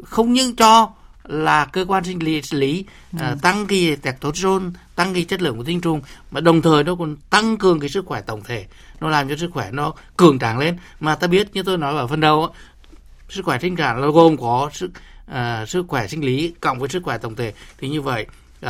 không 0.06 0.34
những 0.34 0.56
cho 0.56 0.90
là 1.24 1.66
cơ 1.66 1.86
quan 1.88 2.04
sinh 2.04 2.24
lý, 2.24 2.42
lý 2.52 2.86
ừ. 3.20 3.26
uh, 3.34 3.42
tăng 3.42 3.66
cái 3.66 3.98
testosterone 4.02 4.66
tăng 4.96 5.14
cái 5.14 5.24
chất 5.24 5.42
lượng 5.42 5.58
của 5.58 5.64
tinh 5.64 5.82
trùng 5.82 6.02
mà 6.32 6.42
đồng 6.42 6.62
thời 6.62 6.84
nó 6.84 6.96
còn 6.96 7.16
tăng 7.30 7.58
cường 7.58 7.80
cái 7.80 7.90
sức 7.90 8.06
khỏe 8.06 8.22
tổng 8.22 8.44
thể. 8.44 8.66
Nó 9.00 9.10
làm 9.10 9.30
cho 9.30 9.36
sức 9.36 9.50
khỏe 9.54 9.72
nó 9.72 9.94
cường 10.18 10.40
tráng 10.40 10.58
lên. 10.58 10.78
Mà 11.00 11.16
ta 11.16 11.28
biết 11.28 11.48
như 11.54 11.64
tôi 11.64 11.78
nói 11.78 11.96
ở 11.96 12.08
phần 12.08 12.20
đầu 12.20 12.50
sức 13.30 13.46
khỏe 13.46 13.60
sinh 13.62 13.76
sản 13.78 14.02
là 14.02 14.08
gồm 14.08 14.38
có 14.38 14.70
sức 14.74 14.92
uh, 15.32 15.70
sức 15.70 15.86
khỏe 15.88 16.08
sinh 16.08 16.26
lý 16.26 16.54
cộng 16.62 16.80
với 16.80 16.90
sức 16.90 17.04
khỏe 17.04 17.18
tổng 17.18 17.36
thể. 17.36 17.54
Thì 17.78 17.90
như 17.90 18.02
vậy 18.02 18.26
uh, 18.66 18.70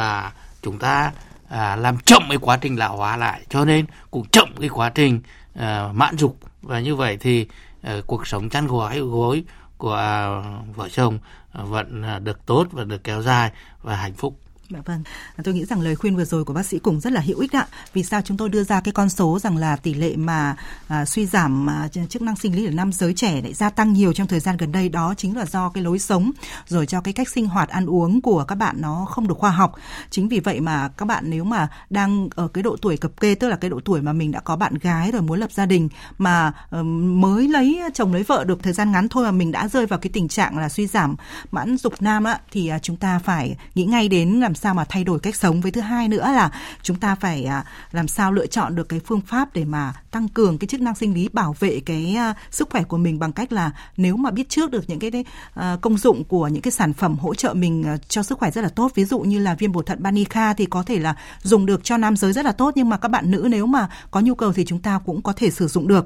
chúng 0.61 0.79
ta 0.79 1.11
uh, 1.45 1.51
làm 1.53 1.97
chậm 1.97 2.23
cái 2.29 2.37
quá 2.37 2.57
trình 2.57 2.79
lão 2.79 2.97
hóa 2.97 3.17
lại. 3.17 3.41
Cho 3.49 3.65
nên 3.65 3.85
cũng 4.11 4.25
chậm 4.29 4.49
cái 4.59 4.69
quá 4.69 4.89
trình 4.89 5.21
uh, 5.59 5.63
mãn 5.93 6.17
dục. 6.17 6.37
Và 6.61 6.79
như 6.79 6.95
vậy 6.95 7.17
thì 7.19 7.47
uh, 7.89 8.07
cuộc 8.07 8.27
sống 8.27 8.49
chăn 8.49 8.67
gối 8.67 8.99
gối 8.99 9.43
của 9.77 9.93
à, 9.93 10.41
vợ 10.75 10.89
chồng 10.89 11.19
à, 11.51 11.63
vẫn 11.63 12.01
à, 12.01 12.19
được 12.19 12.45
tốt 12.45 12.67
và 12.71 12.83
được 12.83 13.03
kéo 13.03 13.21
dài 13.21 13.51
và 13.81 13.95
hạnh 13.95 14.13
phúc. 14.13 14.39
Dạ 14.69 14.80
vâng, 14.86 15.04
à, 15.36 15.41
tôi 15.43 15.54
nghĩ 15.54 15.65
rằng 15.65 15.82
lời 15.82 15.95
khuyên 15.95 16.15
vừa 16.15 16.25
rồi 16.25 16.45
của 16.45 16.54
bác 16.54 16.65
sĩ 16.65 16.80
cũng 16.80 16.99
rất 16.99 17.13
là 17.13 17.21
hữu 17.21 17.39
ích 17.39 17.56
ạ. 17.56 17.67
Vì 17.93 18.04
sao 18.04 18.21
chúng 18.21 18.38
tôi 18.38 18.49
đưa 18.49 18.63
ra 18.63 18.82
cái 18.82 18.91
con 18.91 19.10
số 19.10 19.39
rằng 19.39 19.58
là 19.58 19.75
tỷ 19.75 19.93
lệ 19.93 20.15
mà 20.15 20.56
à, 20.88 21.06
suy 21.06 21.25
giảm 21.25 21.69
à, 21.69 21.88
chức 22.10 22.21
năng 22.21 22.36
sinh 22.36 22.56
lý 22.56 22.65
ở 22.65 22.71
nam 22.71 22.91
giới 22.91 23.13
trẻ 23.13 23.41
lại 23.41 23.54
gia 23.54 23.69
tăng 23.69 23.93
nhiều 23.93 24.13
trong 24.13 24.28
thời 24.28 24.39
gian 24.39 24.58
gần 24.58 24.71
đây 24.71 24.89
đó 24.89 25.13
chính 25.17 25.38
là 25.38 25.45
do 25.45 25.69
cái 25.69 25.84
lối 25.84 25.99
sống 25.99 26.32
rồi 26.67 26.86
cho 26.86 27.01
cái 27.01 27.13
cách 27.13 27.30
sinh 27.30 27.47
hoạt 27.47 27.69
ăn 27.69 27.86
uống 27.86 28.21
của 28.21 28.43
các 28.43 28.56
bạn 28.56 28.75
nó 28.80 29.06
không 29.10 29.28
được 29.28 29.38
khoa 29.38 29.49
học. 29.49 29.75
Chính 30.10 30.28
vì 30.28 30.39
vậy 30.39 30.60
mà 30.60 30.89
các 30.97 31.06
bạn 31.06 31.23
nếu 31.30 31.43
mà 31.43 31.67
đang 31.89 32.30
ở 32.36 32.47
cái 32.47 32.63
độ 32.63 32.78
tuổi 32.82 32.97
cập 32.97 33.19
kê 33.19 33.36
tức 33.36 33.49
là 33.49 33.56
cái 33.56 33.69
độ 33.69 33.80
tuổi 33.86 34.01
mà 34.01 34.13
mình 34.13 34.32
đã 34.32 34.39
có 34.39 34.56
bạn 34.56 34.73
gái 34.73 35.12
rồi 35.12 35.21
muốn 35.21 35.39
lập 35.39 35.51
gia 35.51 35.65
đình 35.65 35.89
mà 36.17 36.54
uh, 36.80 36.86
mới 36.86 37.47
lấy 37.47 37.82
chồng 37.93 38.13
lấy 38.13 38.23
vợ 38.23 38.43
được 38.43 38.63
thời 38.63 38.73
gian 38.73 38.91
ngắn 38.91 39.10
thôi 39.10 39.23
mà 39.23 39.32
mình 39.32 39.51
đã 39.51 39.67
rơi 39.67 39.86
vào 39.86 39.99
cái 39.99 40.10
tình 40.13 40.28
trạng 40.28 40.58
là 40.58 40.69
suy 40.69 40.88
giảm 40.88 41.15
mãn 41.51 41.78
dục 41.78 41.93
nam 41.99 42.23
á 42.23 42.39
thì 42.51 42.67
à, 42.67 42.80
chúng 42.80 42.95
ta 42.95 43.19
phải 43.19 43.58
nghĩ 43.75 43.86
ngay 43.86 44.08
đến 44.08 44.39
làm 44.39 44.54
sao 44.55 44.73
mà 44.73 44.85
thay 44.89 45.03
đổi 45.03 45.19
cách 45.19 45.35
sống. 45.35 45.61
Với 45.61 45.71
thứ 45.71 45.81
hai 45.81 46.07
nữa 46.07 46.31
là 46.31 46.51
chúng 46.81 46.99
ta 46.99 47.15
phải 47.15 47.45
à, 47.45 47.65
làm 47.91 48.07
sao 48.07 48.31
lựa 48.31 48.47
chọn 48.47 48.75
được 48.75 48.89
cái 48.89 48.99
phương 49.05 49.21
pháp 49.21 49.53
để 49.53 49.65
mà 49.65 49.93
tăng 50.11 50.27
cường 50.27 50.57
cái 50.57 50.67
chức 50.67 50.81
năng 50.81 50.95
sinh 50.95 51.13
lý, 51.13 51.29
bảo 51.33 51.55
vệ 51.59 51.79
cái 51.85 52.15
à, 52.15 52.33
sức 52.51 52.69
khỏe 52.71 52.83
của 52.83 52.97
mình 52.97 53.19
bằng 53.19 53.31
cách 53.31 53.53
là 53.53 53.71
nếu 53.97 54.15
mà 54.15 54.31
biết 54.31 54.49
trước 54.49 54.71
được 54.71 54.89
những 54.89 54.99
cái 54.99 55.25
à, 55.53 55.77
công 55.81 55.97
dụng 55.97 56.23
của 56.23 56.47
những 56.47 56.61
cái 56.61 56.71
sản 56.71 56.93
phẩm 56.93 57.17
hỗ 57.17 57.35
trợ 57.35 57.53
mình 57.53 57.97
cho 58.07 58.23
sức 58.23 58.39
khỏe 58.39 58.51
rất 58.51 58.61
là 58.61 58.69
tốt. 58.69 58.91
Ví 58.95 59.05
dụ 59.05 59.19
như 59.19 59.39
là 59.39 59.55
viêm 59.55 59.71
bột 59.71 59.85
thận 59.85 60.03
Banica 60.03 60.53
thì 60.53 60.65
có 60.65 60.83
thể 60.83 60.99
là 60.99 61.15
dùng 61.43 61.65
được 61.65 61.83
cho 61.83 61.97
nam 61.97 62.17
giới 62.17 62.33
rất 62.33 62.45
là 62.45 62.51
tốt, 62.51 62.71
nhưng 62.75 62.89
mà 62.89 62.97
các 62.97 63.09
bạn 63.09 63.31
nữ 63.31 63.47
nếu 63.49 63.65
mà 63.65 63.89
có 64.11 64.19
nhu 64.19 64.35
cầu 64.35 64.53
thì 64.53 64.65
chúng 64.65 64.79
ta 64.79 64.99
cũng 65.05 65.21
có 65.21 65.33
thể 65.35 65.51
sử 65.51 65.67
dụng 65.67 65.87
được 65.87 66.05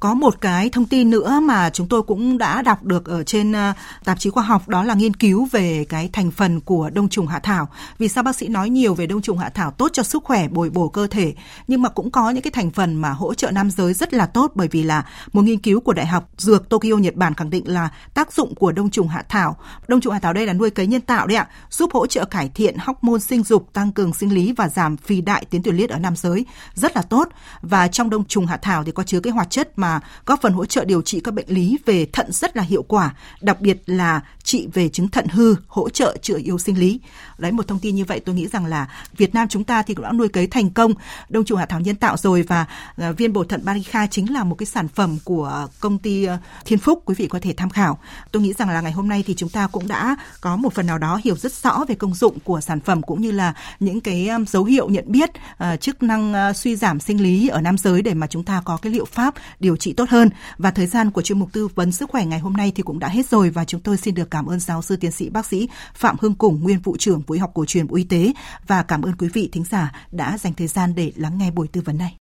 có 0.00 0.14
một 0.14 0.40
cái 0.40 0.70
thông 0.70 0.86
tin 0.86 1.10
nữa 1.10 1.40
mà 1.42 1.70
chúng 1.70 1.88
tôi 1.88 2.02
cũng 2.02 2.38
đã 2.38 2.62
đọc 2.62 2.84
được 2.84 3.04
ở 3.06 3.24
trên 3.24 3.52
ờ, 3.52 3.72
tạp 4.04 4.18
chí 4.18 4.30
khoa 4.30 4.42
học 4.42 4.68
đó 4.68 4.82
là 4.84 4.94
nghiên 4.94 5.14
cứu 5.14 5.48
về 5.52 5.86
cái 5.88 6.10
thành 6.12 6.30
phần 6.30 6.60
của 6.60 6.90
đông 6.90 7.08
trùng 7.08 7.26
hạ 7.26 7.38
thảo. 7.38 7.68
Vì 7.98 8.08
sao 8.08 8.24
bác 8.24 8.36
sĩ 8.36 8.48
nói 8.48 8.70
nhiều 8.70 8.94
về 8.94 9.06
đông 9.06 9.22
trùng 9.22 9.38
hạ 9.38 9.48
thảo 9.48 9.70
tốt 9.70 9.90
cho 9.92 10.02
sức 10.02 10.24
khỏe 10.24 10.48
bồi 10.48 10.70
bổ 10.70 10.88
cơ 10.88 11.06
thể 11.06 11.34
nhưng 11.68 11.82
mà 11.82 11.88
cũng 11.88 12.10
có 12.10 12.30
những 12.30 12.42
cái 12.42 12.50
thành 12.50 12.70
phần 12.70 12.96
mà 12.96 13.10
hỗ 13.10 13.34
trợ 13.34 13.50
nam 13.50 13.70
giới 13.70 13.94
rất 13.94 14.14
là 14.14 14.26
tốt 14.26 14.52
bởi 14.54 14.68
vì 14.68 14.82
là 14.82 15.06
một 15.32 15.42
nghiên 15.42 15.58
cứu 15.58 15.80
của 15.80 15.92
Đại 15.92 16.06
học 16.06 16.28
Dược 16.36 16.68
Tokyo 16.68 16.96
Nhật 16.96 17.14
Bản 17.14 17.34
khẳng 17.34 17.50
định 17.50 17.68
là 17.68 17.88
tác 18.14 18.32
dụng 18.32 18.54
của 18.54 18.72
đông 18.72 18.90
trùng 18.90 19.08
hạ 19.08 19.24
thảo. 19.28 19.56
Đông 19.88 20.00
trùng 20.00 20.12
hạ 20.12 20.18
thảo 20.18 20.32
đây 20.32 20.46
là 20.46 20.52
nuôi 20.52 20.70
cấy 20.70 20.86
nhân 20.86 21.00
tạo 21.00 21.26
đấy 21.26 21.36
ạ, 21.36 21.48
giúp 21.70 21.90
hỗ 21.92 22.06
trợ 22.06 22.24
cải 22.24 22.48
thiện 22.48 22.76
hormone 22.78 23.18
sinh 23.18 23.42
dục, 23.42 23.72
tăng 23.72 23.92
cường 23.92 24.14
sinh 24.14 24.34
lý 24.34 24.52
và 24.52 24.68
giảm 24.68 24.96
phì 24.96 25.20
đại 25.20 25.44
tuyến 25.50 25.62
tiền 25.62 25.76
liệt 25.76 25.90
ở 25.90 25.98
nam 25.98 26.16
giới 26.16 26.46
rất 26.74 26.96
là 26.96 27.02
tốt. 27.02 27.28
Và 27.62 27.88
trong 27.88 28.10
đông 28.10 28.24
trùng 28.24 28.46
hạ 28.46 28.56
thảo 28.56 28.84
thì 28.84 28.92
có 28.92 29.02
chứa 29.02 29.20
cái 29.20 29.32
hoạt 29.32 29.50
chất 29.50 29.78
mà 29.78 29.89
góp 30.26 30.42
phần 30.42 30.52
hỗ 30.52 30.66
trợ 30.66 30.84
điều 30.84 31.02
trị 31.02 31.20
các 31.24 31.34
bệnh 31.34 31.48
lý 31.48 31.78
về 31.86 32.06
thận 32.12 32.32
rất 32.32 32.56
là 32.56 32.62
hiệu 32.62 32.82
quả, 32.82 33.14
đặc 33.40 33.60
biệt 33.60 33.82
là 33.86 34.20
trị 34.42 34.68
về 34.74 34.88
chứng 34.88 35.08
thận 35.08 35.28
hư, 35.28 35.54
hỗ 35.66 35.88
trợ 35.88 36.16
chữa 36.22 36.38
yếu 36.38 36.58
sinh 36.58 36.78
lý. 36.78 37.00
Đấy 37.38 37.52
một 37.52 37.68
thông 37.68 37.78
tin 37.78 37.94
như 37.94 38.04
vậy 38.04 38.20
tôi 38.20 38.34
nghĩ 38.34 38.46
rằng 38.46 38.66
là 38.66 38.88
Việt 39.16 39.34
Nam 39.34 39.48
chúng 39.48 39.64
ta 39.64 39.82
thì 39.82 39.94
cũng 39.94 40.04
đã 40.04 40.12
nuôi 40.12 40.28
cấy 40.28 40.46
thành 40.46 40.70
công 40.70 40.94
đông 41.28 41.44
trùng 41.44 41.58
hạ 41.58 41.66
thảo 41.66 41.80
nhân 41.80 41.96
tạo 41.96 42.16
rồi 42.16 42.42
và 42.42 42.66
ờ, 42.96 43.12
viên 43.12 43.32
bổ 43.32 43.44
thận 43.44 43.60
Barica 43.64 44.06
chính 44.06 44.32
là 44.32 44.44
một 44.44 44.54
cái 44.54 44.66
sản 44.66 44.88
phẩm 44.88 45.18
của 45.24 45.68
công 45.80 45.98
ty 45.98 46.24
ờ, 46.24 46.38
Thiên 46.64 46.78
Phúc 46.78 47.02
quý 47.04 47.14
vị 47.18 47.26
có 47.26 47.38
thể 47.42 47.54
tham 47.56 47.70
khảo. 47.70 47.98
Tôi 48.32 48.42
nghĩ 48.42 48.52
rằng 48.52 48.70
là 48.70 48.80
ngày 48.80 48.92
hôm 48.92 49.08
nay 49.08 49.24
thì 49.26 49.34
chúng 49.34 49.48
ta 49.48 49.66
cũng 49.66 49.88
đã 49.88 50.16
có 50.40 50.56
một 50.56 50.74
phần 50.74 50.86
nào 50.86 50.98
đó 50.98 51.20
hiểu 51.24 51.36
rất 51.36 51.52
rõ 51.52 51.84
về 51.88 51.94
công 51.94 52.14
dụng 52.14 52.38
của 52.44 52.60
sản 52.60 52.80
phẩm 52.80 53.02
cũng 53.02 53.20
như 53.20 53.30
là 53.30 53.54
những 53.80 54.00
cái 54.00 54.28
dấu 54.48 54.64
hiệu 54.64 54.88
nhận 54.88 55.04
biết 55.08 55.30
ờ, 55.58 55.76
chức 55.76 56.02
năng 56.02 56.54
suy 56.54 56.76
giảm 56.76 57.00
sinh 57.00 57.22
lý 57.22 57.48
ở 57.48 57.60
nam 57.60 57.78
giới 57.78 58.02
để 58.02 58.14
mà 58.14 58.26
chúng 58.26 58.44
ta 58.44 58.62
có 58.64 58.76
cái 58.76 58.92
liệu 58.92 59.04
pháp 59.04 59.34
điều 59.60 59.76
trị 59.80 59.92
tốt 59.92 60.08
hơn. 60.08 60.30
Và 60.58 60.70
thời 60.70 60.86
gian 60.86 61.10
của 61.10 61.22
chuyên 61.22 61.38
mục 61.38 61.52
tư 61.52 61.68
vấn 61.74 61.92
sức 61.92 62.10
khỏe 62.10 62.24
ngày 62.24 62.38
hôm 62.38 62.52
nay 62.52 62.72
thì 62.74 62.82
cũng 62.82 62.98
đã 62.98 63.08
hết 63.08 63.26
rồi 63.28 63.50
và 63.50 63.64
chúng 63.64 63.80
tôi 63.80 63.96
xin 63.96 64.14
được 64.14 64.30
cảm 64.30 64.46
ơn 64.46 64.60
giáo 64.60 64.82
sư 64.82 64.96
tiến 64.96 65.10
sĩ 65.10 65.28
bác 65.28 65.46
sĩ 65.46 65.68
Phạm 65.94 66.16
Hưng 66.20 66.34
Củng, 66.34 66.62
nguyên 66.62 66.80
vụ 66.80 66.96
trưởng 66.96 67.22
Vụ 67.26 67.32
y 67.32 67.38
học 67.38 67.50
cổ 67.54 67.64
truyền 67.64 67.86
Bộ 67.86 67.96
Y 67.96 68.04
tế 68.04 68.32
và 68.66 68.82
cảm 68.82 69.02
ơn 69.02 69.16
quý 69.18 69.28
vị 69.28 69.48
thính 69.52 69.64
giả 69.70 69.92
đã 70.10 70.38
dành 70.38 70.54
thời 70.54 70.66
gian 70.66 70.94
để 70.94 71.12
lắng 71.16 71.38
nghe 71.38 71.50
buổi 71.50 71.68
tư 71.68 71.80
vấn 71.84 71.98
này. 71.98 72.19